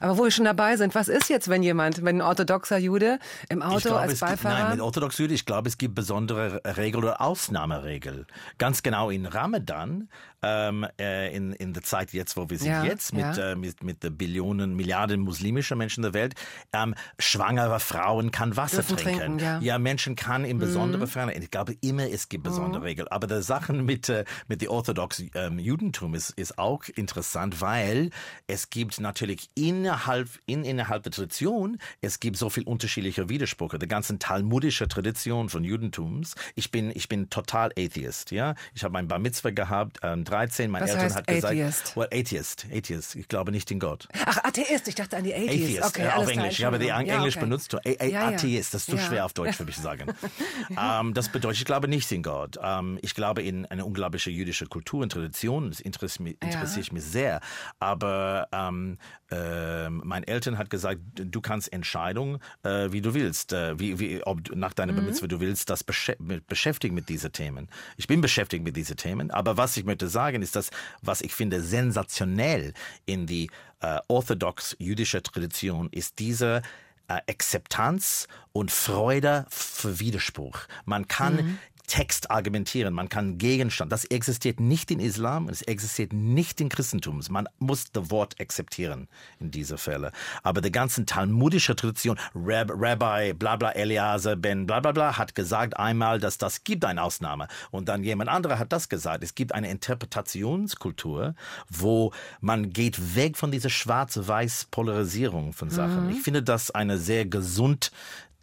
Aber 0.00 0.18
wo 0.18 0.24
wir 0.24 0.32
schon 0.32 0.44
dabei 0.44 0.76
sind, 0.76 0.94
was 0.96 1.08
ist 1.08 1.28
jetzt, 1.28 1.48
wenn 1.48 1.62
jemand, 1.62 2.04
wenn 2.04 2.16
ein 2.16 2.22
orthodoxer 2.22 2.78
Jude 2.78 3.20
im 3.48 3.62
Auto 3.62 3.90
glaube, 3.90 4.00
als 4.00 4.18
Beifahrer... 4.18 4.56
Gibt, 4.56 4.68
nein, 4.68 4.76
mit 4.78 4.80
orthodoxer 4.80 5.22
Jude, 5.22 5.34
ich 5.34 5.46
glaube, 5.46 5.68
es 5.68 5.78
gibt 5.78 5.94
besondere 5.94 6.60
Regeln 6.76 7.04
oder 7.04 7.20
Ausnahmeregeln. 7.20 8.26
Ganz 8.58 8.82
genau 8.82 9.10
in 9.10 9.26
Ramadan 9.26 10.08
ähm, 10.42 10.86
äh, 10.98 11.34
in, 11.34 11.52
in 11.52 11.72
der 11.72 11.82
Zeit 11.82 12.12
jetzt, 12.12 12.36
wo 12.36 12.48
wir 12.48 12.58
sind 12.58 12.70
ja, 12.70 12.84
jetzt, 12.84 13.12
mit, 13.12 13.36
ja. 13.36 13.52
äh, 13.52 13.56
mit, 13.56 13.82
mit 13.82 14.02
der 14.02 14.10
Billionen, 14.10 14.74
Milliarden 14.74 15.20
muslimischer 15.20 15.76
Menschen 15.76 16.02
der 16.02 16.14
Welt, 16.14 16.34
ähm, 16.72 16.94
schwangere 17.18 17.80
Frauen 17.80 18.30
kann 18.30 18.56
Wasser 18.56 18.84
trinken. 18.86 19.38
trinken 19.38 19.38
ja. 19.38 19.60
ja. 19.60 19.78
Menschen 19.78 20.16
kann 20.16 20.44
in 20.44 20.58
besondere 20.58 21.02
mhm. 21.02 21.10
Fälle, 21.10 21.34
ich 21.34 21.50
glaube 21.50 21.76
immer, 21.80 22.08
es 22.10 22.28
gibt 22.28 22.44
besondere 22.44 22.80
mhm. 22.80 22.86
Regeln, 22.86 23.08
aber 23.08 23.26
die 23.26 23.42
Sachen 23.42 23.84
mit, 23.84 24.08
äh, 24.08 24.24
mit 24.48 24.62
dem 24.62 24.70
orthodoxen 24.70 25.30
ähm, 25.34 25.58
Judentum 25.58 26.14
ist, 26.14 26.30
ist 26.30 26.58
auch 26.58 26.84
interessant, 26.94 27.60
weil 27.60 28.10
es 28.46 28.70
gibt 28.70 29.00
natürlich 29.00 29.50
innerhalb, 29.54 30.28
in, 30.46 30.64
innerhalb 30.64 31.02
der 31.02 31.12
Tradition, 31.12 31.78
es 32.00 32.20
gibt 32.20 32.36
so 32.36 32.50
viel 32.50 32.64
unterschiedliche 32.64 33.28
Widersprüche, 33.28 33.78
der 33.78 33.88
ganzen 33.88 34.18
talmudische 34.18 34.88
Tradition 34.88 35.48
von 35.48 35.64
Judentums. 35.64 36.34
Ich 36.54 36.70
bin, 36.70 36.90
ich 36.94 37.08
bin 37.08 37.30
total 37.30 37.72
Atheist, 37.76 38.30
ja. 38.30 38.54
Ich 38.74 38.84
habe 38.84 38.92
mein 38.92 39.08
Bar 39.08 39.18
Mitzvah 39.18 39.50
gehabt, 39.50 39.98
ähm, 40.02 40.24
13. 40.30 40.70
Mein 40.70 40.82
Was 40.82 40.90
Eltern 40.90 41.04
heißt 41.04 41.16
hat 41.16 41.26
gesagt, 41.26 41.54
Atheist? 41.54 41.96
well, 41.96 42.08
Atheist, 42.12 42.66
Atheist. 42.72 43.16
Ich 43.16 43.28
glaube 43.28 43.50
nicht 43.50 43.70
in 43.70 43.78
Gott. 43.80 44.08
Ach, 44.24 44.38
Atheist. 44.44 44.88
Ich 44.88 44.94
dachte 44.94 45.16
an 45.16 45.24
die 45.24 45.34
Atheist. 45.34 45.78
Atheist, 45.78 45.84
okay, 45.84 46.02
äh, 46.06 46.12
auf 46.12 46.28
Englisch. 46.28 46.58
Ich 46.58 46.64
habe 46.64 46.78
die 46.78 46.86
ja, 46.86 47.00
Englisch 47.00 47.36
okay. 47.36 47.44
benutzt. 47.44 47.74
A 47.74 47.78
A 47.78 48.04
Ja. 48.04 48.28
Atheist, 48.28 48.74
das 48.74 48.82
ist 48.82 48.90
zu 48.90 48.96
Ja. 48.96 49.02
schwer 49.02 49.24
auf 49.24 49.32
Deutsch 49.32 49.56
für 49.56 49.64
mich 49.64 49.76
zu 49.76 49.82
sagen. 49.82 50.06
ähm, 50.80 51.14
das 51.14 51.28
bedeutet, 51.28 51.58
ich 51.58 51.64
glaube 51.64 51.88
nicht 51.88 52.10
in 52.12 52.22
Gott. 52.22 52.58
Ähm, 52.62 52.98
ich 53.02 53.14
glaube 53.14 53.42
in 53.42 53.66
eine 53.66 53.84
unglaubliche 53.84 54.30
jüdische 54.30 54.66
Kultur 54.66 55.02
und 55.02 55.12
Tradition. 55.12 55.70
Das 55.70 55.80
interessiert 55.80 56.36
interessiert 56.40 56.92
mich 56.92 57.04
sehr. 57.04 57.40
Aber 57.78 58.48
ähm, 58.52 58.98
ähm, 59.30 60.02
mein 60.04 60.24
Eltern 60.24 60.58
hat 60.58 60.70
gesagt, 60.70 61.00
du 61.14 61.40
kannst 61.40 61.72
Entscheidungen, 61.72 62.40
äh, 62.62 62.90
wie 62.90 63.00
du 63.00 63.14
willst, 63.14 63.52
äh, 63.52 63.78
wie, 63.78 63.98
wie, 63.98 64.22
ob 64.24 64.54
nach 64.54 64.72
deiner 64.72 64.92
Bemitzwe 64.92 65.28
du 65.28 65.40
willst, 65.40 65.70
das 65.70 65.84
beschä 65.84 66.16
mit, 66.18 66.46
beschäftigen 66.48 66.94
mit 66.94 67.08
diesen 67.08 67.32
Themen. 67.32 67.68
Ich 67.96 68.06
bin 68.06 68.20
beschäftigt 68.20 68.64
mit 68.64 68.76
diesen 68.76 68.96
Themen, 68.96 69.30
aber 69.30 69.56
was 69.56 69.76
ich 69.76 69.84
möchte 69.84 70.08
sagen, 70.08 70.42
ist 70.42 70.56
das, 70.56 70.70
was 71.02 71.20
ich 71.20 71.34
finde 71.34 71.62
sensationell 71.62 72.74
in 73.06 73.26
die 73.26 73.50
äh, 73.80 73.98
orthodox 74.08 74.76
jüdische 74.78 75.22
Tradition, 75.22 75.88
ist 75.92 76.18
diese 76.18 76.62
äh, 77.08 77.20
Akzeptanz 77.28 78.26
und 78.52 78.70
Freude 78.70 79.46
für 79.48 80.00
Widerspruch. 80.00 80.58
Man 80.84 81.06
kann 81.08 81.58
Text 81.90 82.30
argumentieren, 82.30 82.94
man 82.94 83.08
kann 83.08 83.36
Gegenstand. 83.36 83.90
Das 83.90 84.04
existiert 84.04 84.60
nicht 84.60 84.92
in 84.92 85.00
Islam, 85.00 85.48
es 85.48 85.60
existiert 85.62 86.12
nicht 86.12 86.60
in 86.60 86.68
Christentum. 86.68 87.20
Man 87.30 87.48
muss 87.58 87.90
das 87.90 88.12
Wort 88.12 88.40
akzeptieren 88.40 89.08
in 89.40 89.50
dieser 89.50 89.76
Fälle. 89.76 90.12
Aber 90.44 90.60
die 90.60 90.70
ganzen 90.70 91.04
talmudische 91.04 91.74
Tradition, 91.74 92.16
Rab, 92.32 92.70
Rabbi, 92.72 93.32
bla 93.32 93.56
bla, 93.56 93.72
Eliaser, 93.72 94.36
Ben, 94.36 94.66
bla 94.66 94.78
bla 94.78 94.92
bla, 94.92 95.18
hat 95.18 95.34
gesagt 95.34 95.76
einmal, 95.78 96.20
dass 96.20 96.38
das 96.38 96.62
gibt 96.62 96.84
eine 96.84 97.02
Ausnahme. 97.02 97.48
Und 97.72 97.88
dann 97.88 98.04
jemand 98.04 98.30
anderer 98.30 98.60
hat 98.60 98.72
das 98.72 98.88
gesagt. 98.88 99.24
Es 99.24 99.34
gibt 99.34 99.52
eine 99.52 99.68
Interpretationskultur, 99.68 101.34
wo 101.68 102.12
man 102.40 102.72
geht 102.72 103.16
weg 103.16 103.36
von 103.36 103.50
dieser 103.50 103.68
schwarz-weiß 103.68 104.68
Polarisierung 104.70 105.52
von 105.52 105.70
Sachen. 105.70 106.04
Mhm. 106.04 106.10
Ich 106.10 106.22
finde 106.22 106.44
das 106.44 106.70
eine 106.70 106.98
sehr 106.98 107.26
gesund 107.26 107.90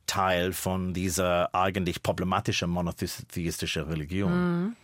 Teil 0.08 0.54
von 0.54 0.94
dieser 0.94 1.54
eigentlich 1.54 2.02
problematischen 2.02 2.70
monotheistischen 2.70 3.84
Religion. 3.84 4.76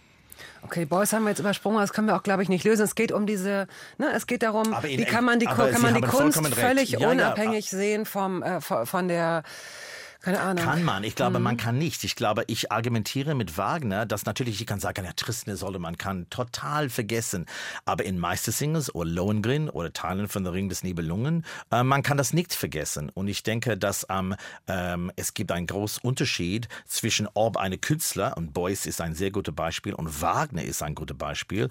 Okay, 0.61 0.85
Boys 0.85 1.13
haben 1.13 1.23
wir 1.23 1.29
jetzt 1.29 1.39
übersprungen, 1.39 1.79
das 1.79 1.93
können 1.93 2.07
wir 2.07 2.15
auch, 2.15 2.23
glaube 2.23 2.41
ich, 2.43 2.49
nicht 2.49 2.63
lösen. 2.63 2.83
Es 2.83 2.95
geht 2.95 3.11
um 3.11 3.25
diese, 3.25 3.67
ne, 3.97 4.11
es 4.15 4.27
geht 4.27 4.43
darum, 4.43 4.75
wie 4.83 5.05
kann 5.05 5.25
man 5.25 5.39
die, 5.39 5.45
kann 5.45 5.81
man 5.81 5.93
die 5.93 6.01
Kunst 6.01 6.45
völlig 6.55 6.91
Ja, 6.91 6.99
ja, 6.99 7.09
unabhängig 7.09 7.69
sehen 7.69 8.05
vom, 8.05 8.41
äh, 8.43 8.61
von 8.61 9.07
der, 9.07 9.43
keine 10.23 10.39
Ahnung. 10.39 10.63
Kann 10.63 10.83
man. 10.83 11.03
Ich 11.03 11.15
glaube, 11.15 11.37
Mhm. 11.37 11.43
man 11.43 11.57
kann 11.57 11.77
nicht. 11.77 12.03
Ich 12.05 12.15
glaube, 12.15 12.45
ich 12.47 12.71
argumentiere 12.71 13.35
mit 13.35 13.57
Wagner, 13.57 14.05
dass 14.05 14.25
natürlich, 14.25 14.59
ich 14.61 14.65
kann 14.65 14.79
sagen, 14.79 15.03
ja, 15.05 15.11
Tristan 15.13 15.53
Isolde, 15.53 15.79
man 15.79 15.97
kann 15.97 16.29
total 16.29 16.89
vergessen. 16.89 17.45
Aber 17.83 18.05
in 18.05 18.17
Meistersingers 18.17 18.95
oder 18.95 19.09
Lohengrin 19.09 19.69
oder 19.69 19.91
Teilen 19.91 20.29
von 20.29 20.45
der 20.45 20.53
Ring 20.53 20.69
des 20.69 20.81
Nibelungen, 20.83 21.45
äh, 21.71 21.83
man 21.83 22.03
kann 22.03 22.17
das 22.17 22.31
nicht 22.31 22.53
vergessen. 22.55 23.09
Und 23.09 23.27
ich 23.27 23.43
denke, 23.43 23.77
dass 23.77 24.07
ähm, 24.09 24.33
ähm, 24.67 25.11
es 25.17 25.33
gibt 25.33 25.51
einen 25.51 25.67
großen 25.67 26.01
Unterschied 26.01 26.69
zwischen, 26.87 27.27
ob 27.33 27.57
eine 27.57 27.77
Künstler, 27.77 28.37
und 28.37 28.53
Beuys 28.53 28.85
ist 28.85 29.01
ein 29.01 29.15
sehr 29.15 29.31
gutes 29.31 29.53
Beispiel, 29.53 29.93
und 29.93 30.21
Wagner 30.21 30.63
ist 30.63 30.81
ein 30.81 30.95
gutes 30.95 31.17
Beispiel, 31.17 31.67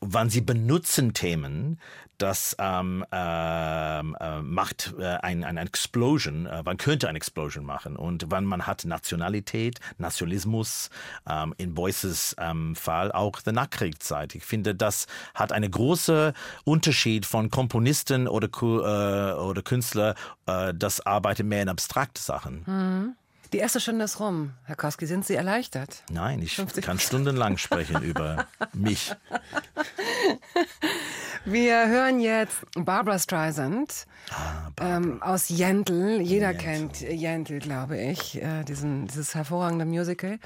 wann 0.00 0.30
sie 0.30 0.42
benutzen 0.42 1.12
Themen, 1.12 1.80
das 2.18 2.56
ähm, 2.58 3.04
ähm, 3.12 4.16
äh, 4.20 4.40
macht 4.40 4.94
äh, 4.98 5.04
ein, 5.04 5.44
ein 5.44 5.56
Explosion, 5.58 6.46
äh, 6.46 6.62
man 6.62 6.76
könnte 6.78 7.08
eine 7.08 7.16
Explosion 7.16 7.64
machen. 7.64 7.95
Und 7.96 8.26
wann 8.28 8.44
man 8.44 8.66
hat 8.66 8.84
Nationalität, 8.84 9.80
Nationalismus, 9.98 10.90
ähm, 11.28 11.54
in 11.58 11.74
Boyces 11.74 12.36
ähm, 12.38 12.76
Fall 12.76 13.12
auch 13.12 13.40
der 13.40 13.52
Nachkriegszeit. 13.52 14.34
Ich 14.34 14.44
finde, 14.44 14.74
das 14.74 15.06
hat 15.34 15.52
einen 15.52 15.70
großen 15.70 16.32
Unterschied 16.64 17.26
von 17.26 17.50
Komponisten 17.50 18.28
oder, 18.28 18.48
äh, 18.48 19.34
oder 19.38 19.62
Künstler, 19.62 20.14
äh, 20.46 20.72
das 20.74 21.04
arbeiten 21.04 21.48
mehr 21.48 21.62
in 21.62 21.68
abstrakte 21.68 22.20
Sachen. 22.22 23.16
Die 23.52 23.58
erste 23.58 23.80
Stunde 23.80 24.04
ist 24.04 24.18
rum. 24.18 24.52
Herr 24.64 24.76
Koski, 24.76 25.06
sind 25.06 25.24
Sie 25.24 25.34
erleichtert? 25.34 26.02
Nein, 26.10 26.42
ich 26.42 26.60
kann 26.82 26.98
stundenlang 26.98 27.58
sprechen 27.58 28.02
über 28.02 28.46
mich. 28.72 29.12
Wir 31.48 31.86
hören 31.86 32.18
jetzt 32.18 32.66
Barbara 32.74 33.20
Streisand 33.20 34.08
ähm, 34.80 35.22
aus 35.22 35.48
Jentl. 35.48 36.20
Jeder 36.20 36.52
kennt 36.54 37.00
Jentl, 37.02 37.60
glaube 37.60 37.96
ich, 37.96 38.42
äh, 38.42 38.64
diesen, 38.64 39.06
dieses 39.06 39.36
hervorragende 39.36 39.84
Musical. 39.84 40.40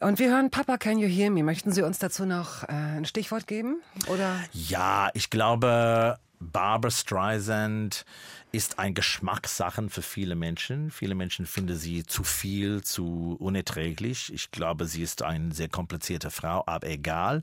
Und 0.00 0.18
wir 0.18 0.30
hören 0.30 0.50
Papa, 0.50 0.78
Can 0.78 0.98
You 0.98 1.06
Hear 1.06 1.30
Me? 1.30 1.42
Möchten 1.42 1.70
Sie 1.70 1.82
uns 1.82 1.98
dazu 1.98 2.24
noch 2.24 2.62
äh, 2.62 2.72
ein 2.72 3.04
Stichwort 3.04 3.46
geben? 3.46 3.82
Oder? 4.06 4.36
Ja, 4.52 5.10
ich 5.12 5.28
glaube, 5.28 6.18
Barbara 6.40 6.90
Streisand 6.90 8.06
ist 8.54 8.78
ein 8.78 8.94
Geschmackssachen 8.94 9.90
für 9.90 10.00
viele 10.00 10.36
Menschen. 10.36 10.92
Viele 10.92 11.16
Menschen 11.16 11.44
finden 11.44 11.76
sie 11.76 12.06
zu 12.06 12.22
viel, 12.22 12.84
zu 12.84 13.36
unerträglich. 13.40 14.32
Ich 14.32 14.52
glaube, 14.52 14.86
sie 14.86 15.02
ist 15.02 15.22
eine 15.22 15.52
sehr 15.52 15.68
komplizierte 15.68 16.30
Frau, 16.30 16.62
aber 16.64 16.86
egal. 16.86 17.42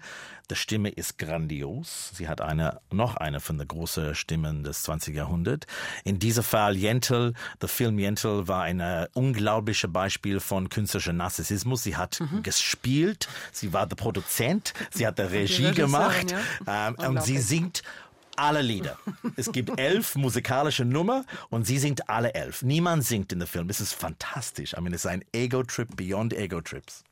Die 0.50 0.56
Stimme 0.56 0.88
ist 0.88 1.18
grandios. 1.18 2.12
Sie 2.14 2.30
hat 2.30 2.40
eine, 2.40 2.80
noch 2.92 3.18
eine 3.18 3.42
von 3.42 3.58
den 3.58 3.68
großen 3.68 4.16
Stimmen 4.16 4.64
des 4.64 4.84
20. 4.84 5.14
Jahrhunderts. 5.14 5.68
In 6.06 6.18
diesem 6.18 6.46
Fall 6.46 6.78
Yentl, 6.78 7.34
der 7.62 7.70
Film 7.70 8.00
Yentl 8.00 8.48
war 8.48 8.64
ein 8.64 8.82
unglaubliches 9.14 9.92
Beispiel 9.92 10.40
von 10.40 10.70
künstlerischem 10.70 11.18
Narzissmus. 11.18 11.84
Sie 11.84 11.98
hat 11.98 12.22
gespielt, 12.42 13.28
sie 13.52 13.74
war 13.74 13.86
der 13.86 13.98
Produzent, 13.98 14.74
sie 14.92 15.06
hat 15.06 15.20
die 15.20 15.24
Regie 15.24 15.72
gemacht 15.72 16.32
ja. 16.66 16.88
ähm, 16.88 16.96
und 16.96 17.24
sie 17.24 17.38
singt 17.38 17.84
alle 18.38 18.62
Lieder. 18.62 18.98
Es 19.36 19.52
gibt 19.52 19.80
elf 19.80 20.16
musikalische 20.16 20.86
Nummer 20.86 21.26
und 21.50 21.66
sie 21.66 21.78
singt 21.78 22.10
alle 22.10 22.34
elf. 22.34 22.62
Niemand 22.62 23.04
singt 23.06 23.32
in 23.32 23.40
dem 23.40 23.48
Film. 23.48 23.70
Es 23.70 23.82
ist 23.82 23.94
fantastisch. 23.94 24.74
I 24.74 24.82
mean, 24.82 24.94
es 24.94 25.06
ist 25.06 25.12
ein 25.12 25.24
Ego-Trip 25.32 25.96
beyond 25.96 26.34
Ego-Trips. 26.34 27.04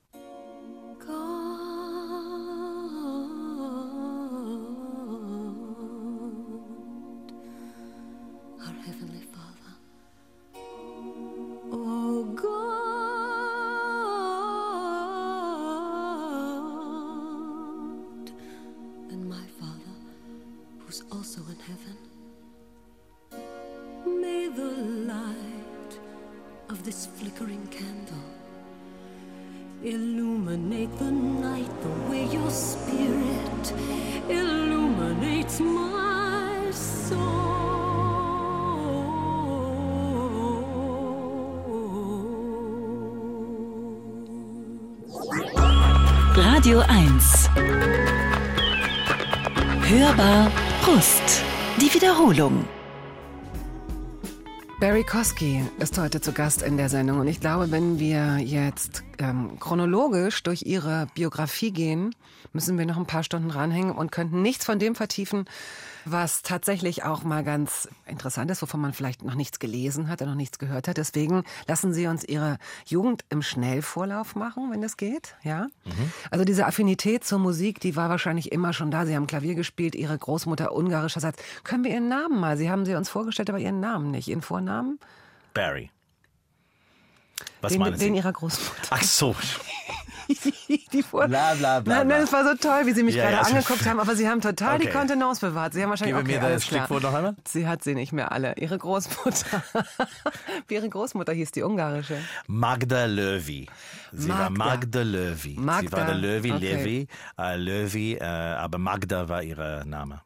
Die 52.19 52.23
Wiederholung. 52.23 52.65
Barry 54.81 55.05
Kosky 55.05 55.63
ist 55.79 55.97
heute 55.97 56.19
zu 56.19 56.33
Gast 56.33 56.61
in 56.61 56.75
der 56.75 56.89
Sendung 56.89 57.21
und 57.21 57.27
ich 57.27 57.39
glaube, 57.39 57.71
wenn 57.71 57.97
wir 57.97 58.39
jetzt 58.39 59.03
ähm, 59.19 59.57
chronologisch 59.59 60.43
durch 60.43 60.63
ihre 60.63 61.07
Biografie 61.15 61.71
gehen, 61.71 62.13
müssen 62.51 62.77
wir 62.77 62.85
noch 62.85 62.97
ein 62.97 63.05
paar 63.05 63.23
Stunden 63.23 63.51
ranhängen 63.51 63.91
und 63.91 64.11
könnten 64.11 64.41
nichts 64.41 64.65
von 64.65 64.79
dem 64.79 64.95
vertiefen, 64.95 65.45
was 66.11 66.41
tatsächlich 66.41 67.03
auch 67.03 67.23
mal 67.23 67.43
ganz 67.43 67.87
interessant 68.05 68.51
ist, 68.51 68.61
wovon 68.61 68.81
man 68.81 68.93
vielleicht 68.93 69.23
noch 69.23 69.35
nichts 69.35 69.59
gelesen 69.59 70.07
hat 70.07 70.21
oder 70.21 70.31
noch 70.31 70.37
nichts 70.37 70.59
gehört 70.59 70.87
hat. 70.87 70.97
Deswegen 70.97 71.43
lassen 71.67 71.93
Sie 71.93 72.07
uns 72.07 72.23
Ihre 72.23 72.57
Jugend 72.85 73.25
im 73.29 73.41
Schnellvorlauf 73.41 74.35
machen, 74.35 74.71
wenn 74.71 74.81
das 74.81 74.97
geht. 74.97 75.35
Ja. 75.43 75.67
Also 76.31 76.45
diese 76.45 76.65
Affinität 76.65 77.23
zur 77.23 77.39
Musik, 77.39 77.79
die 77.79 77.95
war 77.95 78.09
wahrscheinlich 78.09 78.51
immer 78.51 78.73
schon 78.73 78.91
da. 78.91 79.05
Sie 79.05 79.15
haben 79.15 79.27
Klavier 79.27 79.55
gespielt, 79.55 79.95
Ihre 79.95 80.17
Großmutter 80.17 80.73
ungarischerseits. 80.73 81.41
Können 81.63 81.83
wir 81.83 81.91
Ihren 81.91 82.07
Namen 82.07 82.39
mal? 82.39 82.57
Sie 82.57 82.69
haben 82.69 82.85
sie 82.85 82.95
uns 82.95 83.09
vorgestellt, 83.09 83.49
aber 83.49 83.59
Ihren 83.59 83.79
Namen 83.79 84.11
nicht. 84.11 84.27
Ihren 84.27 84.41
Vornamen? 84.41 84.99
Barry. 85.53 85.91
Was 87.61 87.71
den, 87.71 87.79
meinen 87.79 87.97
Sie? 87.97 88.05
den 88.05 88.15
Ihrer 88.15 88.33
Großmutter. 88.33 88.87
Ach 88.89 89.03
so. 89.03 89.35
die 90.93 91.03
Vor 91.03 91.27
Bla, 91.27 91.53
bla, 91.55 91.79
bla, 91.79 92.03
Nein, 92.03 92.23
es 92.23 92.31
war 92.31 92.43
so 92.43 92.53
toll, 92.55 92.85
wie 92.85 92.91
Sie 92.93 93.03
mich 93.03 93.15
Ja, 93.15 93.29
gerade 93.29 93.35
ja, 93.49 93.55
angeguckt 93.55 93.85
haben, 93.85 93.99
aber 93.99 94.15
Sie 94.15 94.27
haben 94.29 94.41
total 94.41 94.77
die 94.79 94.87
Okay. 94.87 94.97
Kontenance 94.97 95.41
bewahrt. 95.45 95.73
Sie 95.73 95.81
haben 95.83 95.89
wahrscheinlich 95.89 96.15
Gebe 96.17 96.29
okay, 96.37 96.39
mir 96.45 96.53
das 96.53 96.65
klar. 96.67 96.81
Stichwort 96.81 97.03
noch 97.03 97.13
einmal. 97.13 97.35
Sie 97.47 97.67
hat 97.67 97.83
sie 97.83 97.95
nicht 97.95 98.13
mehr 98.13 98.31
alle. 98.31 98.53
Ihre 98.57 98.77
Großmutter. 98.77 99.63
Wie 100.67 100.75
Ihre 100.75 100.89
Großmutter 100.89 101.33
hieß 101.33 101.51
die 101.51 101.63
ungarische. 101.63 102.17
Magda 102.47 103.05
Löwy. 103.05 103.67
Sie 104.11 104.29
war 104.29 104.49
Magda. 104.49 104.65
Magda 104.75 105.01
Löwy. 105.01 105.55
Sie 105.55 105.59
Magda, 105.59 105.97
war 105.97 106.05
der 106.05 106.15
Löwy, 106.15 106.51
okay. 106.51 106.75
Levi, 106.75 107.07
äh, 107.37 107.55
Löwy, 107.57 108.13
äh, 108.15 108.23
aber 108.23 108.77
Magda 108.77 109.29
war 109.29 109.43
ihr 109.43 109.83
Name. 109.85 110.21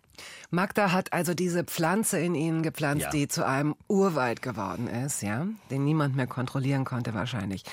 Magda 0.52 0.92
hat 0.92 1.12
also 1.14 1.34
diese 1.34 1.64
Pflanze 1.64 2.20
in 2.20 2.36
ihnen 2.36 2.62
gepflanzt, 2.62 3.06
Ja. 3.06 3.10
die 3.10 3.28
zu 3.28 3.46
einem 3.46 3.76
Urwald 3.88 4.42
geworden 4.44 4.88
ist, 4.88 5.24
ja, 5.24 5.48
den 5.72 5.84
niemand 5.84 6.16
mehr 6.16 6.28
kontrollieren 6.28 6.86
konnte 6.86 7.14
wahrscheinlich. 7.16 7.64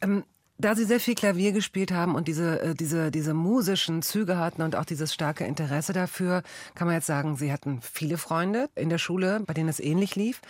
Ähm, 0.00 0.22
da 0.58 0.74
Sie 0.74 0.84
sehr 0.84 1.00
viel 1.00 1.14
Klavier 1.14 1.52
gespielt 1.52 1.92
haben 1.92 2.14
und 2.14 2.28
diese, 2.28 2.60
äh, 2.60 2.74
diese, 2.74 3.10
diese 3.10 3.34
musischen 3.34 4.02
Züge 4.02 4.38
hatten 4.38 4.62
und 4.62 4.76
auch 4.76 4.84
dieses 4.84 5.12
starke 5.12 5.44
Interesse 5.44 5.92
dafür, 5.92 6.42
kann 6.74 6.86
man 6.86 6.96
jetzt 6.96 7.06
sagen, 7.06 7.36
Sie 7.36 7.52
hatten 7.52 7.80
viele 7.82 8.18
Freunde 8.18 8.68
in 8.74 8.88
der 8.88 8.98
Schule, 8.98 9.40
bei 9.46 9.54
denen 9.54 9.68
es 9.68 9.80
ähnlich 9.80 10.16
lief? 10.16 10.40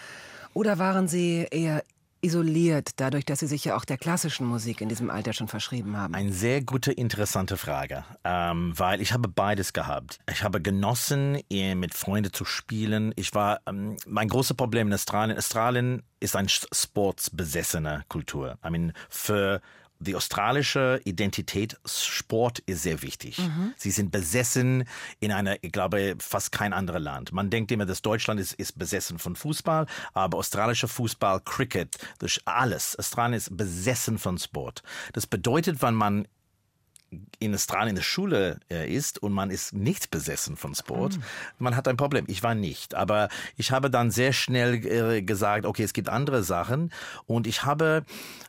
Oder 0.54 0.78
waren 0.78 1.08
Sie 1.08 1.46
eher 1.50 1.82
isoliert, 2.22 2.90
dadurch, 2.96 3.24
dass 3.24 3.40
Sie 3.40 3.46
sich 3.46 3.64
ja 3.64 3.76
auch 3.76 3.84
der 3.84 3.98
klassischen 3.98 4.46
Musik 4.46 4.80
in 4.80 4.88
diesem 4.88 5.10
Alter 5.10 5.32
schon 5.32 5.48
verschrieben 5.48 5.96
haben? 5.96 6.14
Eine 6.14 6.32
sehr 6.32 6.62
gute, 6.62 6.92
interessante 6.92 7.56
Frage, 7.56 8.04
ähm, 8.24 8.72
weil 8.76 9.00
ich 9.00 9.12
habe 9.12 9.28
beides 9.28 9.72
gehabt. 9.72 10.18
Ich 10.30 10.42
habe 10.42 10.60
genossen, 10.60 11.38
eh, 11.50 11.74
mit 11.74 11.94
Freunden 11.94 12.32
zu 12.32 12.44
spielen. 12.44 13.12
Ich 13.16 13.34
war, 13.34 13.60
ähm, 13.66 13.96
mein 14.06 14.28
großes 14.28 14.56
Problem 14.56 14.88
in 14.88 14.94
Australien, 14.94 15.36
Australien 15.36 16.02
ist 16.18 16.36
eine 16.36 16.48
sportsbesessene 16.48 18.04
Kultur. 18.08 18.58
I 18.66 18.70
mean, 18.70 18.92
für 19.08 19.60
die 19.98 20.14
australische 20.14 21.00
Identität, 21.04 21.78
Sport 21.84 22.58
ist 22.60 22.82
sehr 22.82 23.02
wichtig. 23.02 23.38
Sie 23.76 23.90
sind 23.90 24.10
besessen 24.10 24.84
in 25.20 25.32
einer, 25.32 25.56
ich 25.62 25.72
glaube, 25.72 26.16
fast 26.18 26.52
kein 26.52 26.72
anderes 26.72 27.02
Land. 27.02 27.32
Man 27.32 27.50
denkt 27.50 27.72
immer, 27.72 27.86
dass 27.86 28.02
Deutschland 28.02 28.40
ist, 28.40 28.52
ist 28.54 28.78
besessen 28.78 29.18
von 29.18 29.36
Fußball, 29.36 29.86
aber 30.12 30.38
australischer 30.38 30.88
Fußball, 30.88 31.40
Cricket, 31.40 31.96
das 32.18 32.36
ist 32.36 32.42
alles. 32.46 32.98
Australien 32.98 33.34
ist 33.38 33.56
besessen 33.56 34.18
von 34.18 34.38
Sport. 34.38 34.82
Das 35.12 35.26
bedeutet, 35.26 35.82
wenn 35.82 35.94
man 35.94 36.28
in 37.38 37.54
Australien 37.54 37.90
in 37.90 37.96
der 37.96 38.02
Schule 38.02 38.60
äh, 38.70 38.92
ist 38.92 39.22
und 39.22 39.32
man 39.32 39.50
ist 39.50 39.72
nicht 39.72 40.10
besessen 40.10 40.56
von 40.56 40.74
Sport, 40.74 41.18
man 41.58 41.76
hat 41.76 41.88
ein 41.88 41.96
Problem. 41.96 42.24
Ich 42.28 42.42
war 42.42 42.54
nicht, 42.54 42.94
aber 42.94 43.28
ich 43.56 43.70
habe 43.70 43.90
dann 43.90 44.10
sehr 44.10 44.32
schnell 44.32 44.74
äh, 44.86 45.22
gesagt, 45.22 45.66
okay, 45.66 45.82
es 45.82 45.92
gibt 45.92 46.08
andere 46.08 46.42
Sachen 46.42 46.92
und 47.26 47.46
ich 47.46 47.64
habe 47.64 48.04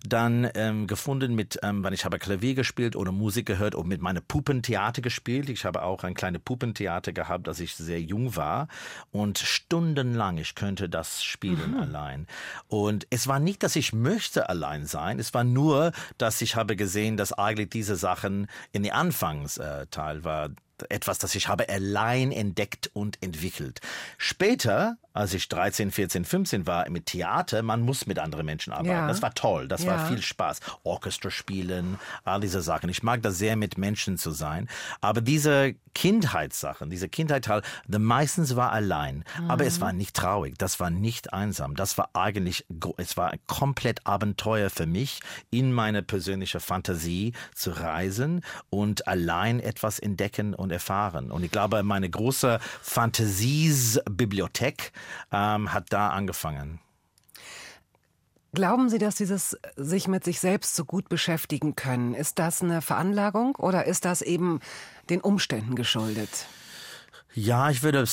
dann 0.07 0.49
ähm, 0.55 0.87
gefunden 0.87 1.35
mit, 1.35 1.59
ähm, 1.63 1.83
wenn 1.83 1.93
ich 1.93 2.05
habe 2.05 2.19
Klavier 2.19 2.55
gespielt 2.55 2.95
oder 2.95 3.11
Musik 3.11 3.45
gehört 3.45 3.75
und 3.75 3.87
mit 3.87 4.01
meiner 4.01 4.21
Puppentheater 4.21 5.01
gespielt. 5.01 5.49
Ich 5.49 5.65
habe 5.65 5.83
auch 5.83 6.03
ein 6.03 6.13
kleines 6.13 6.41
Puppentheater 6.43 7.11
gehabt, 7.11 7.47
als 7.47 7.59
ich 7.59 7.75
sehr 7.75 8.01
jung 8.01 8.35
war 8.35 8.67
und 9.11 9.37
stundenlang 9.37 10.37
ich 10.37 10.55
könnte 10.55 10.89
das 10.89 11.23
spielen 11.23 11.75
allein. 11.75 12.27
Und 12.67 13.07
es 13.09 13.27
war 13.27 13.39
nicht, 13.39 13.63
dass 13.63 13.75
ich 13.75 13.93
möchte 13.93 14.49
allein 14.49 14.85
sein, 14.85 15.19
es 15.19 15.33
war 15.33 15.43
nur, 15.43 15.91
dass 16.17 16.41
ich 16.41 16.55
habe 16.55 16.75
gesehen, 16.75 17.17
dass 17.17 17.33
eigentlich 17.33 17.69
diese 17.69 17.95
Sachen 17.95 18.47
in 18.71 18.83
der 18.83 18.95
Anfangsteil 18.95 20.23
war 20.23 20.49
etwas, 20.89 21.17
das 21.19 21.35
ich 21.35 21.47
habe 21.47 21.67
allein 21.69 22.31
entdeckt 22.31 22.89
und 22.93 23.21
entwickelt. 23.23 23.81
Später, 24.17 24.97
als 25.13 25.33
ich 25.33 25.47
13, 25.49 25.91
14, 25.91 26.25
15 26.25 26.67
war 26.67 26.89
mit 26.89 27.07
Theater, 27.07 27.63
man 27.63 27.81
muss 27.81 28.05
mit 28.05 28.19
anderen 28.19 28.45
Menschen 28.45 28.71
arbeiten. 28.73 28.89
Ja. 28.89 29.07
Das 29.07 29.21
war 29.21 29.33
toll, 29.33 29.67
das 29.67 29.83
Ja. 29.83 29.91
war 29.91 30.07
viel 30.07 30.21
Spaß. 30.21 30.59
Orchester 30.83 31.31
spielen, 31.31 31.97
all 32.23 32.39
diese 32.39 32.61
Sachen. 32.61 32.89
Ich 32.89 33.01
mag 33.03 33.21
das 33.23 33.37
sehr, 33.37 33.55
mit 33.55 33.77
Menschen 33.77 34.17
zu 34.17 34.31
sein. 34.31 34.69
Aber 35.01 35.21
diese 35.21 35.73
Kindheitssachen, 35.95 36.91
diese 36.91 37.09
Kindheitsteil, 37.09 37.63
the 37.87 37.97
meistens 37.97 38.55
war 38.55 38.71
allein. 38.71 39.23
Aber 39.47 39.65
es 39.65 39.81
war 39.81 39.93
nicht 39.93 40.15
traurig, 40.15 40.55
das 40.57 40.79
war 40.79 40.91
nicht 40.91 41.33
einsam. 41.33 41.75
Das 41.75 41.97
war 41.97 42.11
eigentlich, 42.13 42.65
es 42.97 43.17
war 43.17 43.31
ein 43.31 43.39
komplett 43.47 44.05
Abenteuer 44.05 44.69
für 44.69 44.85
mich, 44.85 45.21
in 45.49 45.73
meine 45.73 46.03
persönliche 46.03 46.59
Fantasie 46.59 47.33
zu 47.55 47.71
reisen 47.71 48.41
und 48.69 49.07
allein 49.07 49.59
etwas 49.59 49.97
entdecken 49.97 50.53
und 50.53 50.66
erfahren. 50.71 51.31
Und 51.31 51.43
ich 51.43 51.51
glaube, 51.51 51.83
meine 51.83 52.09
große 52.09 52.59
Fantasiesbibliothek 52.81 54.91
ähm, 55.31 55.73
hat 55.73 55.93
da 55.93 56.09
angefangen. 56.09 56.79
Glauben 58.53 58.89
Sie, 58.89 58.97
dass 58.97 59.15
dieses 59.15 59.57
sich 59.75 60.07
mit 60.07 60.23
sich 60.23 60.39
selbst 60.39 60.73
so 60.75 60.85
gut 60.85 61.09
beschäftigen 61.09 61.75
können, 61.75 62.15
ist 62.15 62.39
das 62.39 62.61
eine 62.61 62.81
Veranlagung 62.81 63.55
oder 63.55 63.85
ist 63.85 64.05
das 64.05 64.21
eben 64.21 64.61
den 65.09 65.19
Umständen 65.21 65.75
geschuldet? 65.75 66.47
Ja, 67.39 67.69
ich 67.69 67.83
würde 67.83 68.03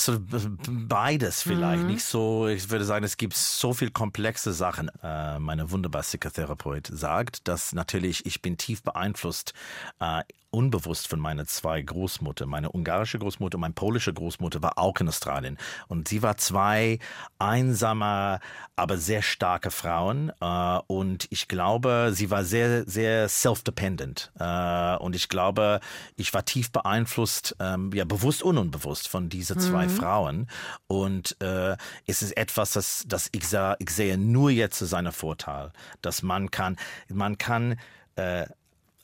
beides 0.68 1.40
vielleicht 1.40 1.84
nicht 1.84 2.04
so. 2.04 2.46
Ich 2.46 2.68
würde 2.68 2.84
sagen, 2.84 3.06
es 3.06 3.16
gibt 3.16 3.34
so 3.34 3.72
viel 3.72 3.90
komplexe 3.90 4.52
Sachen. 4.52 4.90
Äh, 5.02 5.38
meine 5.38 5.70
wunderbare 5.70 6.02
Psychotherapeut 6.02 6.90
sagt, 6.92 7.48
dass 7.48 7.72
natürlich 7.72 8.26
ich 8.26 8.42
bin 8.42 8.58
tief 8.58 8.82
beeinflusst, 8.82 9.54
äh, 9.98 10.24
unbewusst 10.54 11.08
von 11.08 11.18
meiner 11.18 11.46
zwei 11.46 11.82
Großmutter. 11.82 12.46
Meine 12.46 12.70
ungarische 12.70 13.18
Großmutter 13.18 13.56
und 13.56 13.62
meine 13.62 13.74
polische 13.74 14.14
Großmutter 14.14 14.62
war 14.62 14.78
auch 14.78 14.98
in 15.00 15.08
Australien. 15.08 15.58
Und 15.88 16.08
sie 16.08 16.22
war 16.22 16.36
zwei 16.36 17.00
einsame, 17.38 18.38
aber 18.76 18.96
sehr 18.96 19.22
starke 19.22 19.70
Frauen 19.70 20.32
äh, 20.40 20.78
und 20.86 21.26
ich 21.30 21.48
glaube, 21.48 22.12
sie 22.14 22.30
war 22.30 22.44
sehr, 22.44 22.84
sehr 22.88 23.28
self-dependent. 23.28 24.32
Äh, 24.38 24.96
und 24.96 25.16
ich 25.16 25.28
glaube, 25.28 25.80
ich 26.16 26.32
war 26.32 26.44
tief 26.44 26.70
beeinflusst, 26.70 27.56
ähm, 27.58 27.90
ja 27.92 28.04
bewusst 28.04 28.42
und 28.42 28.56
unbewusst 28.56 29.08
von 29.08 29.28
diese 29.28 29.56
zwei 29.56 29.88
Frauen. 29.88 30.46
Und 30.86 31.36
äh, 31.40 31.76
es 32.06 32.22
ist 32.22 32.36
etwas, 32.36 32.70
das, 32.72 33.04
das 33.06 33.28
ich, 33.32 33.48
sah, 33.48 33.76
ich 33.80 33.90
sehe 33.90 34.16
nur 34.16 34.50
jetzt 34.50 34.78
zu 34.78 34.86
seiner 34.86 35.12
Vorteil, 35.12 35.72
dass 36.00 36.22
man 36.22 36.50
kann, 36.50 36.76
man 37.08 37.38
kann 37.38 37.76
äh, 38.16 38.46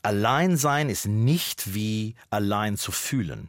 allein 0.03 0.57
sein 0.57 0.88
ist 0.88 1.07
nicht 1.07 1.74
wie 1.74 2.14
allein 2.30 2.76
zu 2.76 2.92
fühlen. 2.92 3.48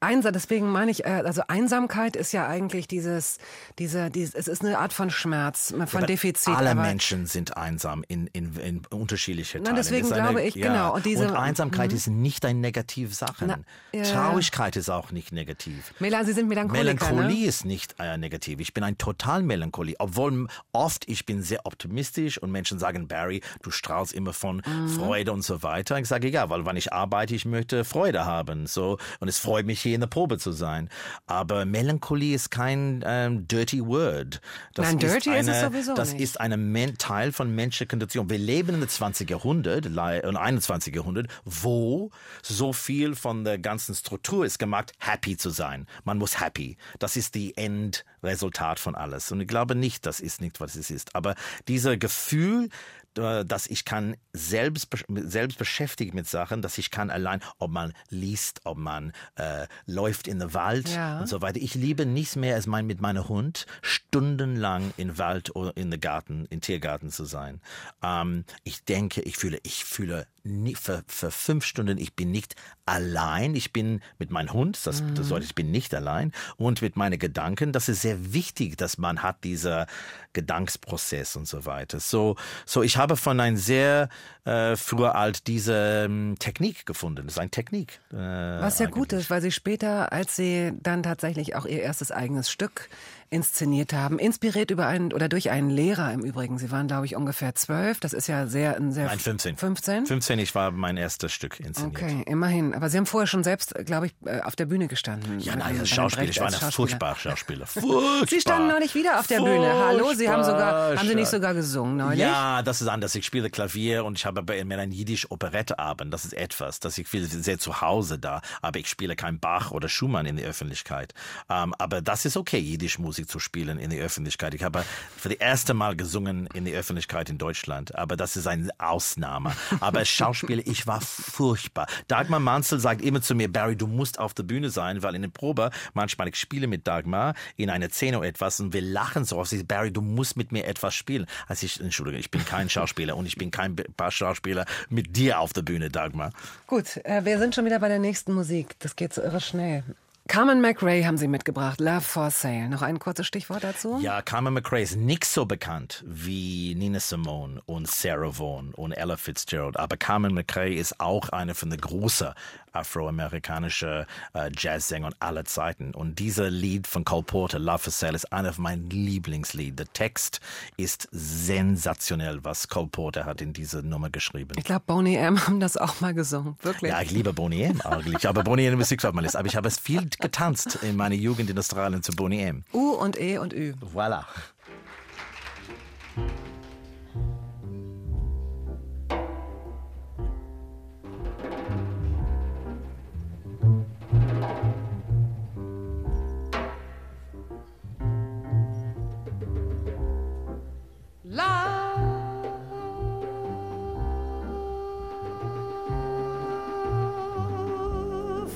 Einsam, 0.00 0.32
deswegen 0.32 0.68
meine 0.70 0.90
ich, 0.90 1.04
äh, 1.04 1.08
also 1.24 1.42
Einsamkeit 1.48 2.16
ist 2.16 2.32
ja 2.32 2.46
eigentlich 2.46 2.88
dieses, 2.88 3.38
diese, 3.78 4.10
dieses, 4.10 4.34
es 4.34 4.48
ist 4.48 4.62
eine 4.64 4.78
Art 4.78 4.92
von 4.92 5.10
Schmerz, 5.10 5.70
von 5.70 5.82
Aber 5.82 6.06
Defizit. 6.06 6.54
Alle 6.54 6.74
Menschen 6.74 7.26
sind 7.26 7.56
einsam 7.56 8.04
in, 8.08 8.26
in, 8.28 8.54
in 8.56 8.82
unterschiedliche 8.90 9.58
Nein, 9.58 9.64
Teilen. 9.64 9.76
deswegen 9.76 10.04
Es 10.06 10.10
ist 10.10 10.16
glaube 10.16 10.42
ich, 10.42 10.54
genau, 10.54 10.94
und 10.94 11.04
diese- 11.06 11.38
Einsamkeit 11.38 11.92
ist 11.92 12.06
nicht 12.08 12.44
eine 12.44 12.58
negative 12.58 13.14
Sache. 13.14 13.44
Na, 13.46 13.58
ja. 13.92 14.02
Traurigkeit 14.04 14.76
ist 14.76 14.88
auch 14.90 15.10
nicht 15.12 15.32
negativ. 15.32 15.92
Mela, 15.98 16.24
Sie 16.24 16.32
sind 16.32 16.48
Melancholiker, 16.48 16.84
Melancholie 16.84 17.42
ne? 17.42 17.46
ist 17.48 17.64
nicht 17.64 17.94
äh, 17.98 18.16
negativ. 18.18 18.60
Ich 18.60 18.74
bin 18.74 18.84
ein 18.84 18.98
total 18.98 19.42
Melancholie. 19.42 19.96
Obwohl 19.98 20.46
oft 20.72 21.08
ich 21.08 21.26
bin 21.26 21.42
sehr 21.42 21.66
optimistisch 21.66 22.38
und 22.38 22.50
Menschen 22.50 22.78
sagen, 22.78 23.08
Barry, 23.08 23.40
du 23.62 23.70
strahlst 23.70 24.12
immer 24.12 24.32
von 24.32 24.62
Mhm. 24.66 24.88
Freude 24.90 25.32
und 25.32 25.42
so 25.42 25.62
weiter. 25.62 25.98
Ich 25.98 26.06
sage, 26.08 26.28
ja, 26.28 26.48
weil 26.48 26.64
wenn 26.64 26.76
ich 26.76 26.92
arbeite, 26.92 27.34
ich 27.34 27.44
möchte 27.44 27.84
Freude 27.84 28.24
haben. 28.24 28.66
So, 28.66 28.98
und 29.20 29.28
es 29.28 29.38
freut 29.38 29.66
mich, 29.66 29.71
hier 29.80 29.94
in 29.94 30.00
der 30.00 30.08
Probe 30.08 30.38
zu 30.38 30.52
sein. 30.52 30.88
Aber 31.26 31.64
Melancholie 31.64 32.34
ist 32.34 32.50
kein 32.50 33.02
ähm, 33.06 33.48
dirty 33.48 33.84
word. 33.84 34.40
Das 34.74 34.86
Nein, 34.88 34.98
dirty 34.98 35.30
ist 35.30 35.48
eine, 35.48 35.52
es 35.52 35.60
sowieso 35.60 35.94
Das 35.94 36.12
nicht. 36.12 36.22
ist 36.22 36.40
ein 36.40 36.94
Teil 36.98 37.32
von 37.32 37.54
menschlicher 37.54 37.88
Kondition. 37.88 38.28
Wir 38.28 38.38
leben 38.38 38.74
im 38.80 38.88
20. 38.88 39.28
Jahrhundert, 39.30 39.86
le- 39.86 40.22
und 40.22 40.36
21. 40.36 40.94
Jahrhundert, 40.94 41.28
wo 41.44 42.10
so 42.42 42.72
viel 42.72 43.14
von 43.14 43.44
der 43.44 43.58
ganzen 43.58 43.94
Struktur 43.94 44.44
ist 44.44 44.58
gemacht, 44.58 44.92
happy 44.98 45.36
zu 45.36 45.50
sein. 45.50 45.86
Man 46.04 46.18
muss 46.18 46.40
happy. 46.40 46.76
Das 46.98 47.16
ist 47.16 47.34
die 47.34 47.56
Endresultat 47.56 48.78
von 48.78 48.94
alles. 48.94 49.30
Und 49.32 49.40
ich 49.40 49.48
glaube 49.48 49.74
nicht, 49.74 50.06
das 50.06 50.20
ist 50.20 50.40
nicht, 50.40 50.60
was 50.60 50.74
es 50.74 50.90
ist. 50.90 51.14
Aber 51.14 51.34
dieser 51.68 51.96
Gefühl, 51.96 52.64
äh, 52.64 53.01
dass 53.18 53.66
ich 53.66 53.84
kann 53.84 54.16
selbst, 54.32 54.88
selbst 55.08 55.58
beschäftigt 55.58 56.14
mit 56.14 56.26
Sachen, 56.28 56.62
dass 56.62 56.78
ich 56.78 56.90
kann 56.90 57.10
allein, 57.10 57.40
ob 57.58 57.70
man 57.70 57.92
liest, 58.08 58.60
ob 58.64 58.78
man 58.78 59.12
äh, 59.36 59.66
läuft 59.86 60.28
in 60.28 60.38
den 60.38 60.54
Wald 60.54 60.88
Ja. 60.88 61.20
und 61.20 61.26
so 61.28 61.42
weiter. 61.42 61.60
Ich 61.60 61.74
liebe 61.74 62.06
nichts 62.06 62.36
mehr 62.36 62.54
als 62.54 62.66
mein 62.66 62.86
mit 62.86 63.00
meinem 63.00 63.28
Hund 63.28 63.66
stundenlang 63.82 64.92
im 64.96 65.18
Wald 65.18 65.54
oder 65.56 65.76
in 65.76 65.90
der 65.90 65.98
Garten, 65.98 66.46
im 66.50 66.60
Tiergarten 66.60 67.10
zu 67.10 67.24
sein. 67.24 67.60
Ähm, 68.02 68.44
ich 68.64 68.84
denke, 68.84 69.22
ich 69.22 69.36
fühle, 69.36 69.58
ich 69.62 69.84
fühle 69.84 70.26
nie, 70.44 70.74
für, 70.74 71.02
für 71.06 71.30
fünf 71.30 71.64
Stunden, 71.64 71.98
ich 71.98 72.14
bin 72.14 72.30
nicht 72.30 72.56
allein. 72.86 73.54
Ich 73.54 73.72
bin 73.72 74.00
mit 74.18 74.30
meinem 74.30 74.52
Hund, 74.52 74.78
das 74.84 75.00
Mhm. 75.02 75.14
bedeutet, 75.14 75.44
ich 75.44 75.54
bin 75.54 75.70
nicht 75.70 75.94
allein 75.94 76.32
und 76.56 76.82
mit 76.82 76.96
meinen 76.96 77.18
Gedanken. 77.18 77.72
Das 77.72 77.88
ist 77.88 78.02
sehr 78.02 78.32
wichtig, 78.32 78.76
dass 78.76 78.98
man 78.98 79.22
hat 79.22 79.44
dieser 79.44 79.86
Gedanksprozess 80.32 81.36
und 81.36 81.46
so 81.46 81.64
weiter. 81.64 82.00
So, 82.00 82.36
so 82.66 82.82
ich 82.82 82.96
habe 82.96 83.16
von 83.16 83.38
ein 83.40 83.56
sehr 83.56 84.08
äh, 84.44 84.76
früher 84.76 85.14
alt 85.14 85.46
diese 85.46 86.04
ähm, 86.06 86.36
Technik 86.38 86.84
gefunden. 86.86 87.24
Das 87.26 87.34
ist 87.34 87.38
eine 87.38 87.50
Technik. 87.50 88.00
Äh, 88.12 88.16
Was 88.16 88.78
ja 88.78 88.86
gut 88.86 89.12
eigentlich. 89.12 89.24
ist, 89.24 89.30
weil 89.30 89.40
Sie 89.42 89.52
später, 89.52 90.12
als 90.12 90.36
Sie 90.36 90.72
dann 90.82 91.02
tatsächlich 91.02 91.54
auch 91.54 91.66
Ihr 91.66 91.80
erstes 91.82 92.10
eigenes 92.10 92.50
Stück 92.50 92.88
inszeniert 93.32 93.92
haben, 93.92 94.18
inspiriert 94.18 94.70
über 94.70 94.86
einen 94.86 95.12
oder 95.12 95.28
durch 95.28 95.50
einen 95.50 95.70
Lehrer 95.70 96.12
im 96.12 96.20
Übrigen. 96.20 96.58
Sie 96.58 96.70
waren, 96.70 96.86
glaube 96.86 97.06
ich, 97.06 97.16
ungefähr 97.16 97.54
zwölf. 97.54 97.98
Das 97.98 98.12
ist 98.12 98.26
ja 98.26 98.46
sehr 98.46 98.76
ein 98.76 98.92
sehr 98.92 99.06
Nein, 99.06 99.18
15. 99.18 99.56
15? 99.56 100.06
15, 100.06 100.38
ich 100.38 100.54
war 100.54 100.70
mein 100.70 100.96
erstes 100.96 101.32
Stück 101.32 101.58
inszeniert. 101.58 102.02
Okay, 102.02 102.22
immerhin. 102.26 102.74
Aber 102.74 102.90
Sie 102.90 102.98
haben 102.98 103.06
vorher 103.06 103.26
schon 103.26 103.42
selbst, 103.42 103.74
glaube 103.86 104.06
ich, 104.06 104.12
äh, 104.26 104.40
auf 104.42 104.54
der 104.54 104.66
Bühne 104.66 104.86
gestanden. 104.86 105.40
Ja, 105.40 105.56
nein, 105.56 105.62
einem- 105.62 105.80
als 105.80 105.88
bei 105.90 105.96
einem 105.96 106.10
Schauspieler. 106.10 106.22
Brecht 106.26 106.30
Ich 106.36 106.40
war 106.40 106.46
ein 106.46 106.52
Schauspieler. 106.52 106.72
furchtbarer 106.72 107.16
Schauspieler. 107.16 107.66
Furchtbar. 107.66 108.26
Sie 108.28 108.40
standen 108.40 108.68
neulich 108.68 108.94
wieder 108.94 109.18
auf 109.18 109.26
der 109.26 109.38
Bühne. 109.38 109.72
Hallo, 109.86 110.12
Sie 110.14 110.28
haben 110.28 110.44
sogar, 110.44 110.90
haben 110.96 111.08
Sie 111.08 111.14
nicht 111.14 111.28
Furchtbar. 111.28 111.30
sogar 111.30 111.54
gesungen 111.54 111.96
neulich? 111.96 112.20
Ja, 112.20 112.62
das 112.62 112.82
ist 112.82 112.88
anders. 112.88 113.14
Ich 113.14 113.24
spiele 113.24 113.48
Klavier 113.50 114.04
und 114.04 114.18
ich 114.18 114.26
habe 114.26 114.42
bei 114.42 114.62
mir 114.64 114.78
einen 114.78 114.92
jiddisch 114.92 115.30
Operetteabend. 115.30 116.12
Das 116.12 116.24
ist 116.24 116.34
etwas, 116.34 116.80
das 116.80 116.98
ich 116.98 117.08
fühle 117.08 117.26
sehr 117.26 117.58
zu 117.58 117.80
Hause 117.80 118.18
da. 118.18 118.40
Aber 118.60 118.78
ich 118.78 118.88
spiele 118.88 119.16
kein 119.16 119.38
Bach 119.40 119.70
oder 119.70 119.88
Schumann 119.88 120.26
in 120.26 120.36
der 120.36 120.46
Öffentlichkeit. 120.48 121.14
Ähm, 121.48 121.74
aber 121.78 122.02
das 122.02 122.24
ist 122.26 122.36
okay, 122.36 122.58
jiddisch 122.58 122.98
Musik 122.98 123.21
zu 123.26 123.38
spielen 123.38 123.78
in 123.78 123.90
der 123.90 124.04
Öffentlichkeit. 124.04 124.54
Ich 124.54 124.62
habe 124.62 124.84
für 125.16 125.28
das 125.28 125.38
erste 125.38 125.74
Mal 125.74 125.96
gesungen 125.96 126.48
in 126.54 126.64
der 126.64 126.78
Öffentlichkeit 126.78 127.30
in 127.30 127.38
Deutschland. 127.38 127.94
Aber 127.94 128.16
das 128.16 128.36
ist 128.36 128.46
eine 128.46 128.68
Ausnahme. 128.78 129.52
Aber 129.80 130.00
als 130.00 130.08
Schauspieler, 130.08 130.62
ich 130.66 130.86
war 130.86 131.00
furchtbar. 131.00 131.86
Dagmar 132.08 132.40
Manzel 132.40 132.80
sagt 132.80 133.02
immer 133.02 133.22
zu 133.22 133.34
mir, 133.34 133.52
Barry, 133.52 133.76
du 133.76 133.86
musst 133.86 134.18
auf 134.18 134.34
der 134.34 134.42
Bühne 134.42 134.70
sein, 134.70 135.02
weil 135.02 135.14
in 135.14 135.22
der 135.22 135.28
Probe, 135.28 135.70
manchmal 135.94 136.28
ich 136.28 136.36
spiele 136.36 136.66
mit 136.66 136.86
Dagmar 136.86 137.34
in 137.56 137.70
einer 137.70 137.90
Szene 137.90 138.24
etwas 138.26 138.60
und 138.60 138.72
wir 138.72 138.82
lachen 138.82 139.24
so 139.24 139.40
auf 139.40 139.48
sie, 139.48 139.62
Barry, 139.62 139.92
du 139.92 140.00
musst 140.00 140.36
mit 140.36 140.52
mir 140.52 140.66
etwas 140.66 140.94
spielen. 140.94 141.26
Also 141.46 141.66
ich, 141.66 141.80
Entschuldigung, 141.80 142.20
ich 142.20 142.30
bin 142.30 142.44
kein 142.44 142.68
Schauspieler 142.68 143.16
und 143.16 143.26
ich 143.26 143.36
bin 143.36 143.50
kein 143.50 143.76
Schauspieler 144.08 144.66
mit 144.88 145.16
dir 145.16 145.40
auf 145.40 145.52
der 145.52 145.62
Bühne, 145.62 145.90
Dagmar. 145.90 146.30
Gut, 146.66 146.98
äh, 147.04 147.24
wir 147.24 147.38
sind 147.38 147.54
schon 147.54 147.64
wieder 147.64 147.78
bei 147.78 147.88
der 147.88 147.98
nächsten 147.98 148.32
Musik. 148.32 148.76
Das 148.78 148.96
geht 148.96 149.14
so 149.14 149.22
irre 149.22 149.40
schnell. 149.40 149.84
Carmen 150.28 150.60
McRae 150.60 151.04
haben 151.04 151.18
Sie 151.18 151.26
mitgebracht. 151.26 151.80
Love 151.80 152.00
for 152.00 152.30
Sale. 152.30 152.68
Noch 152.68 152.82
ein 152.82 152.98
kurzes 152.98 153.26
Stichwort 153.26 153.64
dazu? 153.64 153.98
Ja, 154.00 154.22
Carmen 154.22 154.54
McRae 154.54 154.82
ist 154.82 154.96
nicht 154.96 155.24
so 155.24 155.46
bekannt 155.46 156.04
wie 156.06 156.74
Nina 156.74 157.00
Simone 157.00 157.60
und 157.66 157.88
Sarah 157.88 158.38
Vaughan 158.38 158.72
und 158.72 158.92
Ella 158.92 159.16
Fitzgerald. 159.16 159.76
Aber 159.76 159.96
Carmen 159.96 160.32
McRae 160.32 160.74
ist 160.74 161.00
auch 161.00 161.30
eine 161.30 161.54
von 161.54 161.70
den 161.70 161.80
großen 161.80 162.28
afroamerikanische 162.72 164.06
äh, 164.34 164.50
Jazzsänger 164.56 165.10
aller 165.20 165.44
Zeiten. 165.44 165.94
Und 165.94 166.18
dieser 166.18 166.50
Lied 166.50 166.86
von 166.86 167.04
Cole 167.04 167.22
Porter, 167.22 167.58
Love 167.58 167.78
for 167.78 167.92
Sale, 167.92 168.14
ist 168.14 168.32
einer 168.32 168.52
von 168.52 168.64
meinen 168.64 168.90
Lieblingslied. 168.90 169.78
Der 169.78 169.92
Text 169.92 170.40
ist 170.76 171.08
sensationell, 171.10 172.44
was 172.44 172.68
Cole 172.68 172.88
Porter 172.88 173.24
hat 173.24 173.40
in 173.40 173.52
diese 173.52 173.82
Nummer 173.82 174.10
geschrieben. 174.10 174.52
Ich 174.56 174.64
glaube, 174.64 174.84
Boney 174.86 175.16
M. 175.16 175.46
haben 175.46 175.60
das 175.60 175.76
auch 175.76 176.00
mal 176.00 176.14
gesungen. 176.14 176.56
Wirklich. 176.62 176.90
Ja, 176.90 177.00
ich 177.00 177.10
liebe 177.10 177.32
Boney 177.32 177.62
M. 177.62 177.80
eigentlich. 177.82 178.28
Aber 178.28 178.42
Boney 178.42 178.66
M. 178.66 178.80
ist 178.80 178.90
nicht 178.90 179.04
auf 179.04 179.12
meiner 179.12 179.22
Liste. 179.22 179.38
Aber 179.38 179.48
ich 179.48 179.56
habe 179.56 179.68
es 179.68 179.78
viel 179.78 180.08
getanzt 180.20 180.78
in 180.82 180.96
meiner 180.96 181.14
Jugend 181.14 181.50
in 181.50 181.58
Australien 181.58 182.02
zu 182.02 182.12
Boney 182.12 182.42
M. 182.42 182.64
U 182.72 182.92
und 182.92 183.20
E 183.20 183.38
und 183.38 183.52
Ü. 183.52 183.74
Voilà. 183.94 184.24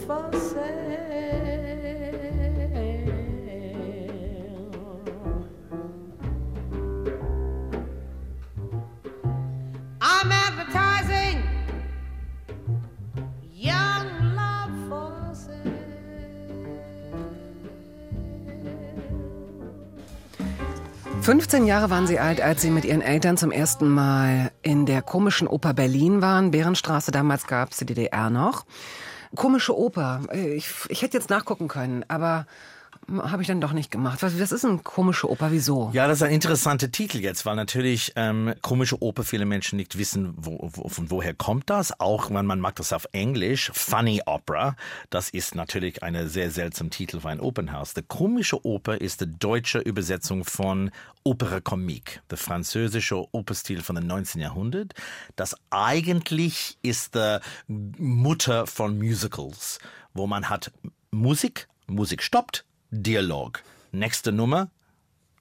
I'm 0.09 0.21
advertising 10.31 11.43
young 13.53 14.07
love 14.37 14.71
for 14.89 15.35
sale. 15.35 15.57
15 21.23 21.67
Jahre 21.67 21.91
waren 21.91 22.07
sie 22.07 22.21
alt, 22.21 22.41
als 22.41 22.63
sie 22.63 22.71
mit 22.71 22.85
ihren 22.85 23.03
Eltern 23.03 23.37
zum 23.37 23.51
ersten 23.51 23.89
Mal 23.89 24.53
in 24.63 24.87
der 24.87 25.03
komischen 25.03 25.49
Oper 25.49 25.75
Berlin 25.75 26.23
waren. 26.23 26.53
Bärenstraße, 26.53 27.11
damals 27.11 27.49
gab 27.49 27.73
es 27.73 27.79
die 27.79 27.87
DDR 27.87 28.31
noch. 28.31 28.65
Komische 29.35 29.77
Oper. 29.77 30.23
Ich, 30.33 30.71
ich 30.89 31.03
hätte 31.03 31.17
jetzt 31.17 31.31
nachgucken 31.31 31.69
können, 31.69 32.05
aber 32.09 32.47
habe 33.09 33.43
ich 33.43 33.49
dann 33.49 33.61
doch 33.61 33.73
nicht 33.73 33.91
gemacht. 33.91 34.23
Was, 34.23 34.39
was 34.41 34.53
ist 34.53 34.65
eine 34.65 34.79
komische 34.79 35.31
Oper? 35.31 35.53
Wieso? 35.53 35.91
Ja, 35.93 36.09
das 36.09 36.19
ist 36.19 36.23
ein 36.23 36.33
interessanter 36.33 36.91
Titel 36.91 37.19
jetzt, 37.19 37.47
weil 37.47 37.57
natürlich 37.57 38.13
ähm, 38.17 38.55
komische 38.63 39.01
Oper 39.03 39.25
viele 39.25 39.47
Menschen 39.47 39.77
nicht 39.77 39.99
wissen, 39.99 40.35
wo, 40.37 40.71
wo, 40.73 40.89
von 40.89 41.11
woher 41.11 41.35
kommt 41.35 41.71
das. 41.71 41.99
Auch 42.01 42.31
wenn 42.31 42.47
man 42.47 42.61
mag 42.61 42.77
das 42.77 42.93
auf 42.93 43.07
Englisch, 43.13 43.71
Funny 43.75 44.23
Opera. 44.27 44.77
Das 45.11 45.31
ist 45.31 45.55
natürlich 45.55 46.03
eine 46.03 46.29
sehr 46.29 46.51
seltsame 46.51 46.91
Titel 46.91 47.21
für 47.21 47.29
ein 47.29 47.41
Opernhaus. 47.41 47.95
Die 47.95 48.03
komische 48.03 48.65
Oper 48.65 49.01
ist 49.01 49.21
die 49.21 49.39
deutsche 49.39 49.79
Übersetzung 49.79 50.45
von 50.45 50.91
Opera 51.25 51.61
Comique, 51.61 52.23
der 52.31 52.39
französische 52.39 53.33
Operstil 53.33 53.83
von 53.83 53.97
dem 53.97 54.07
19. 54.07 54.41
Jahrhundert. 54.41 54.95
Das 55.37 55.57
eigentlich 55.71 56.79
ist 56.83 57.15
die 57.15 57.39
Mutter 57.69 58.67
von 58.67 58.99
Musicals, 58.99 59.79
wo 60.15 60.27
man 60.27 60.49
hat 60.49 60.73
Musik, 61.11 61.69
Musik 61.87 62.23
stoppt, 62.23 62.65
Dialog. 62.91 63.63
Nächste 63.93 64.33
Nummer, 64.33 64.71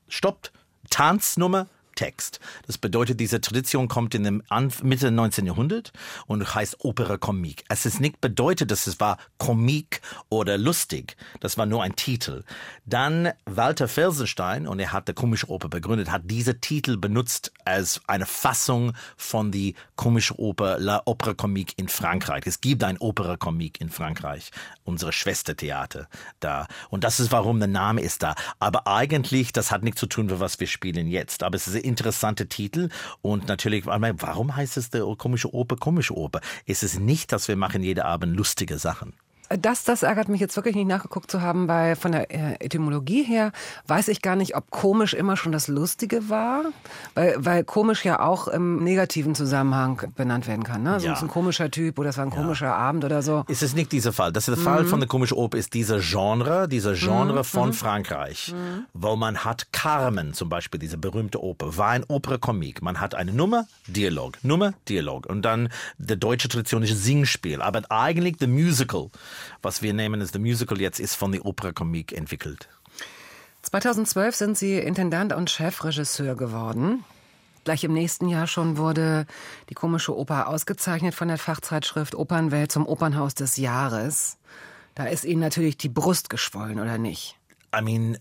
stoppt, 0.08 0.52
Tanznummer, 0.90 1.68
Text. 1.96 2.40
Das 2.68 2.78
bedeutet, 2.78 3.20
diese 3.20 3.42
Tradition 3.42 3.88
kommt 3.88 4.14
in 4.14 4.24
dem 4.24 4.44
Anf 4.50 4.84
Mitte 4.84 5.12
19. 5.12 5.46
Jahrhundert 5.46 5.92
und 6.28 6.54
heißt 6.54 6.78
Opera 6.84 7.18
Comique. 7.18 7.64
Es 7.70 7.86
ist 7.86 8.00
nicht 8.00 8.22
bedeutet, 8.22 8.72
dass 8.72 8.88
es 8.88 9.00
war 9.00 9.18
Comique 9.38 10.02
oder 10.30 10.58
lustig. 10.58 11.16
Das 11.40 11.58
war 11.58 11.66
nur 11.66 11.84
ein 11.84 11.96
Titel. 11.96 12.44
Dann 12.86 13.32
Walter 13.46 13.88
Felsenstein, 13.88 14.68
und 14.68 14.80
er 14.80 14.94
hat 14.94 15.08
die 15.08 15.14
komische 15.14 15.50
Oper 15.50 15.70
begründet, 15.70 16.12
hat 16.12 16.24
diese 16.26 16.60
Titel 16.60 16.98
benutzt 16.98 17.52
als 17.64 18.02
eine 18.08 18.26
Fassung 18.26 18.94
von 19.18 19.52
die 19.52 19.76
komische 19.96 20.40
Oper 20.40 20.80
La 20.80 21.02
Opera 21.06 21.34
Comique 21.34 21.74
in 21.78 21.88
Frankreich. 21.88 22.44
Es 22.46 22.62
gibt 22.62 22.84
ein 22.84 22.98
Opera 23.00 23.38
Comique 23.38 23.82
in 23.82 23.90
Frankreich, 23.90 24.52
unsere 24.84 25.12
Schwestertheater 25.12 26.08
da. 26.40 26.68
Und 26.90 27.04
das 27.04 27.20
ist, 27.20 27.32
warum 27.32 27.60
der 27.60 27.68
Name 27.68 28.02
ist 28.02 28.22
da. 28.22 28.36
Aber 28.60 28.88
eigentlich, 28.88 29.54
das 29.54 29.72
hat 29.72 29.84
nichts 29.84 30.00
zu 30.00 30.08
tun 30.08 30.26
mit 30.28 30.40
was 30.40 30.60
wir 30.60 30.68
spielen 30.68 31.08
jetzt. 31.08 31.44
Aber 31.44 31.56
es 31.56 31.68
ist 31.68 31.76
ein 31.86 31.90
interessanter 31.90 32.50
Titel 32.50 32.90
und 33.22 33.48
natürlich, 33.48 33.86
warum 33.86 34.56
heißt 34.56 34.78
es 34.78 34.90
der 34.90 35.06
komische 35.18 35.54
Oper, 35.54 35.78
komische 35.78 36.16
Oper? 36.16 36.42
Es 36.66 36.84
ist 36.84 37.00
nicht, 37.00 37.32
dass 37.32 37.48
wir 37.48 37.56
machen 37.56 37.84
jede 37.84 38.06
Abend 38.06 38.36
lustige 38.36 38.78
Sachen. 38.78 39.14
Das, 39.60 39.84
das 39.84 40.04
ärgert 40.04 40.30
mich 40.30 40.42
jetzt 40.42 40.56
wirklich 40.56 40.76
nicht 40.76 40.88
nachgeguckt 40.88 41.30
zu 41.32 41.42
haben, 41.42 41.68
weil 41.68 41.96
von 41.96 42.12
der 42.12 42.32
äh, 42.32 42.56
Etymologie 42.64 43.24
her 43.24 43.52
weiß 43.88 44.08
ich 44.10 44.22
gar 44.22 44.36
nicht, 44.36 44.56
ob 44.56 44.70
komisch 44.72 45.14
immer 45.14 45.38
schon 45.38 45.52
das 45.52 45.68
Lustige 45.68 46.30
war, 46.30 46.64
weil, 47.14 47.36
weil 47.38 47.64
komisch 47.64 48.04
ja 48.06 48.20
auch 48.20 48.48
im 48.48 48.84
negativen 48.84 49.36
Zusammenhang 49.36 50.12
benannt 50.16 50.48
werden 50.48 50.64
kann. 50.64 50.84
Ne? 50.84 51.00
So 51.00 51.08
Ja. 51.08 51.14
ist 51.14 51.22
ein 51.22 51.28
komischer 51.28 51.70
Typ 51.72 52.00
oder 52.00 52.10
es 52.10 52.18
war 52.18 52.26
ein 52.26 52.32
komischer 52.32 52.76
Abend 52.76 53.06
oder 53.06 53.22
so. 53.22 53.44
Es 53.48 53.62
ist 53.62 53.76
nicht 53.76 53.92
dieser 53.92 54.14
Fall. 54.14 54.32
Das 54.32 54.48
ist 54.48 54.56
der 54.58 54.64
Fall 54.64 54.86
von 54.86 55.00
der 55.00 55.08
komischen 55.08 55.38
Oper 55.38 55.58
ist 55.58 55.74
dieser 55.74 56.00
Genre, 56.00 56.68
dieser 56.68 56.94
Genre 56.94 57.44
von 57.44 57.74
Frankreich, 57.74 58.54
wo 58.94 59.16
man 59.16 59.44
hat 59.46 59.72
Carmen 59.72 60.34
zum 60.34 60.50
Beispiel, 60.50 60.80
diese 60.80 60.98
berühmte 60.98 61.42
Oper, 61.44 61.78
war 61.78 61.90
ein 61.90 62.04
Opera 62.08 62.38
Comique. 62.38 62.82
Man 62.82 63.00
hat 63.00 63.16
eine 63.16 63.32
Nummer, 63.34 63.68
Dialog, 63.88 64.38
Nummer, 64.44 64.74
Dialog 64.90 65.26
und 65.28 65.44
dann 65.44 65.70
der 65.98 66.18
deutsche 66.18 66.48
Tradition 66.50 66.84
ist 66.84 67.04
Singspiel. 67.04 67.62
Aber 67.62 67.82
eigentlich 67.90 68.36
the 68.40 68.48
Musical, 68.48 69.10
was 69.62 69.82
wir 69.82 69.94
nehmen 69.94 70.22
als 70.22 70.32
the 70.32 70.40
Musical 70.40 70.80
jetzt, 70.80 71.00
ist 71.00 71.16
von 71.16 71.32
der 71.32 71.46
Opera 71.46 71.72
Comique 71.72 72.14
entwickelt. 72.14 72.70
2012 73.64 74.36
sind 74.36 74.58
Sie 74.58 74.78
Intendant 74.78 75.34
und 75.34 75.50
Chefregisseur 75.50 76.36
geworden. 76.36 77.04
Gleich 77.64 77.84
im 77.84 77.94
nächsten 77.94 78.28
Jahr 78.28 78.46
schon 78.46 78.78
wurde 78.78 79.26
die 79.70 79.74
komische 79.74 80.16
Oper 80.16 80.48
ausgezeichnet 80.48 81.16
von 81.16 81.28
der 81.28 81.40
Fachzeitschrift 81.40 82.14
Opernwelt 82.14 82.72
zum 82.72 82.86
Opernhaus 82.86 83.34
des 83.34 83.58
Jahres. 83.58 84.38
Da 84.94 85.06
ist 85.06 85.26
Ihnen 85.26 85.42
natürlich 85.42 85.76
die 85.78 85.90
Brust 85.90 86.30
geschwollen, 86.30 86.80
oder 86.80 87.00
nicht? 87.00 87.40
I 87.76 87.82
mean, 87.82 88.18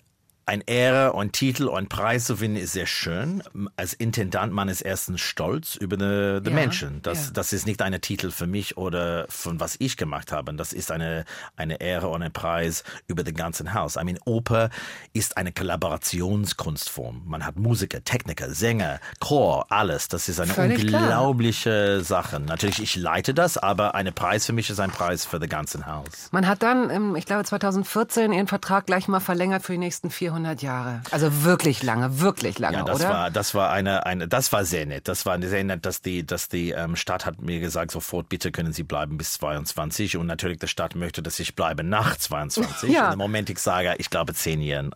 ein 0.47 0.63
Ehre, 0.67 1.15
ein 1.17 1.33
Titel, 1.33 1.71
ein 1.71 1.89
Preis 1.89 2.25
zu 2.25 2.35
gewinnen 2.37 2.57
ist 2.57 2.73
sehr 2.73 2.87
schön. 2.87 3.43
Als 3.77 3.95
Intendant 3.95 4.53
man 4.53 4.69
ist 4.69 4.83
erstens 4.83 5.21
stolz 5.21 5.77
über 5.77 5.97
die, 5.97 6.43
die 6.43 6.51
Ja, 6.51 6.55
Menschen. 6.55 7.01
Das, 7.03 7.27
ja. 7.27 7.33
das 7.33 7.53
ist 7.53 7.67
nicht 7.67 7.81
ein 7.83 7.99
Titel 8.01 8.31
für 8.31 8.47
mich 8.47 8.77
oder 8.77 9.27
von 9.29 9.61
was 9.61 9.77
ich 9.79 9.97
gemacht 9.97 10.33
habe. 10.33 10.53
Das 10.55 10.73
ist 10.73 10.91
eine, 10.91 11.25
eine 11.57 11.81
Ehre 11.81 12.09
und 12.09 12.23
ein 12.23 12.33
Preis 12.33 12.85
über 13.07 13.23
den 13.23 13.35
ganzen 13.35 13.75
Haus. 13.75 13.97
I 13.97 14.05
mean, 14.05 14.19
Oper 14.25 14.71
ist 15.13 15.37
eine 15.37 15.53
Kollaborationskunstform. 15.53 17.23
Man 17.27 17.45
hat 17.47 17.57
Musiker, 17.57 18.03
Techniker, 18.05 18.51
Sänger, 18.51 19.01
Chor, 19.21 19.67
alles. 19.71 20.09
Das 20.09 20.29
ist 20.29 20.41
eine 20.41 20.53
Völlig 20.53 20.87
klar. 20.87 21.03
unglaubliche 21.03 22.03
Sache. 22.03 22.41
Natürlich, 22.41 22.81
ich 22.83 22.97
leite 22.97 23.35
das, 23.35 23.57
aber 23.59 23.95
ein 23.95 24.13
Preis 24.15 24.47
für 24.47 24.53
mich 24.53 24.71
ist 24.71 24.81
ein 24.81 24.91
Preis 24.91 25.25
für 25.25 25.39
das 25.39 25.49
ganze 25.49 25.87
Haus. 25.87 26.29
Man 26.33 26.47
hat 26.47 26.63
dann, 26.63 27.17
ich 27.17 27.27
glaube 27.27 27.45
2014, 27.45 28.33
Ihren 28.33 28.47
Vertrag 28.47 28.87
gleich 28.87 29.09
mal 29.09 29.21
verlängert 29.21 29.63
für 29.63 29.73
die 29.73 29.79
nächsten 29.79 30.11
400 30.35 30.63
Jahre. 30.63 31.01
Also 31.13 31.45
wirklich 31.45 31.83
lange, 31.83 32.21
wirklich 32.21 32.59
lange, 32.59 32.79
Ja, 32.79 32.85
das 32.85 33.01
oder? 33.01 33.09
war, 33.09 33.31
das 33.31 33.55
war 33.55 33.71
eine, 33.71 34.05
eine, 34.05 34.27
das 34.27 34.53
war 34.53 34.65
sehr 34.65 34.85
nett. 34.85 35.07
Das 35.07 35.27
war 35.27 35.41
sehr 35.41 35.63
nett, 35.63 35.87
dass 35.87 36.03
die, 36.03 36.27
dass 36.27 36.49
die 36.49 36.71
ähm, 36.71 36.97
Stadt 36.97 37.25
hat 37.25 37.41
mir 37.41 37.61
gesagt, 37.61 37.93
sofort 37.93 38.29
bitte 38.29 38.51
können 38.51 38.73
Sie 38.73 38.83
bleiben 38.83 39.17
bis 39.17 39.35
22 39.35 40.17
und 40.17 40.27
natürlich 40.27 40.59
die 40.59 40.67
Stadt 40.67 40.97
möchte, 40.97 41.23
dass 41.23 41.39
ich 41.39 41.55
bleibe 41.55 41.85
nach 41.85 42.17
22. 42.17 42.85
Ja. 42.95 43.07
Und 43.07 43.13
im 43.15 43.19
Moment 43.19 43.51
ich 43.51 43.59
sage, 43.59 43.95
ich 43.99 44.11
glaube 44.11 44.35
zehn 44.35 44.61
Jahren 44.61 44.93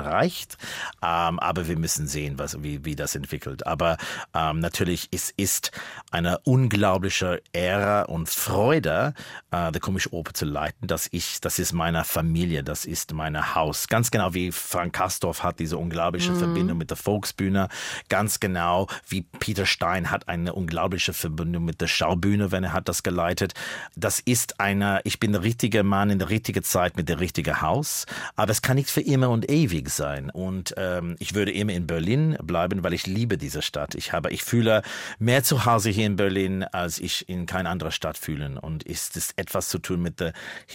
reicht, 0.00 0.56
ähm, 1.02 1.38
aber 1.38 1.68
wir 1.68 1.76
müssen 1.76 2.06
sehen, 2.06 2.38
was, 2.38 2.62
wie, 2.62 2.84
wie 2.84 2.94
das 2.96 3.14
entwickelt. 3.14 3.66
Aber 3.66 3.96
ähm, 4.34 4.60
natürlich 4.60 5.08
es 5.10 5.30
ist 5.36 5.70
eine 6.10 6.38
unglaubliche 6.44 7.42
Ehre 7.52 8.06
und 8.06 8.30
Freude, 8.30 9.14
äh, 9.50 9.72
die 9.72 9.80
komische 9.80 10.12
Oper 10.14 10.32
zu 10.34 10.44
leiten. 10.44 10.86
dass 10.86 11.08
ich, 11.10 11.40
das 11.40 11.58
ist 11.58 11.72
meine 11.72 12.04
Familie, 12.04 12.62
das 12.62 12.84
ist 12.84 13.12
mein 13.12 13.54
Haus, 13.54 13.88
ganz 13.88 14.10
genau 14.10 14.34
wie 14.34 14.52
Frank 14.52 14.81
Frank 14.82 14.94
Kastorf 14.94 15.44
hat 15.44 15.60
diese 15.60 15.78
unglaubliche 15.78 16.34
Verbindung 16.34 16.76
mit 16.76 16.90
der 16.90 16.96
Volksbühne, 16.96 17.68
ganz 18.08 18.40
genau 18.40 18.88
wie 19.06 19.22
Peter 19.22 19.64
Stein 19.64 20.10
hat 20.10 20.26
eine 20.26 20.54
unglaubliche 20.54 21.12
Verbindung 21.12 21.64
mit 21.64 21.80
der 21.80 21.86
Schaubühne, 21.86 22.50
wenn 22.50 22.64
er 22.64 22.72
hat 22.72 22.88
das 22.88 23.04
geleitet. 23.04 23.54
Das 23.94 24.18
ist 24.18 24.58
eine, 24.58 25.00
ich 25.04 25.20
bin 25.20 25.30
der 25.30 25.44
richtige 25.44 25.84
Mann 25.84 26.10
in 26.10 26.18
der 26.18 26.30
richtigen 26.30 26.64
Zeit 26.64 26.96
mit 26.96 27.08
der 27.08 27.20
richtigen 27.20 27.60
Haus, 27.60 28.06
aber 28.34 28.50
es 28.50 28.60
kann 28.60 28.74
nicht 28.74 28.90
für 28.90 29.02
immer 29.02 29.30
und 29.30 29.48
ewig 29.48 29.88
sein. 29.88 30.30
Und 30.30 30.74
ähm, 30.76 31.14
ich 31.20 31.36
würde 31.36 31.52
immer 31.52 31.74
in 31.74 31.86
Berlin 31.86 32.36
bleiben, 32.42 32.82
weil 32.82 32.92
ich 32.92 33.06
liebe 33.06 33.38
diese 33.38 33.62
Stadt. 33.62 33.94
Ich 33.94 34.12
habe, 34.12 34.32
ich 34.32 34.42
fühle 34.42 34.82
mehr 35.20 35.44
zu 35.44 35.64
Hause 35.64 35.90
hier 35.90 36.06
in 36.06 36.16
Berlin, 36.16 36.64
als 36.64 36.98
ich 36.98 37.28
in 37.28 37.46
keine 37.46 37.68
andere 37.68 37.92
Stadt 37.92 38.18
fühle. 38.18 38.60
Und 38.60 38.82
ist 38.82 39.16
es 39.16 39.30
etwas 39.36 39.68
zu 39.68 39.78
tun 39.78 40.02
mit 40.02 40.18
der, 40.18 40.32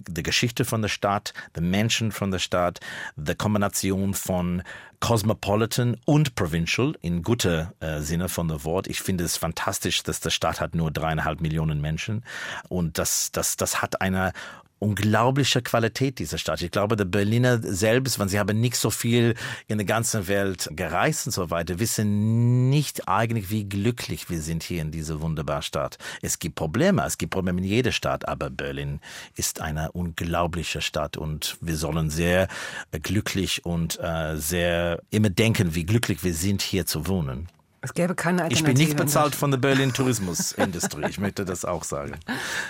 der 0.07 0.23
Geschichte 0.23 0.63
von 0.63 0.81
der 0.81 0.89
Stadt, 0.89 1.33
den 1.57 1.69
Menschen 1.69 2.13
von 2.13 2.31
der 2.31 2.39
Stadt, 2.39 2.79
der 3.17 3.35
Kombination 3.35 3.96
von 4.13 4.63
Cosmopolitan 4.99 5.97
und 6.05 6.35
Provincial 6.35 6.95
in 7.01 7.21
guter 7.21 7.73
äh, 7.79 7.99
Sinne 7.99 8.29
von 8.29 8.47
der 8.47 8.63
Wort. 8.63 8.87
Ich 8.87 9.01
finde 9.01 9.23
es 9.23 9.37
fantastisch, 9.37 10.03
dass 10.03 10.19
der 10.19 10.31
Staat 10.31 10.59
hat 10.59 10.75
nur 10.75 10.91
dreieinhalb 10.91 11.41
Millionen 11.41 11.81
Menschen 11.81 12.23
und 12.69 12.97
das, 12.97 13.31
das, 13.31 13.57
das 13.57 13.81
hat 13.81 14.01
eine 14.01 14.33
unglaubliche 14.79 15.61
Qualität 15.61 16.19
dieser 16.19 16.37
Stadt. 16.37 16.61
Ich 16.61 16.71
glaube, 16.71 16.95
der 16.95 17.05
Berliner 17.05 17.59
selbst, 17.61 18.19
wenn 18.19 18.27
sie 18.27 18.39
haben 18.39 18.59
nicht 18.59 18.75
so 18.75 18.89
viel 18.89 19.35
in 19.67 19.77
der 19.77 19.85
ganzen 19.85 20.27
Welt 20.27 20.69
gereist 20.71 21.27
und 21.27 21.31
so 21.31 21.49
weiter, 21.49 21.79
wissen 21.79 22.69
nicht 22.69 23.07
eigentlich, 23.07 23.49
wie 23.49 23.65
glücklich 23.65 24.29
wir 24.29 24.41
sind 24.41 24.63
hier 24.63 24.81
in 24.81 24.91
dieser 24.91 25.21
wunderbaren 25.21 25.63
Stadt. 25.63 25.97
Es 26.21 26.39
gibt 26.39 26.55
Probleme, 26.55 27.03
es 27.05 27.17
gibt 27.17 27.33
Probleme 27.33 27.59
in 27.59 27.65
jeder 27.67 27.91
Stadt, 27.91 28.27
aber 28.27 28.49
Berlin 28.49 28.99
ist 29.35 29.61
eine 29.61 29.91
unglaubliche 29.91 30.81
Stadt 30.81 31.17
und 31.17 31.57
wir 31.61 31.75
sollen 31.75 32.09
sehr 32.09 32.47
glücklich 32.91 33.65
und 33.65 33.99
äh, 33.99 34.37
sehr 34.37 35.01
immer 35.09 35.29
denken, 35.29 35.75
wie 35.75 35.85
glücklich 35.85 36.23
wir 36.23 36.33
sind, 36.33 36.61
hier 36.61 36.85
zu 36.85 37.07
wohnen. 37.07 37.47
Es 37.87 37.93
gäbe 37.93 38.15
keine 38.15 38.39
Ich 38.39 38.43
Alternative. 38.43 38.73
bin 38.73 38.77
nicht 38.85 38.97
bezahlt 38.97 39.33
von 39.33 39.49
der 39.49 39.57
Berlin 39.57 39.93
Tourismusindustrie. 39.93 41.05
Ich 41.07 41.19
möchte 41.19 41.45
das 41.45 41.63
auch 41.63 41.85
sagen. 41.85 42.17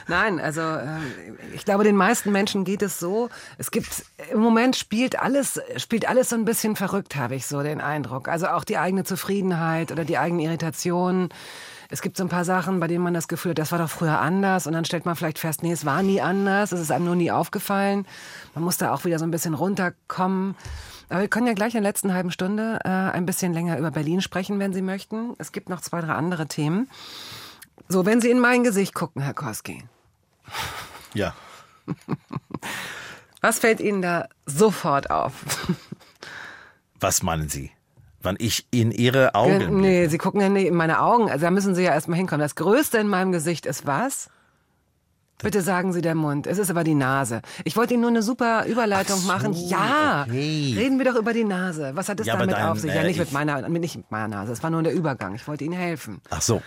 Nein, 0.08 0.40
also 0.40 0.62
äh, 0.62 0.86
ich 1.56 1.66
glaube, 1.66 1.84
den 1.84 1.96
meisten 1.96 2.32
Menschen 2.32 2.64
geht 2.66 2.84
es 2.84 3.00
so. 3.00 3.30
Es 3.58 3.72
gibt 3.72 4.06
im 4.32 4.40
Moment 4.40 4.76
spielt 4.76 5.20
alles 5.20 5.60
spielt 5.78 6.08
alles 6.08 6.30
so 6.30 6.36
ein 6.36 6.46
bisschen 6.46 6.76
verrückt, 6.76 7.16
habe 7.16 7.34
ich 7.34 7.48
so 7.48 7.64
den 7.64 7.82
Eindruck. 7.82 8.28
Also 8.28 8.46
auch 8.50 8.64
die 8.64 8.78
eigene 8.78 9.06
Zufriedenheit 9.06 9.92
oder 9.92 10.06
die 10.06 10.20
eigene 10.20 10.44
Irritation. 10.44 11.30
Es 11.90 12.02
gibt 12.04 12.18
so 12.18 12.24
ein 12.24 12.30
paar 12.30 12.46
Sachen, 12.46 12.80
bei 12.80 12.88
denen 12.88 13.04
man 13.04 13.16
das 13.16 13.28
Gefühl 13.28 13.52
hat, 13.52 13.58
das 13.60 13.72
war 13.72 13.80
doch 13.80 13.90
früher 13.90 14.20
anders 14.20 14.68
und 14.68 14.74
dann 14.74 14.86
stellt 14.86 15.06
man 15.06 15.16
vielleicht 15.16 15.40
fest, 15.40 15.64
nee, 15.64 15.72
es 15.72 15.84
war 15.86 16.04
nie 16.04 16.22
anders, 16.22 16.74
es 16.74 16.82
ist 16.82 16.92
einem 16.92 17.06
nur 17.06 17.16
nie 17.16 17.32
aufgefallen. 17.32 18.06
Man 18.54 18.64
muss 18.66 18.78
da 18.78 18.94
auch 18.94 19.04
wieder 19.06 19.18
so 19.18 19.26
ein 19.26 19.32
bisschen 19.32 19.56
runterkommen. 19.56 20.56
Aber 21.10 21.22
wir 21.22 21.28
können 21.28 21.48
ja 21.48 21.54
gleich 21.54 21.74
in 21.76 21.82
der 21.82 21.90
letzten 21.90 22.14
halben 22.14 22.32
Stunde 22.32 22.80
äh, 22.84 22.90
ein 22.90 23.26
bisschen 23.26 23.54
länger 23.54 23.78
über 23.78 23.92
Berlin 23.92 24.22
sprechen, 24.22 24.60
wenn 24.60 24.74
Sie 24.74 24.82
möchten. 24.82 25.34
Es 25.38 25.52
gibt 25.52 25.70
noch 25.70 25.82
zwei, 25.82 26.02
drei 26.02 26.14
andere 26.14 26.48
Themen. 26.48 26.90
So, 27.88 28.06
wenn 28.06 28.20
Sie 28.20 28.30
in 28.30 28.40
mein 28.40 28.64
Gesicht 28.64 28.94
gucken, 28.94 29.22
Herr 29.22 29.34
Koski, 29.34 29.84
Ja. 31.14 31.34
was 33.42 33.60
fällt 33.60 33.80
Ihnen 33.80 34.02
da 34.02 34.28
sofort 34.46 35.10
auf? 35.10 35.34
Was 37.00 37.24
meinen 37.24 37.48
Sie? 37.48 37.72
Wann 38.22 38.36
ich 38.40 38.68
in 38.72 38.92
Ihre 38.92 39.36
Augen 39.36 39.58
blicke? 39.60 39.74
nee, 39.74 40.08
Sie 40.08 40.18
gucken 40.18 40.42
ja 40.42 40.50
nicht 40.50 40.68
in 40.68 40.76
meine 40.76 41.02
Augen. 41.02 41.30
Also 41.30 41.46
da 41.46 41.52
müssen 41.52 41.76
Sie 41.76 41.84
ja 41.84 41.92
erstmal 41.94 42.18
hinkommen. 42.18 42.42
Das 42.42 42.56
Größte 42.56 42.98
in 42.98 43.08
meinem 43.08 43.32
Gesicht 43.32 43.66
ist 43.66 43.86
was? 43.86 44.30
Bitte 45.40 45.62
sagen 45.62 45.94
Sie 45.94 46.02
der 46.02 46.16
Mund. 46.16 46.48
Es 46.48 46.58
ist 46.58 46.72
aber 46.72 46.84
die 46.84 46.96
Nase. 46.96 47.42
Ich 47.64 47.78
wollte 47.78 47.94
Ihnen 47.94 48.02
nur 48.02 48.10
eine 48.10 48.24
super 48.24 48.66
Überleitung 48.66 49.20
so, 49.20 49.28
machen. 49.28 49.54
Ja, 49.54 50.26
okay. 50.28 50.74
reden 50.76 50.98
wir 50.98 51.06
doch 51.06 51.16
über 51.16 51.32
die 51.32 51.44
Nase. 51.44 51.92
Was 51.94 52.10
hat 52.10 52.20
es 52.20 52.26
Ja, 52.26 52.36
damit 52.38 52.56
dein- 52.56 52.66
auf 52.66 52.80
sich? 52.80 52.92
Ja, 52.92 53.02
äh, 53.02 53.08
nicht 53.08 53.20
mit 53.20 53.32
meiner, 53.32 53.70
nicht 53.70 53.96
mit 53.98 54.10
meiner 54.10 54.28
Nase. 54.28 54.52
Es 54.54 54.64
war 54.64 54.72
nur 54.72 54.82
der 54.82 54.94
Übergang. 54.94 55.36
Ich 55.36 55.48
wollte 55.48 55.64
Ihnen 55.64 55.76
helfen. 55.76 56.22
Ach 56.32 56.42
so. 56.42 56.62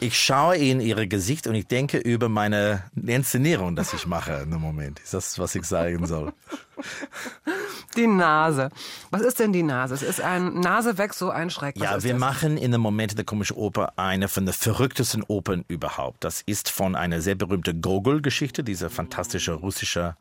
Ich 0.00 0.18
schaue 0.18 0.56
in 0.56 0.80
Ihr 0.80 1.06
Gesicht 1.08 1.46
und 1.48 1.54
ich 1.56 1.66
denke 1.66 1.98
über 1.98 2.28
meine 2.28 2.84
Inszenierung, 2.94 3.74
das 3.76 3.92
ich 3.92 4.06
mache 4.06 4.46
im 4.50 4.50
Moment. 4.60 5.00
Ist 5.00 5.14
das, 5.14 5.38
was 5.38 5.54
ich 5.56 5.64
sagen 5.64 6.06
soll? 6.06 6.32
Die 7.96 8.06
Nase. 8.06 8.70
Was 9.10 9.22
ist 9.22 9.38
denn 9.40 9.52
die 9.52 9.62
Nase? 9.62 9.94
Es 9.94 10.02
ist 10.02 10.20
ein 10.20 10.60
Nase 10.60 10.98
weg, 10.98 11.14
so 11.14 11.30
ein 11.30 11.50
Schreck. 11.50 11.74
Was 11.76 11.82
Ja, 11.82 12.02
wir 12.02 12.12
das? 12.12 12.20
machen 12.20 12.56
in 12.56 12.70
dem 12.72 12.80
Moment 12.80 13.16
der 13.16 13.24
komischen 13.24 13.56
Oper 13.56 13.92
eine 13.96 14.28
von 14.28 14.46
den 14.46 14.52
verrücktesten 14.52 15.22
Opern 15.24 15.64
überhaupt. 15.68 16.22
Das 16.24 16.42
ist 16.42 16.70
von 16.70 16.94
einer 16.94 17.20
sehr 17.20 17.34
berühmten 17.34 17.80
Gogol-Geschichte, 17.80 18.62
dieser 18.62 18.90
fantastische 18.90 19.52
russische 19.52 20.16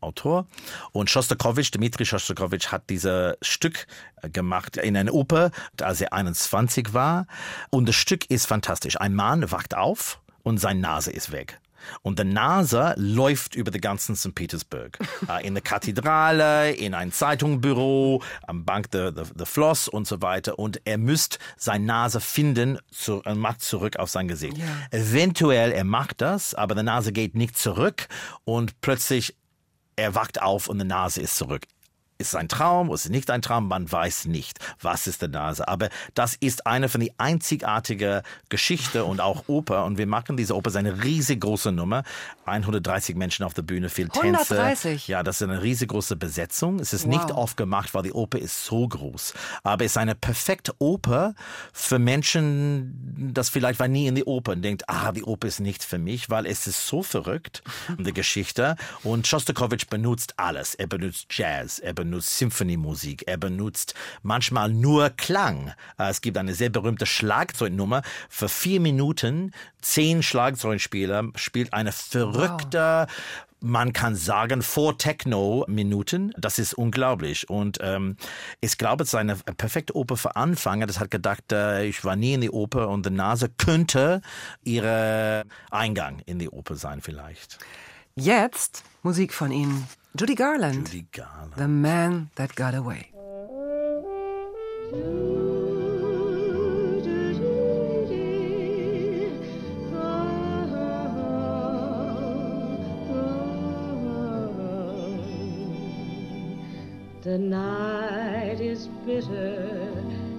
Autor. 0.00 0.46
Und 0.92 1.10
Schostakowitsch, 1.10 1.70
Dmitri 1.74 2.04
Schostakowitsch, 2.04 2.68
hat 2.68 2.88
dieses 2.90 3.36
Stück 3.42 3.86
äh, 4.22 4.28
gemacht 4.30 4.76
in 4.76 4.96
einer 4.96 5.12
Oper, 5.14 5.50
als 5.80 6.00
er 6.00 6.12
21 6.12 6.92
war. 6.94 7.26
Und 7.70 7.88
das 7.88 7.96
Stück 7.96 8.30
ist 8.30 8.46
fantastisch. 8.46 9.00
Ein 9.00 9.14
Mann 9.14 9.50
wacht 9.50 9.76
auf 9.76 10.20
und 10.42 10.58
seine 10.58 10.80
Nase 10.80 11.10
ist 11.10 11.32
weg. 11.32 11.58
Und 12.02 12.18
der 12.18 12.26
Nase 12.26 12.94
läuft 12.96 13.54
über 13.54 13.70
den 13.70 13.80
ganzen 13.80 14.16
St. 14.16 14.34
Petersburg. 14.34 14.98
Äh, 15.28 15.46
in 15.46 15.54
der 15.54 15.62
Kathedrale, 15.62 16.72
in 16.72 16.94
ein 16.94 17.12
Zeitungbüro, 17.12 18.22
am 18.46 18.64
Bank 18.64 18.90
der, 18.92 19.10
der, 19.10 19.24
der 19.24 19.46
Floss 19.46 19.88
und 19.88 20.06
so 20.06 20.22
weiter. 20.22 20.58
Und 20.58 20.80
er 20.84 20.96
müsst 20.96 21.38
seine 21.56 21.84
Nase 21.84 22.20
finden 22.20 22.78
zu, 22.90 23.20
und 23.24 23.38
macht 23.38 23.60
zurück 23.60 23.96
auf 23.96 24.08
sein 24.08 24.28
Gesicht. 24.28 24.56
Eventuell, 24.90 25.72
er 25.72 25.84
macht 25.84 26.20
das, 26.20 26.54
aber 26.54 26.74
die 26.76 26.82
Nase 26.82 27.12
geht 27.12 27.34
nicht 27.34 27.58
zurück 27.58 28.08
und 28.44 28.80
plötzlich 28.80 29.34
er 29.96 30.14
wacht 30.14 30.40
auf 30.40 30.68
und 30.68 30.78
die 30.78 30.86
Nase 30.86 31.20
ist 31.20 31.36
zurück. 31.36 31.64
Ist 32.20 32.30
es 32.30 32.34
ein 32.34 32.48
Traum, 32.48 32.92
ist 32.92 33.04
es 33.04 33.12
nicht 33.12 33.30
ein 33.30 33.42
Traum? 33.42 33.68
Man 33.68 33.90
weiß 33.90 34.24
nicht, 34.24 34.58
was 34.80 35.06
ist 35.06 35.22
der 35.22 35.28
Nase. 35.28 35.68
Aber 35.68 35.88
das 36.14 36.34
ist 36.34 36.66
eine 36.66 36.88
von 36.88 37.00
die 37.00 37.16
einzigartige 37.16 38.24
Geschichte 38.48 39.04
und 39.04 39.20
auch 39.20 39.44
Oper. 39.46 39.84
Und 39.84 39.98
wir 39.98 40.08
machen 40.08 40.36
diese 40.36 40.56
Oper, 40.56 40.66
es 40.70 40.74
ist 40.74 40.78
eine 40.78 41.04
riesig 41.04 41.40
große 41.40 41.70
Nummer. 41.70 42.02
130 42.44 43.14
Menschen 43.14 43.44
auf 43.44 43.54
der 43.54 43.62
Bühne, 43.62 43.88
viel 43.88 44.08
Tänze. 44.08 44.58
130? 44.58 45.06
Ja, 45.06 45.22
das 45.22 45.40
ist 45.40 45.48
eine 45.48 45.62
riesig 45.62 45.90
große 45.90 46.16
Besetzung. 46.16 46.80
Es 46.80 46.92
ist 46.92 47.06
nicht 47.06 47.30
oft 47.30 47.56
gemacht, 47.56 47.94
weil 47.94 48.02
die 48.02 48.12
Oper 48.12 48.40
ist 48.40 48.64
so 48.64 48.88
groß. 48.88 49.34
Aber 49.62 49.84
es 49.84 49.92
ist 49.92 49.98
eine 49.98 50.16
perfekte 50.16 50.72
Oper 50.80 51.34
für 51.72 52.00
Menschen, 52.00 53.30
das 53.32 53.48
vielleicht 53.48 53.78
war 53.78 53.86
nie 53.86 54.08
in 54.08 54.16
die 54.16 54.24
Oper 54.24 54.52
und 54.52 54.62
denkt, 54.62 54.88
ah, 54.88 55.12
die 55.12 55.22
Oper 55.22 55.46
ist 55.46 55.60
nicht 55.60 55.84
für 55.84 55.98
mich, 55.98 56.30
weil 56.30 56.46
es 56.46 56.66
ist 56.66 56.84
so 56.84 57.04
verrückt, 57.04 57.62
die 57.98 58.12
Geschichte. 58.12 58.74
Und 59.04 59.28
Schostakowitsch 59.28 59.86
benutzt 59.86 60.34
alles. 60.36 60.74
Er 60.74 60.88
benutzt 60.88 61.26
Jazz, 61.30 61.78
er 61.78 61.92
benutzt 61.92 62.07
Symphoniemusik, 62.20 63.24
er 63.26 63.36
benutzt 63.36 63.94
manchmal 64.22 64.72
nur 64.72 65.10
Klang. 65.10 65.72
Äh, 65.98 66.10
Es 66.10 66.20
gibt 66.20 66.36
eine 66.38 66.54
sehr 66.54 66.70
berühmte 66.70 67.06
Schlagzeugnummer. 67.06 68.02
Für 68.28 68.48
vier 68.48 68.80
Minuten, 68.80 69.52
zehn 69.80 70.22
Schlagzeugspieler 70.22 71.24
spielt 71.36 71.72
eine 71.72 71.92
verrückte 71.92 73.06
man 73.60 73.92
kann 73.92 74.14
sagen, 74.14 74.62
vor 74.62 74.98
Techno-Minuten. 74.98 76.32
Das 76.36 76.58
ist 76.58 76.74
unglaublich. 76.74 77.48
Und 77.50 77.78
ähm, 77.80 78.16
ich 78.60 78.78
glaube, 78.78 79.02
es 79.02 79.10
ist 79.10 79.14
eine 79.14 79.36
perfekte 79.36 79.96
Oper 79.96 80.16
für 80.16 80.36
Anfänger. 80.36 80.86
Das 80.86 81.00
hat 81.00 81.10
gedacht, 81.10 81.50
äh, 81.52 81.84
ich 81.86 82.04
war 82.04 82.16
nie 82.16 82.34
in 82.34 82.40
die 82.40 82.50
Oper 82.50 82.88
und 82.88 83.04
die 83.06 83.10
Nase 83.10 83.48
könnte 83.48 84.20
ihre 84.62 85.44
Eingang 85.70 86.20
in 86.26 86.38
die 86.38 86.48
Oper 86.48 86.76
sein 86.76 87.00
vielleicht. 87.00 87.58
Jetzt 88.14 88.84
Musik 89.02 89.32
von 89.32 89.52
Ihnen. 89.52 89.86
Judy 90.18 90.34
Garland. 90.34 90.86
Judy 90.86 91.06
Garland. 91.12 91.52
The 91.54 91.68
Man 91.68 92.30
That 92.34 92.52
Got 92.56 92.74
Away. 92.74 93.12
The 107.22 107.38
night 107.38 108.60
is 108.60 108.88
bitter, 109.06 109.94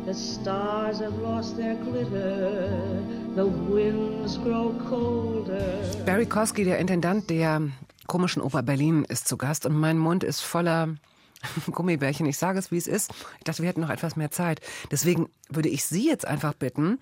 the 0.05 0.13
stars 0.13 0.99
have 0.99 1.13
lost 1.19 1.55
their 1.55 1.75
glitter, 1.75 3.01
the 3.35 3.47
winds 3.47 4.37
grow 4.39 4.75
colder. 4.89 6.03
Barry 6.05 6.25
Kosky, 6.25 6.65
der 6.65 6.75
Intendant 6.75 7.29
der 7.29 7.71
komischen 8.09 8.41
Oper 8.41 8.63
Berlin, 8.63 9.05
ist 9.05 9.29
zu 9.29 9.37
Gast 9.37 9.65
und 9.65 9.77
mein 9.77 9.97
Mund 9.97 10.25
ist 10.25 10.41
voller 10.41 10.95
Gummibärchen. 11.71 12.25
Ich 12.25 12.37
sage 12.37 12.59
es, 12.59 12.71
wie 12.71 12.77
es 12.77 12.87
ist. 12.87 13.11
Ich 13.37 13.45
dachte, 13.45 13.61
wir 13.61 13.69
hätten 13.69 13.79
noch 13.79 13.89
etwas 13.89 14.17
mehr 14.17 14.31
Zeit. 14.31 14.59
Deswegen 14.91 15.29
würde 15.47 15.69
ich 15.69 15.85
Sie 15.85 16.07
jetzt 16.07 16.27
einfach 16.27 16.53
bitten, 16.53 16.99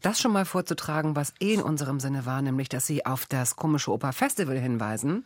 das 0.00 0.20
schon 0.20 0.32
mal 0.32 0.44
vorzutragen, 0.44 1.16
was 1.16 1.34
eh 1.40 1.54
in 1.54 1.62
unserem 1.62 1.98
Sinne 1.98 2.26
war, 2.26 2.42
nämlich, 2.42 2.68
dass 2.68 2.86
Sie 2.86 3.04
auf 3.04 3.26
das 3.26 3.56
komische 3.56 3.90
Oper 3.90 4.12
Festival 4.12 4.58
hinweisen. 4.58 5.24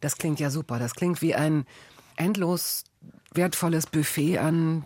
Das 0.00 0.16
klingt 0.16 0.40
ja 0.40 0.48
super. 0.48 0.78
Das 0.78 0.94
klingt 0.94 1.20
wie 1.20 1.34
ein 1.34 1.66
endlos 2.16 2.84
wertvolles 3.34 3.86
Buffet 3.86 4.38
an 4.38 4.84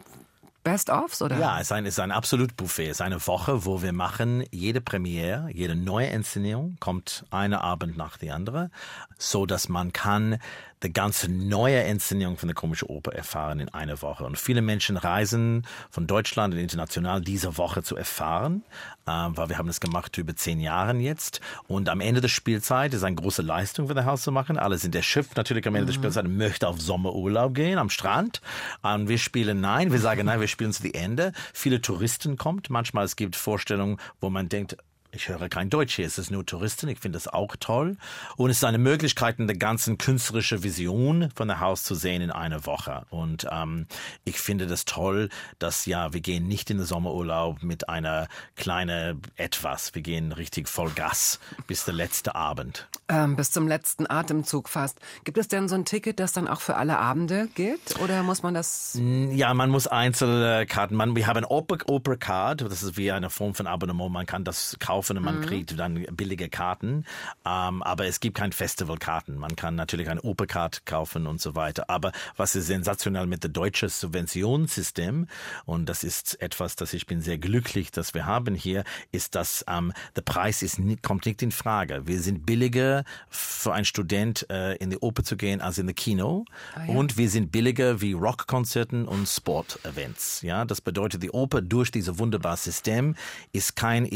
Best-ofs 0.62 1.22
oder? 1.22 1.38
Ja, 1.38 1.56
es 1.56 1.62
ist 1.62 1.72
ein, 1.72 1.86
es 1.86 1.94
ist 1.94 2.00
ein 2.00 2.12
absolut 2.12 2.56
Buffet. 2.56 2.86
Es 2.86 2.98
ist 2.98 3.00
eine 3.00 3.26
Woche, 3.26 3.64
wo 3.64 3.82
wir 3.82 3.92
machen 3.92 4.44
jede 4.50 4.80
Premiere, 4.80 5.48
jede 5.52 5.74
neue 5.74 6.08
Inszenierung 6.08 6.76
kommt 6.80 7.24
eine 7.30 7.62
Abend 7.62 7.96
nach 7.96 8.18
der 8.18 8.34
andere, 8.34 8.70
so 9.18 9.46
dass 9.46 9.68
man 9.68 9.92
kann 9.92 10.38
die 10.82 10.92
ganze 10.92 11.30
neue 11.30 11.82
Inszenierung 11.82 12.36
von 12.36 12.48
der 12.48 12.54
komischen 12.54 12.88
Oper 12.88 13.12
erfahren 13.12 13.60
in 13.60 13.68
einer 13.68 14.00
Woche. 14.02 14.24
Und 14.24 14.38
viele 14.38 14.62
Menschen 14.62 14.96
reisen 14.96 15.66
von 15.90 16.06
Deutschland 16.06 16.54
und 16.54 16.60
international 16.60 17.20
diese 17.20 17.58
Woche 17.58 17.82
zu 17.82 17.96
erfahren, 17.96 18.64
äh, 19.06 19.10
weil 19.10 19.48
wir 19.48 19.58
haben 19.58 19.66
das 19.66 19.80
gemacht 19.80 20.16
über 20.18 20.34
zehn 20.34 20.60
Jahre 20.60 20.96
jetzt. 20.96 21.40
Und 21.68 21.88
am 21.88 22.00
Ende 22.00 22.20
der 22.20 22.28
Spielzeit 22.28 22.94
ist 22.94 23.04
eine 23.04 23.16
große 23.16 23.42
Leistung 23.42 23.88
für 23.88 23.94
das 23.94 24.06
Haus 24.06 24.22
zu 24.22 24.32
machen. 24.32 24.58
Alle 24.58 24.78
sind 24.78 24.94
erschöpft 24.94 25.36
natürlich 25.36 25.66
am 25.66 25.74
Ende 25.74 25.86
der 25.86 25.94
Spielzeit 25.94 26.24
und 26.24 26.36
möchte 26.36 26.66
auf 26.66 26.80
Sommerurlaub 26.80 27.54
gehen 27.54 27.78
am 27.78 27.90
Strand. 27.90 28.40
Und 28.82 29.08
wir 29.08 29.18
spielen 29.18 29.60
nein, 29.60 29.92
wir 29.92 30.00
sagen 30.00 30.26
nein, 30.26 30.40
wir 30.40 30.48
spielen 30.48 30.72
zu 30.72 30.82
die 30.82 30.94
Ende. 30.94 31.32
Viele 31.52 31.80
Touristen 31.80 32.36
kommt. 32.36 32.70
Manchmal 32.70 33.04
es 33.04 33.16
gibt 33.16 33.36
Vorstellungen, 33.36 33.98
wo 34.20 34.30
man 34.30 34.48
denkt, 34.48 34.76
ich 35.12 35.28
höre 35.28 35.48
kein 35.48 35.70
Deutsch 35.70 35.96
hier, 35.96 36.06
es 36.06 36.18
ist 36.18 36.30
nur 36.30 36.46
Touristen, 36.46 36.88
ich 36.88 36.98
finde 36.98 37.16
das 37.16 37.26
auch 37.26 37.56
toll. 37.58 37.96
Und 38.36 38.50
es 38.50 38.58
ist 38.58 38.64
eine 38.64 38.78
Möglichkeit, 38.78 39.40
eine 39.40 39.56
ganze 39.56 39.96
künstlerische 39.96 40.62
Vision 40.62 41.30
von 41.34 41.48
der 41.48 41.60
Haus 41.60 41.82
zu 41.82 41.94
sehen 41.94 42.22
in 42.22 42.30
einer 42.30 42.64
Woche. 42.66 43.06
Und 43.10 43.46
ähm, 43.50 43.86
ich 44.24 44.40
finde 44.40 44.66
das 44.66 44.84
toll, 44.84 45.28
dass 45.58 45.86
ja, 45.86 46.12
wir 46.12 46.20
gehen 46.20 46.46
nicht 46.46 46.70
in 46.70 46.78
den 46.78 46.86
Sommerurlaub 46.86 47.62
mit 47.62 47.88
einer 47.88 48.28
kleinen 48.56 49.20
etwas, 49.36 49.94
wir 49.94 50.02
gehen 50.02 50.32
richtig 50.32 50.68
voll 50.68 50.90
Gas 50.90 51.40
bis 51.66 51.84
der 51.84 51.94
letzte 51.94 52.34
Abend. 52.34 52.88
Ähm, 53.08 53.34
bis 53.34 53.50
zum 53.50 53.66
letzten 53.66 54.08
Atemzug 54.08 54.68
fast. 54.68 55.00
Gibt 55.24 55.38
es 55.38 55.48
denn 55.48 55.68
so 55.68 55.74
ein 55.74 55.84
Ticket, 55.84 56.20
das 56.20 56.32
dann 56.32 56.46
auch 56.46 56.60
für 56.60 56.76
alle 56.76 56.98
Abende 56.98 57.48
gilt? 57.54 57.98
Oder 58.00 58.22
muss 58.22 58.42
man 58.42 58.54
das? 58.54 58.98
Ja, 59.00 59.52
man 59.54 59.70
muss 59.70 59.86
Einzelkarten, 59.88 60.96
man, 60.96 61.16
wir 61.16 61.26
haben 61.26 61.44
Opera, 61.44 61.84
Opera 61.86 62.16
Card, 62.16 62.62
das 62.62 62.82
ist 62.82 62.96
wie 62.96 63.10
eine 63.10 63.30
Form 63.30 63.54
von 63.54 63.66
Abonnement, 63.66 64.12
man 64.12 64.26
kann 64.26 64.44
das 64.44 64.76
kaufen 64.78 64.99
und 65.08 65.22
man 65.22 65.40
kriegt 65.40 65.78
dann 65.78 66.04
billige 66.12 66.50
Karten. 66.50 67.06
Ähm, 67.46 67.82
aber 67.82 68.06
es 68.06 68.20
gibt 68.20 68.36
kein 68.36 68.52
Festivalkarten. 68.52 69.38
Man 69.38 69.56
kann 69.56 69.76
natürlich 69.76 70.10
ein 70.10 70.18
Opercard 70.18 70.84
kaufen 70.84 71.26
und 71.26 71.40
so 71.40 71.54
weiter. 71.54 71.88
Aber 71.88 72.12
was 72.36 72.54
ist 72.54 72.66
sensationell 72.66 73.26
mit 73.26 73.44
dem 73.44 73.52
deutschen 73.52 73.88
Subventionssystem, 73.88 75.26
und 75.64 75.86
das 75.88 76.04
ist 76.04 76.40
etwas, 76.42 76.76
das 76.76 76.92
ich 76.92 77.06
bin 77.06 77.22
sehr 77.22 77.38
glücklich, 77.38 77.90
dass 77.90 78.12
wir 78.14 78.26
haben 78.26 78.54
hier, 78.54 78.84
ist, 79.12 79.34
dass 79.34 79.64
ähm, 79.68 79.92
der 80.16 80.22
Preis 80.22 80.62
ist 80.62 80.78
nicht, 80.78 81.02
kommt 81.02 81.24
nicht 81.26 81.42
in 81.42 81.52
Frage. 81.52 82.06
Wir 82.06 82.20
sind 82.20 82.44
billiger 82.44 83.04
für 83.28 83.72
einen 83.72 83.84
Student 83.84 84.48
äh, 84.50 84.74
in 84.76 84.90
die 84.90 84.98
Oper 84.98 85.22
zu 85.22 85.36
gehen 85.36 85.60
als 85.60 85.78
in 85.78 85.86
die 85.86 85.94
Kino. 85.94 86.44
Und 86.86 87.16
wir 87.16 87.30
sind 87.30 87.52
billiger 87.52 88.00
wie 88.00 88.12
Rockkonzerten 88.12 89.06
und 89.06 89.26
Sportevents. 89.26 90.42
Ja, 90.42 90.64
das 90.64 90.80
bedeutet, 90.80 91.22
die 91.22 91.30
Oper 91.30 91.62
durch 91.62 91.90
dieses 91.90 92.18
wunderbare 92.18 92.56
System 92.56 93.14
ist 93.52 93.76
kein 93.76 94.06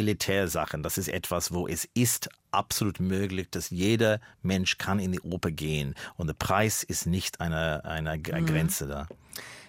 Elitärsachen. 0.74 0.82
Das 0.82 0.98
ist 0.98 1.08
etwas, 1.08 1.52
wo 1.52 1.66
es 1.66 1.88
ist 1.94 2.28
absolut 2.50 3.00
möglich, 3.00 3.48
dass 3.50 3.70
jeder 3.70 4.20
Mensch 4.42 4.78
kann 4.78 4.98
in 4.98 5.12
die 5.12 5.20
Oper 5.20 5.50
gehen. 5.50 5.94
Und 6.16 6.26
der 6.26 6.34
Preis 6.34 6.82
ist 6.82 7.06
nicht 7.06 7.40
eine, 7.40 7.84
eine, 7.84 8.10
eine 8.10 8.44
Grenze 8.44 8.86
da. 8.86 9.06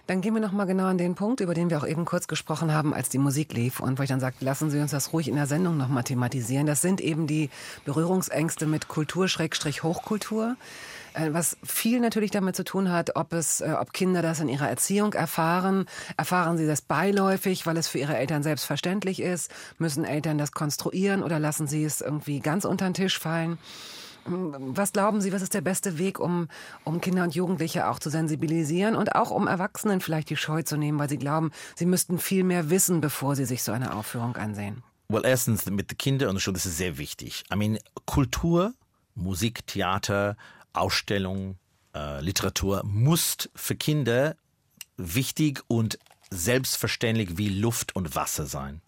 Dann 0.06 0.20
gehen 0.20 0.34
wir 0.34 0.40
noch 0.40 0.52
mal 0.52 0.66
genau 0.66 0.84
an 0.84 0.98
den 0.98 1.16
Punkt, 1.16 1.40
über 1.40 1.52
den 1.52 1.68
wir 1.68 1.78
auch 1.78 1.86
eben 1.86 2.04
kurz 2.04 2.28
gesprochen 2.28 2.72
haben, 2.72 2.94
als 2.94 3.08
die 3.08 3.18
Musik 3.18 3.52
lief 3.52 3.80
und 3.80 3.98
wo 3.98 4.04
ich 4.04 4.08
dann 4.08 4.20
sagte, 4.20 4.44
lassen 4.44 4.70
Sie 4.70 4.78
uns 4.78 4.92
das 4.92 5.12
ruhig 5.12 5.26
in 5.26 5.34
der 5.34 5.48
Sendung 5.48 5.76
noch 5.76 5.88
mal 5.88 6.04
thematisieren. 6.04 6.64
Das 6.64 6.80
sind 6.80 7.00
eben 7.00 7.26
die 7.26 7.50
Berührungsängste 7.84 8.66
mit 8.66 8.86
Kultur 8.86 9.26
Schrägstrich 9.26 9.82
Hochkultur, 9.82 10.52
äh, 10.52 10.56
was 11.30 11.56
viel 11.62 12.00
natürlich 12.00 12.30
damit 12.30 12.56
zu 12.56 12.64
tun 12.64 12.90
hat, 12.90 13.16
ob 13.16 13.32
es, 13.32 13.60
äh, 13.60 13.74
ob 13.78 13.92
Kinder 13.92 14.22
das 14.22 14.40
in 14.40 14.48
ihrer 14.48 14.68
Erziehung 14.68 15.12
erfahren, 15.14 15.86
erfahren 16.16 16.58
sie 16.58 16.66
das 16.66 16.82
beiläufig, 16.82 17.66
weil 17.66 17.76
es 17.76 17.88
für 17.88 17.98
ihre 17.98 18.16
Eltern 18.16 18.42
selbstverständlich 18.42 19.20
ist, 19.20 19.50
müssen 19.78 20.04
Eltern 20.04 20.38
das 20.38 20.52
konstruieren 20.52 21.22
oder 21.22 21.38
lassen 21.38 21.66
sie 21.66 21.84
es 21.84 22.00
irgendwie 22.00 22.40
ganz 22.40 22.64
unter 22.64 22.86
den 22.86 22.94
Tisch 22.94 23.18
fallen. 23.18 23.58
Was 24.28 24.92
glauben 24.92 25.20
Sie, 25.20 25.32
was 25.32 25.42
ist 25.42 25.54
der 25.54 25.60
beste 25.60 25.98
Weg, 25.98 26.18
um, 26.18 26.48
um 26.82 27.00
Kinder 27.00 27.22
und 27.22 27.36
Jugendliche 27.36 27.86
auch 27.86 28.00
zu 28.00 28.10
sensibilisieren 28.10 28.96
und 28.96 29.14
auch 29.14 29.30
um 29.30 29.46
Erwachsenen 29.46 30.00
vielleicht 30.00 30.30
die 30.30 30.36
Scheu 30.36 30.62
zu 30.62 30.76
nehmen, 30.76 30.98
weil 30.98 31.08
sie 31.08 31.18
glauben, 31.18 31.52
sie 31.76 31.86
müssten 31.86 32.18
viel 32.18 32.42
mehr 32.42 32.68
wissen, 32.68 33.00
bevor 33.00 33.36
sie 33.36 33.44
sich 33.44 33.62
so 33.62 33.70
eine 33.70 33.94
Aufführung 33.94 34.34
ansehen? 34.34 34.82
Well, 35.08 35.22
erstens 35.24 35.66
mit 35.66 35.92
den 35.92 35.98
Kindern 35.98 36.30
und 36.30 36.40
schon, 36.40 36.54
das 36.54 36.66
ist 36.66 36.76
sehr 36.76 36.98
wichtig. 36.98 37.44
I 37.52 37.56
mean, 37.56 37.78
Kultur, 38.04 38.74
Musik, 39.14 39.64
Theater, 39.68 40.36
Ausstellung, 40.76 41.58
äh, 41.94 42.20
Literatur 42.20 42.82
muss 42.84 43.48
für 43.54 43.76
Kinder 43.76 44.36
wichtig 44.96 45.62
und 45.68 45.98
selbstverständlich 46.30 47.38
wie 47.38 47.48
Luft 47.48 47.94
und 47.94 48.14
Wasser 48.14 48.46
sein. 48.46 48.82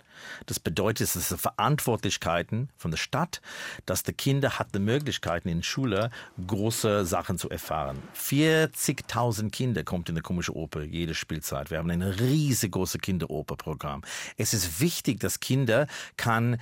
Das 0.47 0.61
bedeutet, 0.61 1.03
es 1.03 1.17
ist 1.17 1.41
Verantwortlichkeiten 1.41 2.71
von 2.77 2.91
der 2.91 2.99
Stadt, 2.99 3.41
dass 3.87 4.03
die 4.03 4.13
Kinder 4.13 4.59
hat 4.59 4.75
die 4.75 4.81
Möglichkeiten 4.81 5.49
in 5.49 5.63
Schule 5.63 6.11
große 6.45 7.05
Sachen 7.07 7.39
zu 7.39 7.49
erfahren. 7.51 8.03
40.000 8.17 9.51
Kinder 9.51 9.85
kommt 9.85 10.09
in 10.09 10.15
der 10.15 10.23
Komische 10.23 10.57
Oper 10.57 10.83
jede 10.83 11.15
Spielzeit. 11.15 11.71
Wir 11.71 11.79
haben 11.79 11.91
ein 11.91 12.03
riesengroßes 12.03 13.01
Kinderoperprogramm. 13.01 14.03
Es 14.37 14.55
ist 14.55 14.81
wichtig, 14.81 15.21
dass 15.21 15.41
Kinder 15.41 15.87
kann 16.17 16.59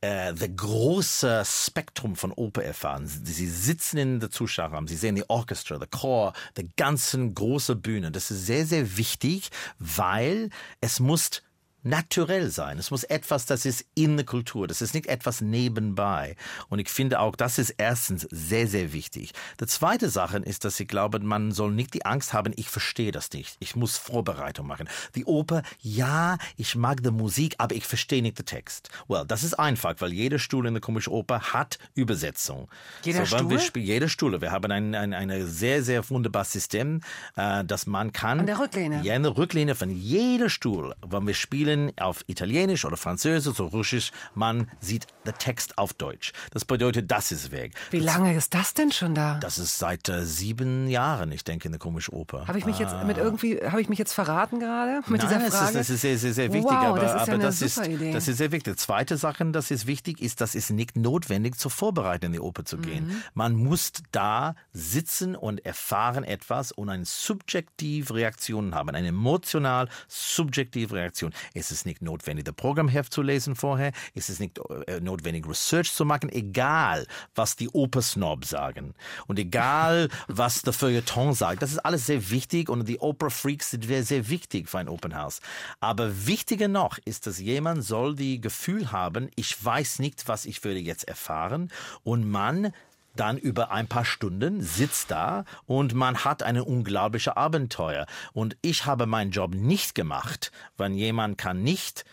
äh, 0.00 0.32
das 0.32 0.48
große 0.56 1.42
Spektrum 1.44 2.16
von 2.16 2.32
Oper 2.32 2.62
erfahren. 2.62 3.06
Sie, 3.06 3.46
sitzen 3.46 3.98
in 3.98 4.20
der 4.20 4.30
Zuschauerraum, 4.30 4.88
sie 4.88 4.96
sehen 4.96 5.14
die 5.14 5.28
Orchester, 5.28 5.78
der 5.78 5.88
Chor, 5.88 6.32
die 6.56 6.68
ganzen 6.76 7.34
große 7.34 7.76
Bühne. 7.76 8.10
Das 8.10 8.30
ist 8.30 8.46
sehr, 8.46 8.66
sehr 8.66 8.96
wichtig, 8.96 9.50
weil 9.78 10.50
es 10.80 11.00
muss 11.00 11.42
naturell 11.82 12.50
sein. 12.50 12.78
Es 12.78 12.90
muss 12.90 13.04
etwas, 13.04 13.46
das 13.46 13.64
ist 13.64 13.86
in 13.94 14.16
der 14.16 14.26
Kultur. 14.26 14.66
Das 14.66 14.82
ist 14.82 14.94
nicht 14.94 15.06
etwas 15.06 15.40
nebenbei. 15.40 16.36
Und 16.68 16.78
ich 16.78 16.88
finde 16.88 17.20
auch, 17.20 17.36
das 17.36 17.58
ist 17.58 17.74
erstens 17.78 18.26
sehr, 18.30 18.66
sehr 18.66 18.92
wichtig. 18.92 19.32
Die 19.60 19.66
zweite 19.66 20.10
Sache 20.10 20.38
ist, 20.38 20.64
dass 20.64 20.78
ich 20.80 20.88
glaube, 20.88 21.20
man 21.20 21.52
soll 21.52 21.72
nicht 21.72 21.94
die 21.94 22.04
Angst 22.04 22.32
haben, 22.32 22.52
ich 22.56 22.68
verstehe 22.68 23.12
das 23.12 23.32
nicht. 23.32 23.56
Ich 23.60 23.76
muss 23.76 23.96
Vorbereitung 23.96 24.66
machen. 24.66 24.88
Die 25.14 25.24
Oper, 25.24 25.62
ja, 25.80 26.38
ich 26.56 26.76
mag 26.76 27.02
die 27.02 27.10
Musik, 27.10 27.54
aber 27.58 27.74
ich 27.74 27.86
verstehe 27.86 28.22
nicht 28.22 28.38
den 28.38 28.46
Text. 28.46 28.90
Well, 29.08 29.24
das 29.26 29.44
ist 29.44 29.54
einfach, 29.54 29.94
weil 29.98 30.12
jede 30.12 30.38
Stuhl 30.38 30.66
in 30.66 30.74
der 30.74 30.80
komischen 30.80 31.12
Oper 31.12 31.52
hat 31.52 31.78
Übersetzung. 31.94 32.68
Jeder 33.02 33.24
so, 33.26 33.38
Wir 33.50 33.58
Stuhl? 33.58 33.60
spielen, 33.60 33.86
jede 33.86 34.08
Stuhl. 34.08 34.40
Wir 34.40 34.52
haben 34.52 34.70
ein, 34.70 34.94
ein, 34.94 35.14
ein 35.14 35.46
sehr, 35.46 35.82
sehr 35.82 36.08
wunderbares 36.10 36.52
System, 36.52 37.00
äh, 37.36 37.64
dass 37.64 37.86
man 37.86 38.12
kann... 38.12 38.40
An 38.40 38.46
der 38.46 38.58
Rücklehne? 38.58 39.00
Ja, 39.02 39.14
in 39.14 39.22
der 39.22 39.36
Rücklehne 39.36 39.74
von 39.74 39.90
jeder 39.90 40.50
Stuhl, 40.50 40.94
wenn 41.06 41.26
wir 41.26 41.34
spielen 41.34 41.69
auf 41.98 42.24
Italienisch 42.26 42.84
oder 42.84 42.96
Französisch 42.96 43.58
oder 43.60 43.70
Russisch, 43.70 44.12
man 44.34 44.70
sieht 44.80 45.06
den 45.26 45.34
Text 45.34 45.78
auf 45.78 45.92
Deutsch. 45.92 46.32
Das 46.52 46.64
bedeutet, 46.64 47.10
das 47.10 47.32
ist 47.32 47.50
weg. 47.50 47.74
Wie 47.90 47.98
lange 47.98 48.34
ist 48.34 48.54
das 48.54 48.74
denn 48.74 48.92
schon 48.92 49.14
da? 49.14 49.38
Das 49.40 49.58
ist 49.58 49.78
seit 49.78 50.08
äh, 50.08 50.24
sieben 50.24 50.88
Jahren, 50.88 51.32
ich 51.32 51.44
denke, 51.44 51.68
eine 51.68 51.78
komische 51.78 52.12
Oper. 52.12 52.46
Habe 52.46 52.58
ich 52.58 52.66
mich 52.66 52.78
jetzt 52.78 52.94
mit 53.04 53.18
irgendwie, 53.18 53.58
habe 53.58 53.80
ich 53.80 53.88
mich 53.88 53.98
jetzt 53.98 54.12
verraten 54.12 54.60
gerade 54.60 55.00
mit 55.08 55.22
dieser 55.22 55.36
Nein, 55.38 55.46
das 55.46 55.56
Frage? 55.56 55.68
ist, 55.70 55.76
das 55.76 55.90
ist 55.90 56.00
sehr, 56.00 56.18
sehr, 56.18 56.32
sehr 56.32 56.52
wichtig. 56.52 56.70
Wow, 56.70 56.84
aber 56.84 57.00
das 57.00 57.22
ist 57.22 57.28
ja 57.28 57.34
aber 57.34 57.42
das, 57.42 57.62
ist, 57.62 57.86
Idee. 57.86 58.12
das 58.12 58.28
ist 58.28 58.36
sehr 58.38 58.52
wichtig. 58.52 58.78
Zweite 58.78 59.16
Sache, 59.16 59.44
das 59.46 59.70
ist 59.70 59.86
wichtig, 59.86 60.20
ist, 60.20 60.40
dass 60.40 60.54
es 60.54 60.70
nicht 60.70 60.96
notwendig 60.96 61.56
zur 61.56 61.70
Vorbereitung 61.70 62.28
in 62.28 62.32
die 62.34 62.40
Oper 62.40 62.64
zu 62.64 62.78
gehen. 62.78 63.08
Mhm. 63.08 63.22
Man 63.34 63.54
muss 63.54 63.92
da 64.12 64.54
sitzen 64.72 65.36
und 65.36 65.64
erfahren 65.64 66.24
etwas 66.24 66.72
und 66.72 66.88
eine 66.88 67.04
subjektive 67.04 68.14
Reaktion 68.14 68.74
haben, 68.74 68.90
eine 68.90 69.08
emotional 69.08 69.88
subjektive 70.08 70.94
Reaktion. 70.94 71.32
Es 71.60 71.70
ist 71.70 71.86
nicht 71.86 72.02
notwendig, 72.02 72.46
das 72.46 72.54
Programmheft 72.54 73.12
zu 73.12 73.22
lesen 73.22 73.54
vorher. 73.54 73.92
Es 74.14 74.30
ist 74.30 74.40
nicht 74.40 74.58
äh, 74.86 75.00
notwendig, 75.00 75.46
Research 75.46 75.92
zu 75.92 76.04
machen, 76.04 76.30
egal 76.30 77.06
was 77.34 77.56
die 77.56 77.68
Opersnobs 77.68 78.48
sagen 78.48 78.94
und 79.26 79.38
egal 79.38 80.08
was 80.28 80.62
der 80.62 80.72
Feuilleton 80.72 81.34
sagt. 81.34 81.62
Das 81.62 81.70
ist 81.70 81.78
alles 81.78 82.06
sehr 82.06 82.30
wichtig 82.30 82.68
und 82.68 82.88
die 82.88 82.98
Opera 83.00 83.30
Freaks 83.30 83.70
sind 83.70 83.84
sehr, 83.84 84.04
sehr 84.04 84.28
wichtig 84.28 84.68
für 84.68 84.78
ein 84.78 84.88
Open 84.88 85.14
House. 85.16 85.40
Aber 85.80 86.26
wichtiger 86.26 86.68
noch 86.68 86.98
ist, 87.04 87.26
dass 87.26 87.38
jemand 87.38 87.84
soll 87.84 88.16
die 88.16 88.40
Gefühl 88.40 88.90
haben, 88.90 89.30
ich 89.36 89.62
weiß 89.62 89.98
nicht, 89.98 90.26
was 90.28 90.46
ich 90.46 90.64
würde 90.64 90.80
jetzt 90.80 91.06
erfahren 91.06 91.70
und 92.02 92.28
man 92.28 92.72
dann 93.16 93.38
über 93.38 93.70
ein 93.70 93.88
paar 93.88 94.04
Stunden 94.04 94.62
sitzt 94.62 95.10
da 95.10 95.44
und 95.66 95.94
man 95.94 96.24
hat 96.24 96.42
eine 96.42 96.64
unglaubliche 96.64 97.36
Abenteuer. 97.36 98.06
Und 98.32 98.56
ich 98.62 98.86
habe 98.86 99.06
meinen 99.06 99.30
Job 99.30 99.54
nicht 99.54 99.94
gemacht, 99.94 100.52
wenn 100.76 100.94
jemand 100.94 101.38
kann 101.38 101.62
nicht 101.62 102.04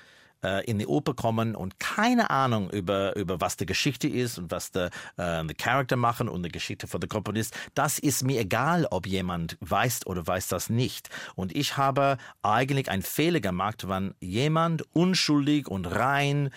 äh, 0.43 0.63
in 0.65 0.79
die 0.79 0.87
Oper 0.87 1.13
kommen 1.13 1.55
und 1.55 1.79
keine 1.79 2.29
Ahnung 2.29 2.69
über, 2.69 3.15
über 3.15 3.41
was 3.41 3.57
die 3.57 3.65
Geschichte 3.65 4.07
ist 4.07 4.37
und 4.37 4.51
was 4.51 4.71
der 4.71 4.89
äh, 5.17 5.43
die 5.45 5.53
Charakter 5.53 5.95
machen 5.95 6.29
und 6.29 6.43
die 6.43 6.51
Geschichte 6.51 6.87
von 6.87 6.99
der 6.99 7.09
Komponist. 7.09 7.55
Das 7.73 7.99
ist 7.99 8.23
mir 8.23 8.39
egal, 8.39 8.87
ob 8.89 9.07
jemand 9.07 9.57
weiß 9.61 10.05
oder 10.05 10.25
weiß 10.25 10.47
das 10.47 10.69
nicht. 10.69 11.09
Und 11.35 11.55
ich 11.55 11.77
habe 11.77 12.17
eigentlich 12.41 12.89
einen 12.89 13.03
Fehler 13.03 13.39
gemacht, 13.39 13.87
wenn 13.87 14.13
jemand 14.19 14.83
unschuldig 14.93 15.67
und 15.67 15.85
rein 15.85 16.49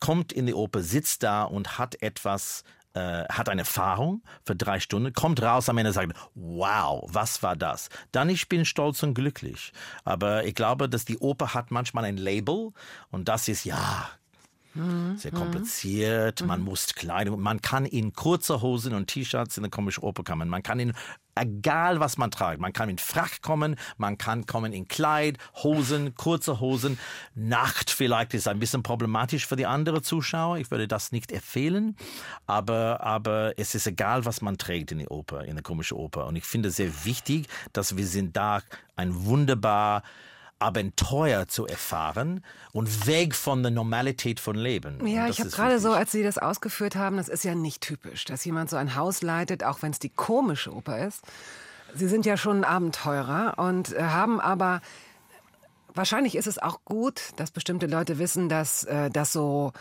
kommt 0.00 0.32
in 0.32 0.46
die 0.46 0.54
Oper, 0.54 0.82
sitzt 0.82 1.22
da 1.22 1.44
und 1.44 1.78
hat 1.78 2.02
etwas 2.02 2.64
äh, 2.94 3.24
hat 3.28 3.48
eine 3.48 3.62
Erfahrung 3.62 4.22
für 4.44 4.56
drei 4.56 4.80
Stunden, 4.80 5.12
kommt 5.12 5.42
raus 5.42 5.68
am 5.68 5.78
Ende 5.78 5.90
und 5.90 5.94
sagt, 5.94 6.12
wow, 6.34 7.08
was 7.08 7.42
war 7.42 7.56
das? 7.56 7.88
Dann 8.12 8.28
ich 8.28 8.48
bin 8.48 8.64
stolz 8.64 9.02
und 9.02 9.14
glücklich. 9.14 9.72
Aber 10.04 10.44
ich 10.44 10.54
glaube, 10.54 10.88
dass 10.88 11.04
die 11.04 11.18
Oper 11.18 11.54
hat 11.54 11.70
manchmal 11.70 12.04
ein 12.04 12.16
Label 12.16 12.72
und 13.10 13.28
das 13.28 13.48
ist, 13.48 13.64
ja, 13.64 14.08
sehr 15.16 15.32
kompliziert, 15.32 16.46
man 16.46 16.60
muss 16.60 16.94
Kleidung, 16.94 17.40
man 17.40 17.60
kann 17.60 17.86
in 17.86 18.12
kurzer 18.12 18.62
Hosen 18.62 18.94
und 18.94 19.08
T-Shirts 19.08 19.56
in 19.56 19.64
eine 19.64 19.70
komische 19.70 20.02
Oper 20.02 20.22
kommen, 20.22 20.48
man 20.48 20.62
kann 20.62 20.78
in, 20.78 20.92
egal 21.34 21.98
was 21.98 22.16
man 22.18 22.30
trägt, 22.30 22.60
man 22.60 22.72
kann 22.72 22.88
in 22.88 22.98
Frack 22.98 23.42
kommen, 23.42 23.74
man 23.96 24.16
kann 24.16 24.46
kommen 24.46 24.72
in 24.72 24.86
Kleid, 24.86 25.38
Hosen, 25.62 26.14
kurze 26.14 26.60
Hosen, 26.60 26.98
Nacht 27.34 27.90
vielleicht 27.90 28.32
ist 28.34 28.46
ein 28.46 28.60
bisschen 28.60 28.84
problematisch 28.84 29.46
für 29.46 29.56
die 29.56 29.66
anderen 29.66 30.04
Zuschauer, 30.04 30.58
ich 30.58 30.70
würde 30.70 30.86
das 30.86 31.10
nicht 31.10 31.32
empfehlen, 31.32 31.96
aber, 32.46 33.00
aber 33.00 33.54
es 33.56 33.74
ist 33.74 33.88
egal, 33.88 34.24
was 34.24 34.40
man 34.40 34.56
trägt 34.56 34.92
in 34.92 34.98
die 34.98 35.08
Oper, 35.08 35.42
in 35.44 35.50
eine 35.50 35.62
komische 35.62 35.96
Oper. 35.96 36.26
Und 36.26 36.36
ich 36.36 36.44
finde 36.44 36.68
es 36.68 36.76
sehr 36.76 37.04
wichtig, 37.04 37.48
dass 37.72 37.96
wir 37.96 38.06
sind 38.06 38.36
da 38.36 38.62
ein 38.96 39.24
wunderbar 39.24 40.02
Abenteuer 40.60 41.48
zu 41.48 41.66
erfahren 41.66 42.44
und 42.72 43.06
weg 43.06 43.34
von 43.34 43.62
der 43.62 43.72
Normalität 43.72 44.40
von 44.40 44.56
Leben. 44.56 45.06
Ja, 45.06 45.28
ich 45.28 45.40
habe 45.40 45.50
gerade 45.50 45.78
so, 45.78 45.92
als 45.92 46.12
Sie 46.12 46.22
das 46.22 46.38
ausgeführt 46.38 46.96
haben, 46.96 47.16
das 47.16 47.28
ist 47.28 47.44
ja 47.44 47.54
nicht 47.54 47.80
typisch, 47.80 48.24
dass 48.24 48.44
jemand 48.44 48.70
so 48.70 48.76
ein 48.76 48.94
Haus 48.94 49.22
leitet, 49.22 49.64
auch 49.64 49.82
wenn 49.82 49.90
es 49.92 49.98
die 49.98 50.10
komische 50.10 50.74
Oper 50.74 51.06
ist. 51.06 51.22
Sie 51.94 52.08
sind 52.08 52.26
ja 52.26 52.36
schon 52.36 52.58
ein 52.58 52.64
Abenteurer 52.64 53.54
und 53.56 53.92
äh, 53.92 54.02
haben 54.02 54.40
aber 54.40 54.80
wahrscheinlich 55.94 56.36
ist 56.36 56.46
es 56.46 56.58
auch 56.58 56.84
gut, 56.84 57.30
dass 57.36 57.50
bestimmte 57.50 57.86
Leute 57.86 58.18
wissen, 58.18 58.48
dass 58.48 58.84
äh, 58.84 59.10
das 59.10 59.32
so 59.32 59.72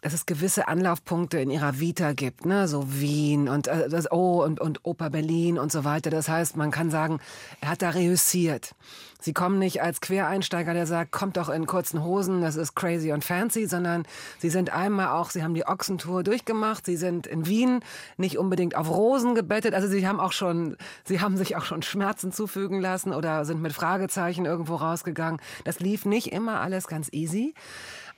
dass 0.00 0.12
es 0.12 0.26
gewisse 0.26 0.68
Anlaufpunkte 0.68 1.40
in 1.40 1.50
ihrer 1.50 1.80
Vita 1.80 2.12
gibt, 2.12 2.46
ne, 2.46 2.68
so 2.68 3.00
Wien 3.00 3.48
und 3.48 3.66
äh, 3.66 3.88
das 3.88 4.10
Oh 4.10 4.44
und, 4.44 4.60
und 4.60 4.80
Oper 4.84 5.10
Berlin 5.10 5.58
und 5.58 5.72
so 5.72 5.84
weiter. 5.84 6.10
Das 6.10 6.28
heißt, 6.28 6.56
man 6.56 6.70
kann 6.70 6.90
sagen, 6.90 7.18
er 7.60 7.70
hat 7.70 7.82
da 7.82 7.90
reüssiert. 7.90 8.74
Sie 9.20 9.32
kommen 9.32 9.58
nicht 9.58 9.82
als 9.82 10.00
Quereinsteiger, 10.00 10.74
der 10.74 10.86
sagt, 10.86 11.10
kommt 11.10 11.36
doch 11.36 11.48
in 11.48 11.66
kurzen 11.66 12.04
Hosen, 12.04 12.40
das 12.40 12.54
ist 12.54 12.76
crazy 12.76 13.10
und 13.12 13.24
fancy, 13.24 13.66
sondern 13.66 14.04
sie 14.38 14.50
sind 14.50 14.72
einmal 14.72 15.08
auch, 15.08 15.30
sie 15.30 15.42
haben 15.42 15.54
die 15.54 15.66
Ochsentour 15.66 16.22
durchgemacht, 16.22 16.86
sie 16.86 16.96
sind 16.96 17.26
in 17.26 17.46
Wien 17.46 17.80
nicht 18.16 18.38
unbedingt 18.38 18.76
auf 18.76 18.88
Rosen 18.88 19.34
gebettet, 19.34 19.74
also 19.74 19.88
sie 19.88 20.06
haben 20.06 20.20
auch 20.20 20.30
schon, 20.30 20.76
sie 21.04 21.20
haben 21.20 21.36
sich 21.36 21.56
auch 21.56 21.64
schon 21.64 21.82
Schmerzen 21.82 22.30
zufügen 22.30 22.80
lassen 22.80 23.12
oder 23.12 23.44
sind 23.44 23.60
mit 23.60 23.72
Fragezeichen 23.72 24.44
irgendwo 24.44 24.76
rausgegangen. 24.76 25.40
Das 25.64 25.80
lief 25.80 26.04
nicht 26.04 26.32
immer 26.32 26.60
alles 26.60 26.86
ganz 26.86 27.08
easy. 27.12 27.54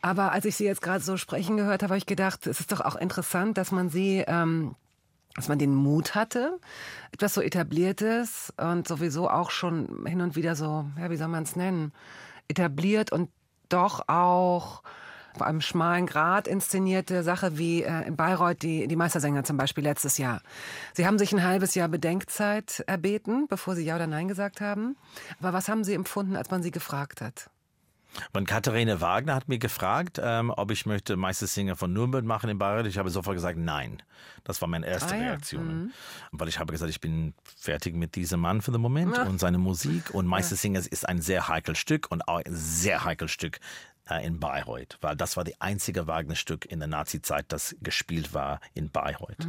Aber 0.02 0.32
als 0.32 0.44
ich 0.44 0.56
Sie 0.56 0.64
jetzt 0.64 0.82
gerade 0.82 1.04
so 1.04 1.16
sprechen 1.16 1.56
gehört 1.56 1.82
habe, 1.82 1.92
habe 1.92 1.98
ich 1.98 2.06
gedacht, 2.06 2.46
es 2.46 2.60
ist 2.60 2.72
doch 2.72 2.80
auch 2.80 2.96
interessant, 2.96 3.58
dass 3.58 3.70
man 3.70 3.90
Sie, 3.90 4.24
ähm, 4.26 4.74
dass 5.34 5.48
man 5.48 5.58
den 5.58 5.74
Mut 5.74 6.14
hatte, 6.14 6.58
etwas 7.12 7.34
so 7.34 7.40
etabliertes 7.42 8.52
und 8.56 8.88
sowieso 8.88 9.28
auch 9.28 9.50
schon 9.50 10.06
hin 10.06 10.20
und 10.20 10.36
wieder 10.36 10.56
so, 10.56 10.86
ja, 10.98 11.10
wie 11.10 11.16
soll 11.16 11.28
man 11.28 11.42
es 11.42 11.56
nennen, 11.56 11.92
etabliert 12.48 13.12
und 13.12 13.30
doch 13.68 14.08
auch 14.08 14.82
auf 15.34 15.42
einem 15.42 15.60
schmalen 15.60 16.06
Grad 16.06 16.48
inszenierte 16.48 17.22
Sache 17.22 17.56
wie 17.56 17.82
äh, 17.82 18.06
in 18.06 18.16
Bayreuth 18.16 18.62
die, 18.62 18.88
die 18.88 18.96
Meistersänger 18.96 19.44
zum 19.44 19.56
Beispiel 19.56 19.84
letztes 19.84 20.18
Jahr. 20.18 20.42
Sie 20.92 21.06
haben 21.06 21.18
sich 21.18 21.32
ein 21.32 21.44
halbes 21.44 21.74
Jahr 21.74 21.88
Bedenkzeit 21.88 22.82
erbeten, 22.86 23.46
bevor 23.48 23.76
Sie 23.76 23.84
Ja 23.84 23.96
oder 23.96 24.06
Nein 24.06 24.28
gesagt 24.28 24.60
haben. 24.60 24.96
Aber 25.38 25.52
was 25.52 25.68
haben 25.68 25.84
Sie 25.84 25.94
empfunden, 25.94 26.36
als 26.36 26.50
man 26.50 26.62
Sie 26.62 26.70
gefragt 26.70 27.20
hat? 27.20 27.50
Und 28.32 28.46
Katharina 28.46 29.00
Wagner 29.00 29.34
hat 29.34 29.48
mir 29.48 29.58
gefragt, 29.58 30.20
ähm, 30.22 30.52
ob 30.56 30.70
ich 30.70 30.86
möchte 30.86 31.16
Meistersinger 31.16 31.76
von 31.76 31.92
Nürnberg 31.92 32.24
machen 32.24 32.50
in 32.50 32.58
Bayreuth. 32.58 32.86
Ich 32.86 32.98
habe 32.98 33.10
sofort 33.10 33.36
gesagt, 33.36 33.58
nein. 33.58 34.02
Das 34.44 34.60
war 34.60 34.68
meine 34.68 34.86
erste 34.86 35.14
Ah 35.14 35.18
ja, 35.18 35.24
Reaktion. 35.28 35.92
Weil 36.32 36.48
ich 36.48 36.58
habe 36.58 36.72
gesagt, 36.72 36.90
ich 36.90 37.00
bin 37.00 37.34
fertig 37.56 37.94
mit 37.94 38.14
diesem 38.16 38.40
Mann 38.40 38.62
für 38.62 38.72
den 38.72 38.80
Moment 38.80 39.16
und 39.18 39.38
seine 39.38 39.58
Musik. 39.58 40.14
Und 40.14 40.26
Meistersinger 40.26 40.80
ist 40.80 41.08
ein 41.08 41.20
sehr 41.20 41.48
heikles 41.48 41.78
Stück 41.78 42.10
und 42.10 42.26
auch 42.26 42.38
ein 42.44 42.54
sehr 42.54 43.04
heikles 43.04 43.30
Stück 43.30 43.60
äh, 44.10 44.26
in 44.26 44.40
Bayreuth, 44.40 44.98
weil 45.00 45.16
das 45.16 45.36
war 45.36 45.44
die 45.44 45.60
einzige 45.60 46.06
Wagner-Stück 46.06 46.66
in 46.66 46.80
der 46.80 46.88
Nazi-Zeit, 46.88 47.46
das 47.48 47.76
gespielt 47.82 48.34
war 48.34 48.60
in 48.74 48.90
Bayreuth. 48.90 49.46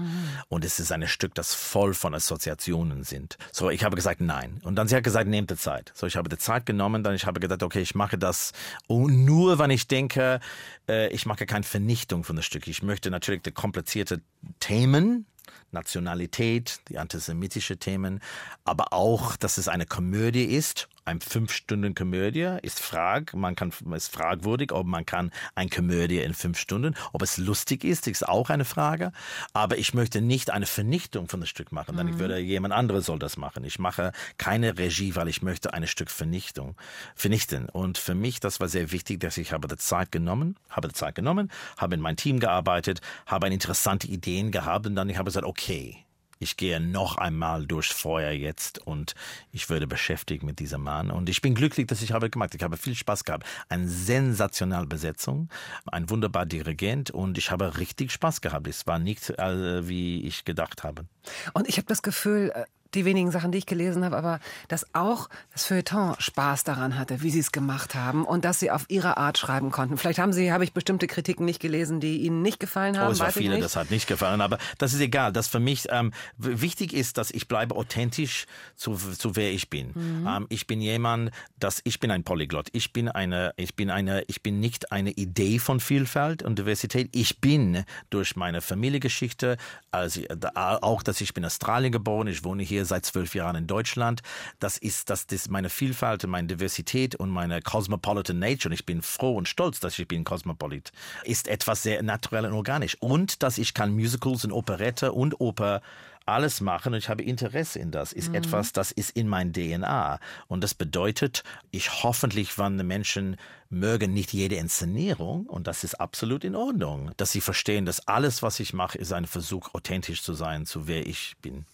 Und 0.50 0.64
es 0.64 0.80
ist 0.80 0.92
ein 0.92 1.08
Stück, 1.08 1.34
das 1.36 1.54
voll 1.54 1.94
von 1.94 2.14
Assoziationen 2.14 3.04
sind. 3.04 3.38
So, 3.52 3.70
ich 3.70 3.84
habe 3.84 3.96
gesagt, 3.96 4.22
nein. 4.22 4.62
Und 4.64 4.76
dann 4.76 4.88
sie 4.88 4.96
hat 4.96 5.04
gesagt, 5.04 5.28
nehmt 5.28 5.50
die 5.50 5.58
Zeit. 5.58 5.92
So, 5.96 6.08
ich 6.08 6.16
habe 6.16 6.30
die 6.30 6.38
Zeit 6.38 6.66
genommen, 6.66 7.04
dann 7.04 7.16
ich 7.16 7.26
habe 7.26 7.40
gedacht, 7.40 7.64
okay, 7.64 7.82
ich 7.82 7.96
mache 7.96 8.18
das 8.18 8.52
nur, 8.88 9.60
wenn 9.60 9.72
ich 9.72 9.88
denke, 9.88 10.40
äh, 10.88 11.08
ich 11.10 11.26
mache 11.26 11.46
keine 11.46 11.64
Vernichtung 11.64 12.24
von 12.24 12.36
das 12.36 12.46
Stück. 12.46 12.68
Ich 12.68 12.84
möchte 12.84 13.10
natürlich 13.10 13.42
die 13.42 13.52
komplizierte 13.52 14.22
Themen, 14.60 15.26
Nationalität, 15.72 16.80
die 16.90 16.98
antisemitische 16.98 17.78
Themen, 17.78 18.20
aber 18.66 18.94
auch, 18.94 19.36
dass 19.36 19.58
es 19.58 19.68
eine 19.68 19.86
Komödie 19.86 20.46
ist. 20.46 20.88
Ein 21.04 21.20
fünf 21.20 21.52
Stunden 21.52 21.96
Komödie 21.96 22.58
ist 22.62 22.80
frag, 22.80 23.34
man 23.34 23.56
kann 23.56 23.74
ist 23.96 24.14
fragwürdig, 24.14 24.72
ob 24.72 24.86
man 24.86 25.04
kann 25.04 25.32
ein 25.56 25.70
Komödie 25.70 26.20
in 26.20 26.36
fünf 26.36 26.60
Stunden, 26.60 26.96
ob 27.12 27.24
es 27.24 27.38
lustig 27.38 27.84
ist, 27.84 28.08
ist 28.08 28.28
auch 28.28 28.52
eine 28.52 28.66
Frage. 28.66 29.12
Aber 29.52 29.80
ich 29.80 29.96
möchte 29.96 30.22
nicht 30.22 30.52
eine 30.52 30.68
Vernichtung 30.68 31.28
von 31.28 31.40
das 31.40 31.50
Stück 31.50 31.72
machen, 31.72 31.98
dann 31.98 32.08
ich 32.08 32.20
würde 32.20 32.38
jemand 32.38 32.76
anderes 32.76 33.08
soll 33.08 33.18
das 33.18 33.36
machen. 33.36 33.64
Ich 33.64 33.80
mache 33.80 34.12
keine 34.38 34.78
Regie, 34.78 35.16
weil 35.16 35.28
ich 35.28 35.42
möchte 35.42 35.74
ein 35.74 35.88
Stück 35.88 36.12
Vernichtung 36.12 36.76
vernichten. 37.16 37.68
Und 37.68 37.98
für 37.98 38.14
mich, 38.14 38.40
das 38.40 38.60
war 38.60 38.68
sehr 38.68 38.92
wichtig, 38.92 39.22
dass 39.22 39.38
ich 39.38 39.54
habe 39.54 39.68
die 39.68 39.78
Zeit 39.78 40.12
genommen, 40.12 40.56
habe 40.70 40.88
die 40.88 40.94
Zeit 40.94 41.16
genommen, 41.16 41.52
habe 41.78 41.96
in 41.96 42.02
mein 42.02 42.16
Team 42.16 42.40
gearbeitet, 42.40 43.02
habe 43.26 43.48
interessante 43.48 44.08
Ideen 44.08 44.52
gehabt 44.52 44.86
und 44.86 44.96
dann 44.96 45.10
ich 45.10 45.18
habe 45.18 45.26
gesagt, 45.26 45.41
okay, 45.44 46.06
ich 46.42 46.58
gehe 46.58 46.80
noch 46.80 47.18
einmal 47.18 47.68
durchs 47.68 47.92
Feuer 47.92 48.32
jetzt 48.32 48.80
und 48.80 49.14
ich 49.52 49.70
würde 49.70 49.86
beschäftigt 49.86 50.42
mit 50.42 50.60
diesem 50.60 50.82
Mann. 50.82 51.12
Und 51.12 51.30
ich 51.30 51.40
bin 51.42 51.54
glücklich, 51.54 51.86
dass 51.86 52.02
ich 52.02 52.14
habe 52.14 52.32
gemacht. 52.32 52.56
Ich 52.56 52.64
habe 52.64 52.78
viel 52.78 52.96
Spaß 52.96 53.26
gehabt. 53.26 53.46
Eine 53.70 53.88
sensationelle 53.88 54.88
Besetzung, 54.88 55.50
ein 55.86 56.10
wunderbarer 56.10 56.48
Dirigent 56.48 57.12
und 57.12 57.38
ich 57.38 57.52
habe 57.52 57.78
richtig 57.78 58.12
Spaß 58.12 58.42
gehabt. 58.42 58.68
Es 58.68 58.88
war 58.88 58.98
nicht, 58.98 59.30
äh, 59.30 59.88
wie 59.88 60.24
ich 60.24 60.44
gedacht 60.44 60.84
habe. 60.84 61.06
Und 61.54 61.70
ich 61.70 61.78
habe 61.78 61.86
das 61.86 62.02
Gefühl, 62.02 62.52
äh, 62.56 62.66
die 62.94 63.06
wenigen 63.06 63.32
Sachen, 63.32 63.52
die 63.52 63.58
ich 63.58 63.66
gelesen 63.66 64.06
habe, 64.06 64.18
aber 64.18 64.40
dass 64.68 64.88
auch 64.94 65.30
das 65.54 65.66
Feuilleton 65.66 66.16
Spaß 66.18 66.64
daran 66.64 66.98
hatte, 66.98 67.22
wie 67.22 67.30
sie 67.30 67.40
es 67.40 67.52
gemacht 67.52 67.96
haben 67.96 68.24
und 68.26 68.46
dass 68.46 68.60
sie 68.60 68.72
auf 68.72 68.86
ihre 68.88 69.18
Art 69.18 69.38
schreiben 69.38 69.72
konnten. 69.72 69.98
Vielleicht 69.98 70.20
haben 70.20 70.34
sie, 70.34 70.52
habe 70.52 70.64
ich 70.64 70.74
bestimmte 70.74 71.08
Kritiken 71.08 71.46
nicht 71.46 71.60
gelesen, 71.60 72.00
die 72.00 72.22
ihnen 72.22 72.42
nicht 72.42 72.60
gefallen 72.60 72.98
haben. 72.98 73.10
Oh, 73.10 73.12
es 73.12 73.20
war 73.20 73.32
viele, 73.32 73.60
das 73.60 73.76
hat 73.76 73.92
nicht 73.92 74.08
gefallen, 74.08 74.42
aber 74.42 74.58
das 74.78 74.94
ist 74.94 75.02
egal. 75.02 75.34
Das 75.34 75.48
für 75.48 75.60
mich 75.60 75.88
ähm, 75.90 76.14
wichtig 76.38 76.94
ist, 76.94 77.18
dass 77.18 77.32
ich 77.32 77.48
bleibe 77.48 77.76
authentisch 77.76 78.46
zu, 78.76 78.96
zu 78.96 79.36
wer 79.36 79.52
ich 79.52 79.70
bin. 79.70 79.92
Mhm. 79.94 80.28
Ähm, 80.28 80.46
ich 80.50 80.68
bin 80.68 80.82
jemand, 80.82 81.32
dass 81.60 81.82
ich 81.84 82.00
bin 82.00 82.12
ein 82.12 82.24
Polyglott. 82.24 82.70
Ich 82.72 82.94
bin 82.94 83.10
eine, 83.10 83.54
ich 83.58 83.76
bin 83.76 83.90
eine, 83.90 84.24
ich 84.28 84.42
bin 84.42 84.60
nicht 84.60 84.92
eine 84.92 85.12
Idee 85.12 85.60
von 85.60 85.80
Vielfalt 85.80 86.44
und 86.44 86.58
Diversität. 86.58 87.10
Ich 87.12 87.40
bin 87.40 87.84
durch 88.10 88.36
meine 88.36 88.62
Familiengeschichte, 88.62 89.58
also 89.92 90.22
auch, 90.56 91.04
dass 91.04 91.22
ich 91.22 91.34
bin 91.34 91.42
in 91.42 91.48
Australien 91.48 91.92
geboren. 91.92 92.28
Ich 92.28 92.44
wohne 92.44 92.64
hier 92.64 92.81
seit 92.86 93.06
zwölf 93.06 93.36
Jahren 93.36 93.56
in 93.56 93.68
Deutschland. 93.68 94.22
Das 94.60 94.78
ist, 94.78 95.10
das, 95.10 95.28
das 95.28 95.44
ist 95.44 95.52
meine 95.52 95.70
Vielfalt, 95.70 96.26
meine 96.28 96.48
Diversität 96.48 97.16
und 97.16 97.30
meine 97.30 97.62
cosmopolitan 97.62 98.40
Nature. 98.40 98.70
Und 98.70 98.74
ich 98.74 98.86
bin 98.86 99.02
froh 99.02 99.36
und 99.36 99.48
stolz, 99.48 99.80
dass 99.80 99.98
ich 99.98 100.08
bin 100.08 100.24
Cosmopolit. 100.24 100.92
Ist 101.24 101.48
etwas 101.48 101.84
sehr 101.84 102.02
naturell 102.04 102.46
und 102.46 102.54
organisch. 102.54 102.98
Und 103.00 103.44
dass 103.44 103.58
ich 103.58 103.74
kann 103.74 103.94
Musicals 103.94 104.46
und 104.46 104.52
Operette 104.52 105.12
und 105.12 105.40
Oper 105.40 105.82
alles 106.26 106.62
machen 106.62 106.94
und 106.94 107.00
ich 107.00 107.10
habe 107.10 107.24
Interesse 107.24 107.80
in 107.80 107.92
das. 107.92 108.14
Ist 108.14 108.34
etwas, 108.34 108.74
das 108.74 108.92
ist 108.92 109.12
in 109.12 109.28
mein 109.28 109.54
DNA. 109.54 110.20
Und 110.48 110.64
das 110.64 110.74
bedeutet, 110.74 111.44
ich 111.72 112.04
hoffentlich, 112.04 112.58
wann 112.58 112.78
die 112.78 112.84
Menschen 112.84 113.38
mögen 113.70 114.14
nicht 114.14 114.34
jede 114.34 114.56
Inszenierung 114.56 115.46
und 115.48 115.68
das 115.68 115.84
ist 115.84 115.96
absolut 115.96 116.44
in 116.44 116.56
Ordnung, 116.56 117.12
dass 117.18 117.32
sie 117.32 117.42
verstehen, 117.42 117.86
dass 117.86 118.08
alles, 118.08 118.44
was 118.44 118.60
ich 118.60 118.74
mache, 118.74 118.98
ist 118.98 119.14
ein 119.14 119.26
Versuch, 119.26 119.74
authentisch 119.74 120.24
zu 120.24 120.34
sein, 120.34 120.66
zu 120.66 120.88
wer 120.88 121.06
ich 121.08 121.36
bin. 121.42 121.66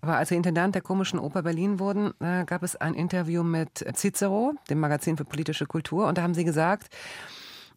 Aber 0.00 0.16
als 0.16 0.30
Sie 0.30 0.36
Intendant 0.36 0.74
der 0.74 0.82
Komischen 0.82 1.18
Oper 1.18 1.42
Berlin 1.42 1.78
wurden, 1.78 2.12
äh, 2.20 2.44
gab 2.44 2.62
es 2.62 2.76
ein 2.76 2.94
Interview 2.94 3.42
mit 3.42 3.84
Cicero, 3.94 4.54
dem 4.70 4.80
Magazin 4.80 5.16
für 5.16 5.24
politische 5.24 5.66
Kultur, 5.66 6.06
und 6.06 6.16
da 6.16 6.22
haben 6.22 6.34
Sie 6.34 6.44
gesagt, 6.44 6.94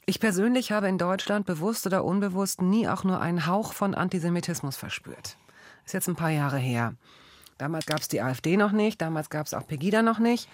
ich 0.06 0.20
persönlich 0.20 0.72
habe 0.72 0.88
in 0.88 0.98
Deutschland 0.98 1.46
bewusst 1.46 1.86
oder 1.86 2.04
unbewusst 2.04 2.62
nie 2.62 2.90
auch 2.90 3.04
nur 3.04 3.22
einen 3.22 3.48
Hauch 3.48 3.74
von 3.74 3.96
Antisemitismus 3.96 4.76
verspürt. 4.76 5.38
Ist 5.86 5.94
jetzt 5.94 6.08
ein 6.08 6.16
paar 6.16 6.30
Jahre 6.30 6.58
her. 6.58 6.96
Damals 7.58 7.86
gab 7.86 8.00
es 8.00 8.10
die 8.10 8.22
AfD 8.22 8.58
noch 8.58 8.72
nicht, 8.72 9.02
damals 9.02 9.30
gab 9.30 9.46
es 9.46 9.54
auch 9.54 9.66
Pegida 9.66 10.02
noch 10.02 10.20
nicht. 10.20 10.50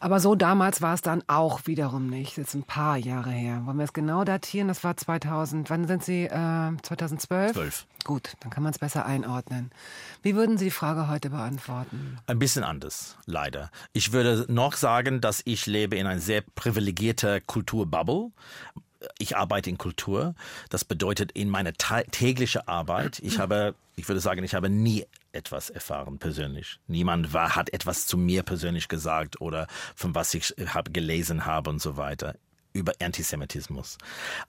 Aber 0.00 0.20
so 0.20 0.34
damals 0.34 0.82
war 0.82 0.94
es 0.94 1.00
dann 1.00 1.24
auch 1.28 1.62
wiederum 1.64 2.08
nicht. 2.08 2.36
Jetzt 2.36 2.54
ein 2.54 2.62
paar 2.62 2.98
Jahre 2.98 3.30
her. 3.30 3.62
Wollen 3.64 3.78
wir 3.78 3.84
es 3.84 3.94
genau 3.94 4.22
datieren? 4.22 4.68
Das 4.68 4.84
war 4.84 4.96
2000. 4.96 5.70
Wann 5.70 5.86
sind 5.86 6.04
Sie? 6.04 6.24
Äh, 6.24 6.76
2012? 6.82 7.54
12. 7.54 7.86
Gut, 8.04 8.34
dann 8.40 8.50
kann 8.50 8.62
man 8.62 8.72
es 8.72 8.78
besser 8.78 9.06
einordnen. 9.06 9.70
Wie 10.22 10.34
würden 10.34 10.58
Sie 10.58 10.66
die 10.66 10.70
Frage 10.70 11.08
heute 11.08 11.30
beantworten? 11.30 12.18
Ein 12.26 12.38
bisschen 12.38 12.62
anders, 12.62 13.16
leider. 13.24 13.70
Ich 13.94 14.12
würde 14.12 14.44
noch 14.48 14.74
sagen, 14.74 15.22
dass 15.22 15.40
ich 15.46 15.64
lebe 15.64 15.96
in 15.96 16.06
einer 16.06 16.20
sehr 16.20 16.42
privilegierter 16.42 17.40
Kulturbubble. 17.40 18.30
ich 19.18 19.36
arbeite 19.36 19.70
in 19.70 19.78
Kultur. 19.78 20.34
Das 20.70 20.84
bedeutet 20.84 21.32
in 21.32 21.48
meiner 21.48 21.72
täglichen 21.72 22.66
Arbeit, 22.68 23.20
ich 23.20 23.38
habe, 23.38 23.74
ich 23.96 24.08
würde 24.08 24.20
sagen, 24.20 24.44
ich 24.44 24.54
habe 24.54 24.68
nie 24.68 25.06
etwas 25.32 25.70
erfahren 25.70 26.18
persönlich. 26.18 26.78
Niemand 26.86 27.32
war, 27.32 27.56
hat 27.56 27.72
etwas 27.72 28.06
zu 28.06 28.16
mir 28.16 28.42
persönlich 28.42 28.88
gesagt 28.88 29.40
oder 29.40 29.66
von 29.94 30.14
was 30.14 30.32
ich 30.34 30.54
habe 30.68 30.90
gelesen 30.90 31.46
habe 31.46 31.70
und 31.70 31.80
so 31.80 31.96
weiter 31.96 32.34
über 32.74 32.92
Antisemitismus. 33.00 33.96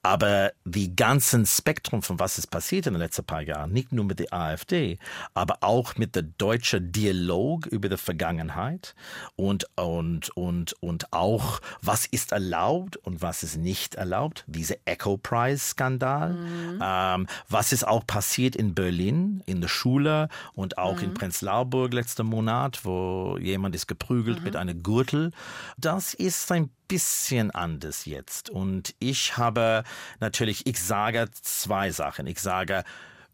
Aber 0.02 0.52
die 0.64 0.94
ganzen 0.94 1.46
Spektrum 1.46 2.02
von 2.02 2.18
was 2.18 2.38
ist 2.38 2.48
passiert 2.48 2.86
in 2.86 2.94
den 2.94 3.00
letzten 3.00 3.24
paar 3.24 3.40
Jahren, 3.40 3.72
nicht 3.72 3.92
nur 3.92 4.04
mit 4.04 4.18
der 4.18 4.32
AfD, 4.32 4.98
aber 5.32 5.58
auch 5.60 5.96
mit 5.96 6.14
der 6.14 6.22
deutschen 6.22 6.92
Dialog 6.92 7.66
über 7.66 7.88
die 7.88 7.96
Vergangenheit 7.96 8.94
und, 9.36 9.66
und, 9.76 10.36
und, 10.36 10.74
und 10.82 11.12
auch 11.12 11.60
was 11.80 12.06
ist 12.06 12.32
erlaubt 12.32 12.96
und 12.98 13.22
was 13.22 13.42
ist 13.42 13.56
nicht 13.56 13.94
erlaubt. 13.94 14.44
Diese 14.48 14.84
Echo 14.86 15.16
Prize 15.16 15.58
Skandal. 15.58 16.34
Mhm. 16.34 16.80
Ähm, 16.82 17.26
was 17.48 17.72
ist 17.72 17.86
auch 17.86 18.06
passiert 18.06 18.56
in 18.56 18.74
Berlin, 18.74 19.42
in 19.46 19.60
der 19.60 19.68
Schule 19.68 20.28
und 20.54 20.78
auch 20.78 20.96
mhm. 20.96 21.04
in 21.04 21.14
Prenzlauer 21.14 21.66
Berg 21.66 21.94
letzten 21.94 22.26
Monat, 22.26 22.84
wo 22.84 23.38
jemand 23.40 23.74
ist 23.74 23.86
geprügelt 23.86 24.40
mhm. 24.40 24.44
mit 24.44 24.56
einem 24.56 24.82
Gürtel. 24.82 25.30
Das 25.78 26.12
ist 26.12 26.50
ein 26.50 26.70
bisschen 26.88 27.50
anders 27.50 28.04
jetzt. 28.04 28.15
Und 28.50 28.94
ich 28.98 29.36
habe 29.36 29.84
natürlich, 30.20 30.66
ich 30.66 30.80
sage 30.80 31.28
zwei 31.32 31.90
Sachen. 31.90 32.26
Ich 32.26 32.40
sage, 32.40 32.84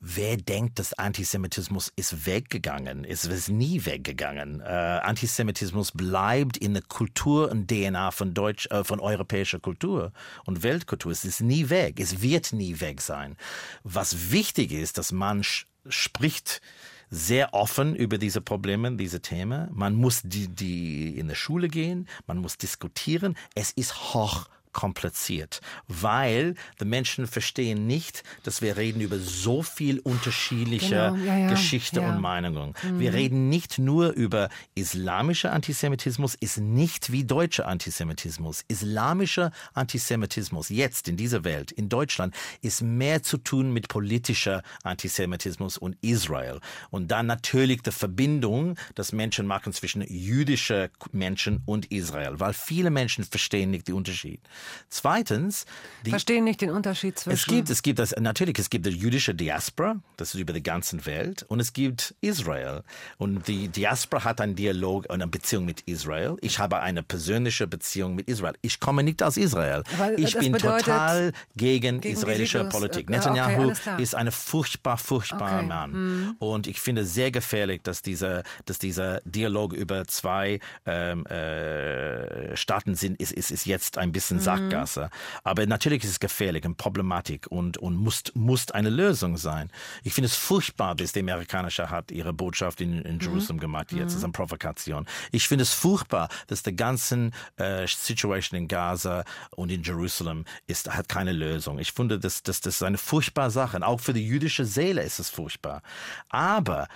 Wer 0.05 0.37
denkt, 0.37 0.81
dass 0.81 0.95
Antisemitismus 0.95 1.93
ist 1.95 2.27
weggegangen? 2.27 3.05
Es 3.05 3.25
ist 3.25 3.49
nie 3.49 3.87
weggegangen. 3.87 4.59
Äh, 4.59 4.65
Antisemitismus 4.65 5.93
bleibt 5.93 6.57
in 6.57 6.75
der 6.75 6.83
Kultur 6.83 7.53
und 7.53 7.71
DNA 7.71 8.11
von 8.11 8.35
Deutsch, 8.35 8.67
äh, 8.73 8.83
von 8.83 8.99
europäischer 8.99 9.61
Kultur 9.61 10.11
und 10.45 10.65
Weltkultur. 10.65 11.13
Es 11.13 11.25
ist 11.25 11.41
nie 11.41 11.71
weg. 11.71 12.01
Es 12.01 12.21
wird 12.21 12.53
nie 12.53 12.81
weg 12.81 13.01
sein. 13.01 13.37
Was 13.85 14.33
wichtig 14.33 14.73
ist, 14.73 14.99
dass 14.99 15.13
man 15.13 15.45
spricht 15.89 16.61
sehr 17.09 17.55
offen 17.55 17.95
über 17.95 18.19
diese 18.19 18.41
Probleme, 18.41 18.91
diese 18.97 19.21
Themen. 19.21 19.69
Man 19.73 19.95
muss 19.95 20.23
die, 20.25 20.49
die 20.49 21.17
in 21.17 21.29
der 21.29 21.37
Schule 21.37 21.69
gehen, 21.69 22.09
man 22.27 22.39
muss 22.39 22.57
diskutieren. 22.57 23.37
Es 23.55 23.71
ist 23.71 24.15
hoch 24.15 24.49
kompliziert, 24.73 25.61
weil 25.89 26.55
die 26.81 26.85
Menschen 26.85 27.27
verstehen 27.27 27.87
nicht, 27.87 28.23
dass 28.43 28.63
wir 28.63 28.77
reden 28.77 29.01
über 29.01 29.19
so 29.19 29.63
viel 29.63 30.01
unterschiedliche 30.01 31.13
genau, 31.13 31.25
ja, 31.25 31.39
ja, 31.39 31.51
Geschichte 31.51 32.01
ja. 32.01 32.09
und 32.09 32.21
Meinungen. 32.21 32.75
Mhm. 32.83 32.99
Wir 32.99 33.13
reden 33.13 33.49
nicht 33.49 33.79
nur 33.79 34.11
über 34.13 34.49
islamischer 34.75 35.53
Antisemitismus, 35.53 36.35
ist 36.35 36.59
nicht 36.59 37.13
wie 37.13 37.25
deutscher 37.25 37.69
Antisemitismus. 37.69 38.65
Islamischer 38.69 39.53
Antisemitismus 39.75 40.69
jetzt 40.69 41.09
in 41.09 41.17
dieser 41.17 41.45
Welt, 41.45 41.73
in 41.73 41.89
Deutschland, 41.89 42.35
ist 42.63 42.83
mehr 42.83 43.23
zu 43.23 43.39
tun 43.39 43.73
mit 43.73 43.89
politischer 43.89 44.63
Antisemitismus 44.83 45.79
und 45.79 45.97
Israel. 46.01 46.61
Und 46.91 47.11
dann 47.11 47.27
natürlich 47.27 47.83
die 47.83 47.93
Verbindung, 47.93 48.77
dass 48.95 49.13
Menschen 49.13 49.47
machen 49.47 49.73
zwischen 49.73 50.03
jüdischer 50.03 50.89
Menschen 51.13 51.63
und 51.67 51.87
Israel, 51.93 52.41
weil 52.41 52.55
viele 52.55 52.91
Menschen 52.91 53.25
verstehen 53.25 53.71
nicht 53.71 53.89
den 53.89 53.95
Unterschied. 53.95 54.41
Zweitens, 54.89 55.67
die, 56.05 56.11
verstehen 56.11 56.45
nicht 56.45 56.61
den 56.61 56.71
Unterschied 56.71 57.19
zwischen. 57.19 57.37
Es 57.37 57.47
gibt, 57.47 57.71
es 57.71 57.83
gibt 57.83 57.99
das 57.99 58.15
natürlich, 58.19 58.59
es 58.59 58.71
gibt 58.71 58.87
die 58.87 58.91
jüdische 58.91 59.35
Diaspora, 59.35 59.97
das 60.17 60.35
ist 60.35 60.41
über 60.41 60.53
die 60.53 60.63
ganze 60.63 61.05
Welt, 61.07 61.45
und 61.49 61.61
es 61.61 61.73
gibt 61.73 62.15
Israel. 62.21 62.83
Und 63.19 63.49
die 63.49 63.69
Diaspora 63.69 64.25
hat 64.25 64.41
einen 64.41 64.55
Dialog 64.55 65.05
und 65.05 65.13
eine 65.13 65.27
Beziehung 65.27 65.65
mit 65.65 65.83
Israel. 65.83 66.37
Ich 66.41 66.59
habe 66.59 66.81
eine 66.81 67.03
persönliche 67.03 67.67
Beziehung 67.67 68.15
mit 68.15 68.29
Israel. 68.29 68.55
Ich 68.63 68.81
komme 68.81 69.03
nicht 69.03 69.23
aus 69.23 69.37
Israel. 69.37 69.83
Weil 69.97 70.19
ich 70.21 70.37
bin 70.37 70.53
total 70.55 71.33
gegen, 71.57 72.01
gegen 72.01 72.15
israelische 72.15 72.65
Politik. 72.65 73.09
Äh, 73.09 73.13
Netanyahu 73.13 73.71
okay, 73.71 74.03
ist 74.03 74.15
ein 74.15 74.31
furchtbar, 74.31 74.99
furchtbarer 74.99 75.59
okay. 75.59 75.67
Mann. 75.67 75.93
Hm. 75.93 76.37
Und 76.39 76.67
ich 76.67 76.81
finde 76.81 77.03
es 77.03 77.15
sehr 77.15 77.31
gefährlich, 77.31 77.83
dass 77.83 78.03
dieser, 78.03 78.43
dass 78.67 78.79
dieser 78.79 79.21
Dialog 79.25 79.73
über 79.73 80.07
zwei 80.07 80.61
ähm, 80.87 81.27
äh, 81.27 82.57
Staaten 82.57 82.95
sind, 82.95 83.21
ist, 83.21 83.33
ist, 83.33 83.51
ist 83.51 83.67
jetzt 83.67 83.99
ein 83.99 84.13
bisschen 84.13 84.39
hm. 84.39 84.45
Sackgasse. 84.57 85.11
Aber 85.45 85.67
natürlich 85.67 86.05
ist 86.05 86.11
es 86.11 86.21
gefährlich 86.21 86.65
und 86.65 86.77
Problematik 86.77 87.47
und, 87.49 87.79
und 87.79 87.97
muss, 87.97 88.23
muss 88.35 88.71
eine 88.71 88.91
Lösung 88.91 89.37
sein. 89.37 89.71
Ich 90.05 90.15
finde 90.15 90.27
es 90.27 90.37
furchtbar, 90.37 90.95
dass 90.95 91.13
die 91.13 91.21
amerikanische 91.21 91.91
hat 91.91 92.11
ihre 92.11 92.33
Botschaft 92.33 92.81
in, 92.81 93.03
in 93.03 93.17
mhm. 93.17 93.21
Jerusalem 93.21 93.57
mhm. 93.57 93.61
gemacht. 93.61 93.93
Jetzt 93.93 94.13
mhm. 94.13 94.19
ist 94.19 94.25
eine 94.25 94.33
Provokation. 94.33 95.07
Ich 95.31 95.49
finde 95.49 95.63
es 95.63 95.73
furchtbar, 95.73 96.29
dass 96.47 96.63
die 96.63 96.77
ganzen 96.77 97.33
äh, 97.57 97.87
Situation 97.87 98.59
in 98.59 98.69
Gaza 98.69 99.25
und 99.51 99.71
in 99.71 99.83
Jerusalem 99.83 100.45
ist, 100.67 100.95
hat 100.95 101.09
keine 101.09 101.33
Lösung. 101.33 101.79
Ich 101.79 101.93
finde, 101.93 102.19
das, 102.19 102.43
das, 102.43 102.61
das 102.61 102.77
ist 102.77 102.83
eine 102.83 102.99
furchtbare 102.99 103.51
Sache. 103.51 103.77
Und 103.77 103.83
auch 103.83 104.01
für 104.01 104.13
die 104.13 104.27
jüdische 104.27 104.65
Seele 104.65 105.03
ist 105.03 105.19
es 105.19 105.31
furchtbar. 105.31 105.83
Aber 106.29 106.89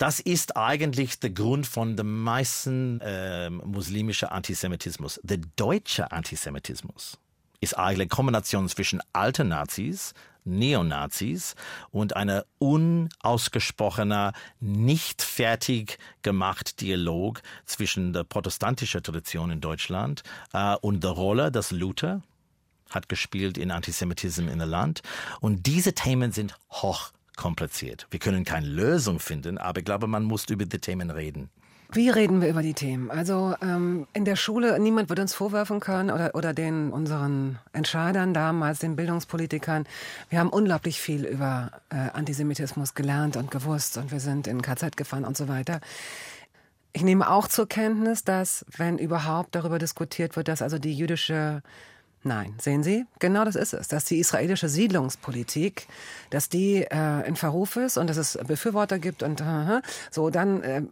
das 0.00 0.18
ist 0.18 0.56
eigentlich 0.56 1.20
der 1.20 1.28
Grund 1.28 1.66
von 1.66 1.94
dem 1.94 2.22
meisten 2.22 3.02
äh, 3.02 3.50
muslimischen 3.50 4.28
Antisemitismus. 4.28 5.20
Der 5.22 5.36
deutsche 5.56 6.10
Antisemitismus 6.10 7.18
ist 7.60 7.76
eigentlich 7.76 8.00
eine 8.00 8.08
Kombination 8.08 8.66
zwischen 8.70 9.02
alten 9.12 9.48
Nazis, 9.48 10.14
Neonazis 10.44 11.54
und 11.90 12.16
einer 12.16 12.46
unausgesprochener, 12.58 14.32
nicht 14.58 15.20
fertig 15.20 15.98
gemacht 16.22 16.80
Dialog 16.80 17.42
zwischen 17.66 18.14
der 18.14 18.24
protestantischen 18.24 19.02
Tradition 19.02 19.50
in 19.50 19.60
Deutschland 19.60 20.22
äh, 20.54 20.76
und 20.76 21.04
der 21.04 21.10
Rolle, 21.10 21.52
dass 21.52 21.72
Luther 21.72 22.22
hat 22.88 23.10
gespielt 23.10 23.58
in 23.58 23.70
Antisemitismus 23.70 24.50
in 24.50 24.58
der 24.58 24.66
Land. 24.66 25.02
Und 25.40 25.66
diese 25.66 25.92
Themen 25.92 26.32
sind 26.32 26.54
hoch 26.70 27.12
kompliziert. 27.40 28.06
Wir 28.10 28.20
können 28.20 28.44
keine 28.44 28.66
Lösung 28.66 29.18
finden, 29.18 29.56
aber 29.56 29.78
ich 29.78 29.86
glaube, 29.86 30.06
man 30.06 30.24
muss 30.24 30.44
über 30.50 30.66
die 30.66 30.78
Themen 30.78 31.10
reden. 31.10 31.48
Wie 31.90 32.10
reden 32.10 32.42
wir 32.42 32.48
über 32.50 32.62
die 32.62 32.74
Themen? 32.74 33.10
Also 33.10 33.54
ähm, 33.62 34.06
in 34.12 34.26
der 34.26 34.36
Schule, 34.36 34.78
niemand 34.78 35.08
wird 35.08 35.18
uns 35.18 35.34
vorwerfen 35.34 35.80
können 35.80 36.10
oder, 36.10 36.34
oder 36.34 36.52
den 36.52 36.90
unseren 36.90 37.58
Entscheidern 37.72 38.34
damals, 38.34 38.80
den 38.80 38.94
Bildungspolitikern, 38.94 39.86
wir 40.28 40.38
haben 40.38 40.50
unglaublich 40.50 41.00
viel 41.00 41.24
über 41.24 41.72
äh, 41.88 41.96
Antisemitismus 42.12 42.94
gelernt 42.94 43.38
und 43.38 43.50
gewusst 43.50 43.96
und 43.96 44.12
wir 44.12 44.20
sind 44.20 44.46
in 44.46 44.60
KZ 44.60 44.96
gefahren 44.98 45.24
und 45.24 45.36
so 45.36 45.48
weiter. 45.48 45.80
Ich 46.92 47.02
nehme 47.02 47.30
auch 47.30 47.48
zur 47.48 47.66
Kenntnis, 47.66 48.22
dass, 48.22 48.66
wenn 48.76 48.98
überhaupt 48.98 49.54
darüber 49.54 49.78
diskutiert 49.78 50.36
wird, 50.36 50.48
dass 50.48 50.60
also 50.60 50.78
die 50.78 50.94
jüdische 50.94 51.62
Nein, 52.22 52.54
sehen 52.60 52.82
Sie, 52.82 53.06
genau 53.18 53.46
das 53.46 53.56
ist 53.56 53.72
es, 53.72 53.88
dass 53.88 54.04
die 54.04 54.18
israelische 54.18 54.68
Siedlungspolitik, 54.68 55.86
dass 56.28 56.50
die 56.50 56.82
äh, 56.82 57.26
in 57.26 57.34
Verruf 57.34 57.76
ist 57.76 57.96
und 57.96 58.10
dass 58.10 58.18
es 58.18 58.38
Befürworter 58.46 58.98
gibt 58.98 59.22
und 59.22 59.40
äh, 59.40 59.80
so, 60.10 60.28
dann 60.28 60.62
äh, 60.62 60.82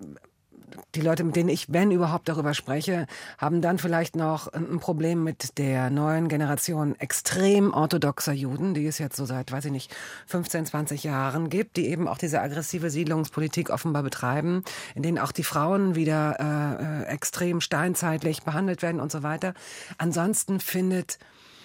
die 0.94 1.00
Leute, 1.00 1.24
mit 1.24 1.36
denen 1.36 1.48
ich, 1.48 1.72
wenn 1.72 1.90
überhaupt, 1.90 2.28
darüber 2.28 2.54
spreche, 2.54 3.06
haben 3.38 3.60
dann 3.62 3.78
vielleicht 3.78 4.16
noch 4.16 4.52
ein 4.52 4.80
Problem 4.80 5.24
mit 5.24 5.58
der 5.58 5.90
neuen 5.90 6.28
Generation 6.28 6.98
extrem 6.98 7.72
orthodoxer 7.72 8.32
Juden, 8.32 8.74
die 8.74 8.86
es 8.86 8.98
jetzt 8.98 9.16
so 9.16 9.24
seit, 9.24 9.52
weiß 9.52 9.66
ich 9.66 9.72
nicht, 9.72 9.94
15, 10.26 10.66
20 10.66 11.04
Jahren 11.04 11.50
gibt, 11.50 11.76
die 11.76 11.88
eben 11.88 12.08
auch 12.08 12.18
diese 12.18 12.40
aggressive 12.40 12.90
Siedlungspolitik 12.90 13.70
offenbar 13.70 14.02
betreiben, 14.02 14.64
in 14.94 15.02
denen 15.02 15.18
auch 15.18 15.32
die 15.32 15.44
Frauen 15.44 15.94
wieder 15.94 16.36
äh, 16.38 17.04
äh 17.04 17.14
extrem 17.18 17.60
steinzeitlich 17.60 18.42
behandelt 18.42 18.82
werden 18.82 19.00
und 19.00 19.10
so 19.10 19.22
weiter. 19.22 19.54
Ansonsten 19.98 20.60
findet 20.60 21.18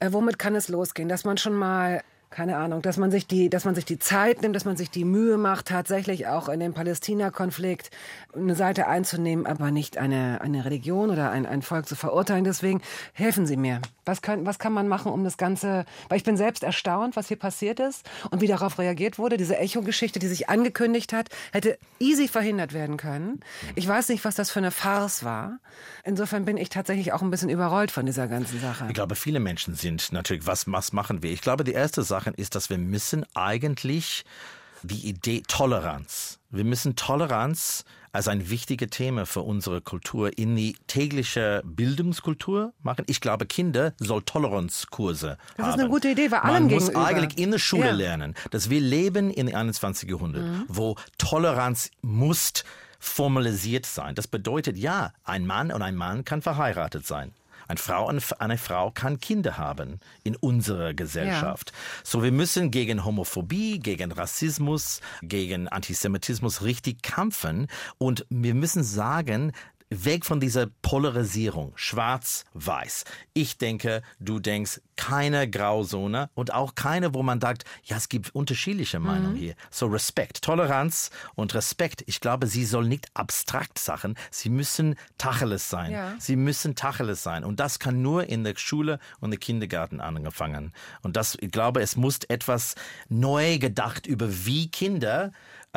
Äh, 0.00 0.12
womit 0.12 0.38
kann 0.38 0.54
es 0.54 0.68
losgehen? 0.68 1.10
Dass 1.10 1.26
man 1.26 1.36
schon 1.36 1.52
mal 1.52 2.00
keine 2.30 2.56
Ahnung, 2.56 2.82
dass 2.82 2.98
man 2.98 3.10
sich 3.10 3.26
die, 3.26 3.48
dass 3.48 3.64
man 3.64 3.74
sich 3.74 3.86
die 3.86 3.98
Zeit 3.98 4.42
nimmt, 4.42 4.54
dass 4.54 4.64
man 4.64 4.76
sich 4.76 4.90
die 4.90 5.04
Mühe 5.04 5.38
macht, 5.38 5.66
tatsächlich 5.66 6.26
auch 6.26 6.48
in 6.48 6.60
dem 6.60 6.74
Palästina-Konflikt 6.74 7.90
eine 8.34 8.54
Seite 8.54 8.86
einzunehmen, 8.86 9.46
aber 9.46 9.70
nicht 9.70 9.96
eine, 9.96 10.40
eine 10.42 10.64
Religion 10.64 11.10
oder 11.10 11.30
ein, 11.30 11.46
ein 11.46 11.62
Volk 11.62 11.88
zu 11.88 11.96
verurteilen. 11.96 12.44
Deswegen 12.44 12.82
helfen 13.14 13.46
Sie 13.46 13.56
mir. 13.56 13.80
Was 14.04 14.20
kann, 14.20 14.44
was 14.44 14.58
kann 14.58 14.72
man 14.72 14.88
machen, 14.88 15.10
um 15.10 15.24
das 15.24 15.36
Ganze, 15.38 15.86
weil 16.08 16.18
ich 16.18 16.24
bin 16.24 16.36
selbst 16.36 16.62
erstaunt, 16.62 17.16
was 17.16 17.28
hier 17.28 17.38
passiert 17.38 17.80
ist 17.80 18.08
und 18.30 18.40
wie 18.40 18.46
darauf 18.46 18.78
reagiert 18.78 19.18
wurde. 19.18 19.36
Diese 19.36 19.56
Echo-Geschichte, 19.56 20.18
die 20.18 20.28
sich 20.28 20.48
angekündigt 20.48 21.12
hat, 21.12 21.28
hätte 21.52 21.78
easy 21.98 22.28
verhindert 22.28 22.74
werden 22.74 22.98
können. 22.98 23.40
Ich 23.74 23.88
weiß 23.88 24.10
nicht, 24.10 24.24
was 24.24 24.34
das 24.34 24.50
für 24.50 24.60
eine 24.60 24.70
Farce 24.70 25.24
war. 25.24 25.58
Insofern 26.04 26.44
bin 26.44 26.56
ich 26.56 26.68
tatsächlich 26.68 27.12
auch 27.12 27.22
ein 27.22 27.30
bisschen 27.30 27.48
überrollt 27.48 27.90
von 27.90 28.06
dieser 28.06 28.28
ganzen 28.28 28.60
Sache. 28.60 28.86
Ich 28.88 28.94
glaube, 28.94 29.14
viele 29.14 29.40
Menschen 29.40 29.74
sind 29.74 30.12
natürlich, 30.12 30.46
was, 30.46 30.70
was 30.70 30.92
machen 30.92 31.22
wir? 31.22 31.32
Ich 31.32 31.40
glaube, 31.40 31.64
die 31.64 31.72
erste 31.72 32.02
Sache 32.02 32.17
ist, 32.26 32.54
dass 32.54 32.70
wir 32.70 32.78
müssen 32.78 33.24
eigentlich 33.34 34.24
die 34.82 35.08
Idee 35.08 35.42
Toleranz. 35.48 36.38
Wir 36.50 36.64
müssen 36.64 36.94
Toleranz 36.96 37.84
als 38.12 38.26
ein 38.28 38.48
wichtiges 38.48 38.88
Thema 38.90 39.26
für 39.26 39.42
unsere 39.42 39.80
Kultur 39.80 40.36
in 40.38 40.56
die 40.56 40.76
tägliche 40.86 41.62
Bildungskultur 41.64 42.72
machen. 42.82 43.04
Ich 43.06 43.20
glaube, 43.20 43.44
Kinder 43.46 43.92
soll 43.98 44.22
Toleranzkurse 44.22 45.36
Das 45.56 45.66
haben. 45.66 45.74
ist 45.74 45.80
eine 45.80 45.88
gute 45.90 46.08
Idee, 46.08 46.28
Man 46.28 46.40
allem 46.40 46.62
muss 46.68 46.86
gegenüber. 46.86 47.06
eigentlich 47.06 47.38
in 47.38 47.50
der 47.50 47.58
Schule 47.58 47.86
Ja. 47.86 47.92
lernen, 47.92 48.34
dass 48.50 48.70
wir 48.70 48.80
leben 48.80 49.30
im 49.30 49.52
21. 49.54 50.08
Jahrhundert, 50.08 50.44
wo 50.68 50.96
Toleranz 51.18 51.90
muss 52.00 52.64
formalisiert 53.00 53.86
sein. 53.86 54.14
Das 54.14 54.26
bedeutet, 54.26 54.76
ja, 54.76 55.12
ein 55.24 55.46
Mann 55.46 55.70
und 55.70 55.82
ein 55.82 55.94
Mann 55.96 56.24
kann 56.24 56.40
verheiratet 56.42 57.06
sein. 57.06 57.32
Eine 57.68 57.78
Frau 57.78 58.06
eine 58.06 58.58
Frau 58.58 58.90
kann 58.90 59.20
Kinder 59.20 59.58
haben 59.58 60.00
in 60.24 60.36
unserer 60.36 60.94
Gesellschaft. 60.94 61.72
So, 62.02 62.22
wir 62.22 62.32
müssen 62.32 62.70
gegen 62.70 63.04
Homophobie, 63.04 63.78
gegen 63.78 64.10
Rassismus, 64.10 65.00
gegen 65.22 65.68
Antisemitismus 65.68 66.62
richtig 66.62 67.02
kämpfen 67.02 67.66
und 67.98 68.24
wir 68.30 68.54
müssen 68.54 68.82
sagen, 68.82 69.52
weg 69.90 70.24
von 70.24 70.40
dieser 70.40 70.66
Polarisierung, 70.82 71.72
schwarz-weiß. 71.76 73.04
Ich 73.32 73.58
denke, 73.58 74.02
du 74.20 74.38
denkst, 74.38 74.80
keine 74.96 75.48
Grauzone 75.48 76.28
und 76.34 76.52
auch 76.52 76.74
keine, 76.74 77.14
wo 77.14 77.22
man 77.22 77.40
sagt, 77.40 77.64
ja, 77.84 77.96
es 77.96 78.08
gibt 78.08 78.34
unterschiedliche 78.34 78.98
Meinungen 78.98 79.36
hier. 79.36 79.54
So 79.70 79.86
Respekt, 79.86 80.42
Toleranz 80.42 81.10
und 81.36 81.54
Respekt. 81.54 82.02
Ich 82.06 82.20
glaube, 82.20 82.48
sie 82.48 82.64
soll 82.64 82.86
nicht 82.86 83.06
abstrakt 83.14 83.78
Sachen, 83.78 84.16
sie 84.30 84.50
müssen 84.50 84.96
Tacheles 85.16 85.70
sein. 85.70 85.92
Ja. 85.92 86.14
Sie 86.18 86.36
müssen 86.36 86.74
Tacheles 86.74 87.22
sein. 87.22 87.44
Und 87.44 87.60
das 87.60 87.78
kann 87.78 88.02
nur 88.02 88.28
in 88.28 88.44
der 88.44 88.54
Schule 88.56 88.98
und 89.20 89.32
im 89.32 89.40
Kindergarten 89.40 90.00
angefangen. 90.00 90.72
Und 91.02 91.16
das, 91.16 91.36
ich 91.40 91.50
glaube, 91.50 91.80
es 91.80 91.96
muss 91.96 92.18
etwas 92.28 92.74
neu 93.08 93.58
gedacht 93.58 94.06
über 94.06 94.44
wie 94.46 94.68
Kinder 94.68 95.32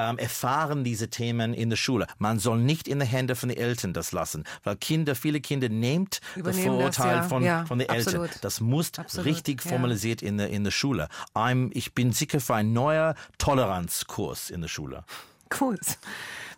ähm, 0.10 0.18
erfahren 0.18 0.84
diese 0.84 1.10
Themen 1.10 1.53
in 1.53 1.69
der 1.69 1.78
Schule. 1.78 2.07
Man 2.18 2.40
soll 2.40 2.57
nicht 2.60 2.88
in 2.88 2.99
den 2.99 3.07
Händen 3.07 3.36
von 3.36 3.49
den 3.49 3.57
Eltern 3.57 3.94
das 3.94 4.11
lassen, 4.11 4.44
weil 4.64 4.76
Kinder, 4.76 5.15
viele 5.15 5.41
Kinder 5.41 5.69
nehmt 5.69 6.22
das 6.22 6.38
Übernehmen 6.38 6.80
das, 6.80 6.95
Vorurteil 6.98 7.15
ja. 7.18 7.23
von, 7.23 7.44
Ja, 7.44 7.65
von 7.65 7.80
den 7.80 7.90
Eltern. 7.90 8.22
absolut. 8.22 8.32
Das 8.41 8.60
muss 8.61 8.91
Absolut, 8.98 9.26
richtig 9.26 9.64
ja. 9.64 9.72
formalisiert 9.72 10.22
in 10.22 10.38
der, 10.38 10.49
in 10.49 10.64
der 10.64 10.72
Schule. 10.72 11.07
I'm, 11.36 11.69
ich 11.73 11.94
bin 11.94 12.11
sicher 12.11 12.40
für 12.40 12.56
einen 12.56 12.73
neuen 12.73 13.14
Toleranzkurs 13.38 14.49
in 14.49 14.61
der 14.61 14.68
Schule. 14.68 15.03
Gut. 15.49 15.80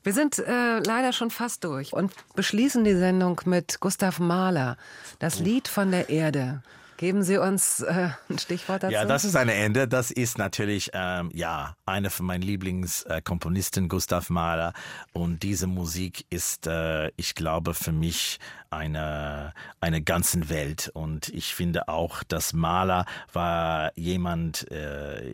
Wir 0.03 0.14
sind 0.14 0.38
äh, 0.38 0.80
leider 0.80 1.14
schon 1.14 1.32
fast 1.32 1.64
durch 1.64 1.94
und 1.94 2.11
beschließen 2.36 2.84
die 2.84 2.95
Sendung 2.95 3.40
mit 3.45 3.80
Gustav 3.80 4.20
Mahler, 4.20 4.78
das 5.20 5.40
Lied 5.40 5.68
von 5.68 5.91
der 5.91 6.10
Erde. 6.10 6.61
Geben 6.98 7.24
Sie 7.24 7.38
uns 7.38 7.82
äh, 7.82 8.10
ein 8.30 8.40
Stichwort 8.40 8.84
dazu? 8.84 8.94
Ja, 8.94 9.06
das 9.06 9.26
ist 9.26 9.36
ein 9.36 9.49
Ende. 9.49 9.88
Das 9.88 10.11
ist 10.11 10.38
natürlich 10.38 10.91
ähm, 10.94 11.32
ja 11.34 11.76
einer 11.86 12.10
von 12.10 12.26
meinen 12.26 12.44
Lieblingskomponisten, 12.44 13.90
Gustav 13.90 14.30
Mahler. 14.30 14.74
Und 15.11 15.44
diese 15.44 15.68
Musik 15.68 16.26
ist, 16.30 16.68
äh, 16.68 17.11
ich 17.15 17.36
glaube, 17.36 17.74
für 17.74 17.91
mich 17.91 18.40
eine 18.76 19.54
eine 19.80 20.02
ganzen 20.02 20.50
Welt. 20.50 20.91
Und 20.94 21.30
ich 21.30 21.54
finde 21.56 21.88
auch, 21.88 22.24
dass 22.24 22.54
Mahler 22.54 23.06
war 23.32 23.91
jemand, 23.98 24.70
äh, 24.72 25.30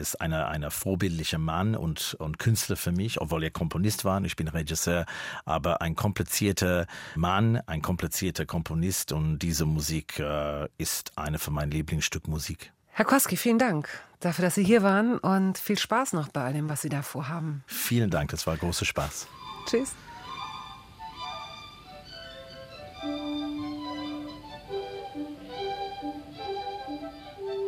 ist 0.00 0.20
eine 0.20 0.46
eine 0.46 0.70
vorbildlicher 0.70 1.38
Mann 1.38 1.74
und 1.74 2.14
und 2.18 2.38
Künstler 2.38 2.76
für 2.76 2.92
mich, 2.92 3.20
obwohl 3.20 3.44
er 3.44 3.50
Komponist 3.50 4.04
war. 4.04 4.22
Ich 4.24 4.36
bin 4.36 4.48
Regisseur, 4.48 5.06
aber 5.44 5.80
ein 5.82 5.94
komplizierter 5.96 6.86
Mann, 7.14 7.60
ein 7.66 7.82
komplizierter 7.82 8.46
Komponist. 8.46 9.12
Und 9.12 9.38
diese 9.40 9.66
Musik 9.66 10.18
äh, 10.18 10.68
ist 10.78 11.12
eine 11.16 11.38
von 11.38 11.54
meinen 11.54 11.70
Lieblingsstück 11.70 12.28
Musik. 12.28 12.72
Herr 12.88 13.04
Koski, 13.04 13.36
vielen 13.36 13.58
Dank 13.58 13.88
dafür, 14.20 14.44
dass 14.44 14.54
Sie 14.54 14.64
hier 14.64 14.82
waren 14.82 15.18
und 15.18 15.58
viel 15.58 15.78
Spaß 15.78 16.12
noch 16.12 16.28
bei 16.28 16.44
all 16.44 16.52
dem, 16.52 16.68
was 16.68 16.82
Sie 16.82 16.88
da 16.88 17.02
vorhaben. 17.02 17.64
Vielen 17.66 18.10
Dank, 18.10 18.30
das 18.30 18.46
war 18.46 18.56
großer 18.56 18.84
Spaß. 18.84 19.26
Tschüss. 19.66 19.94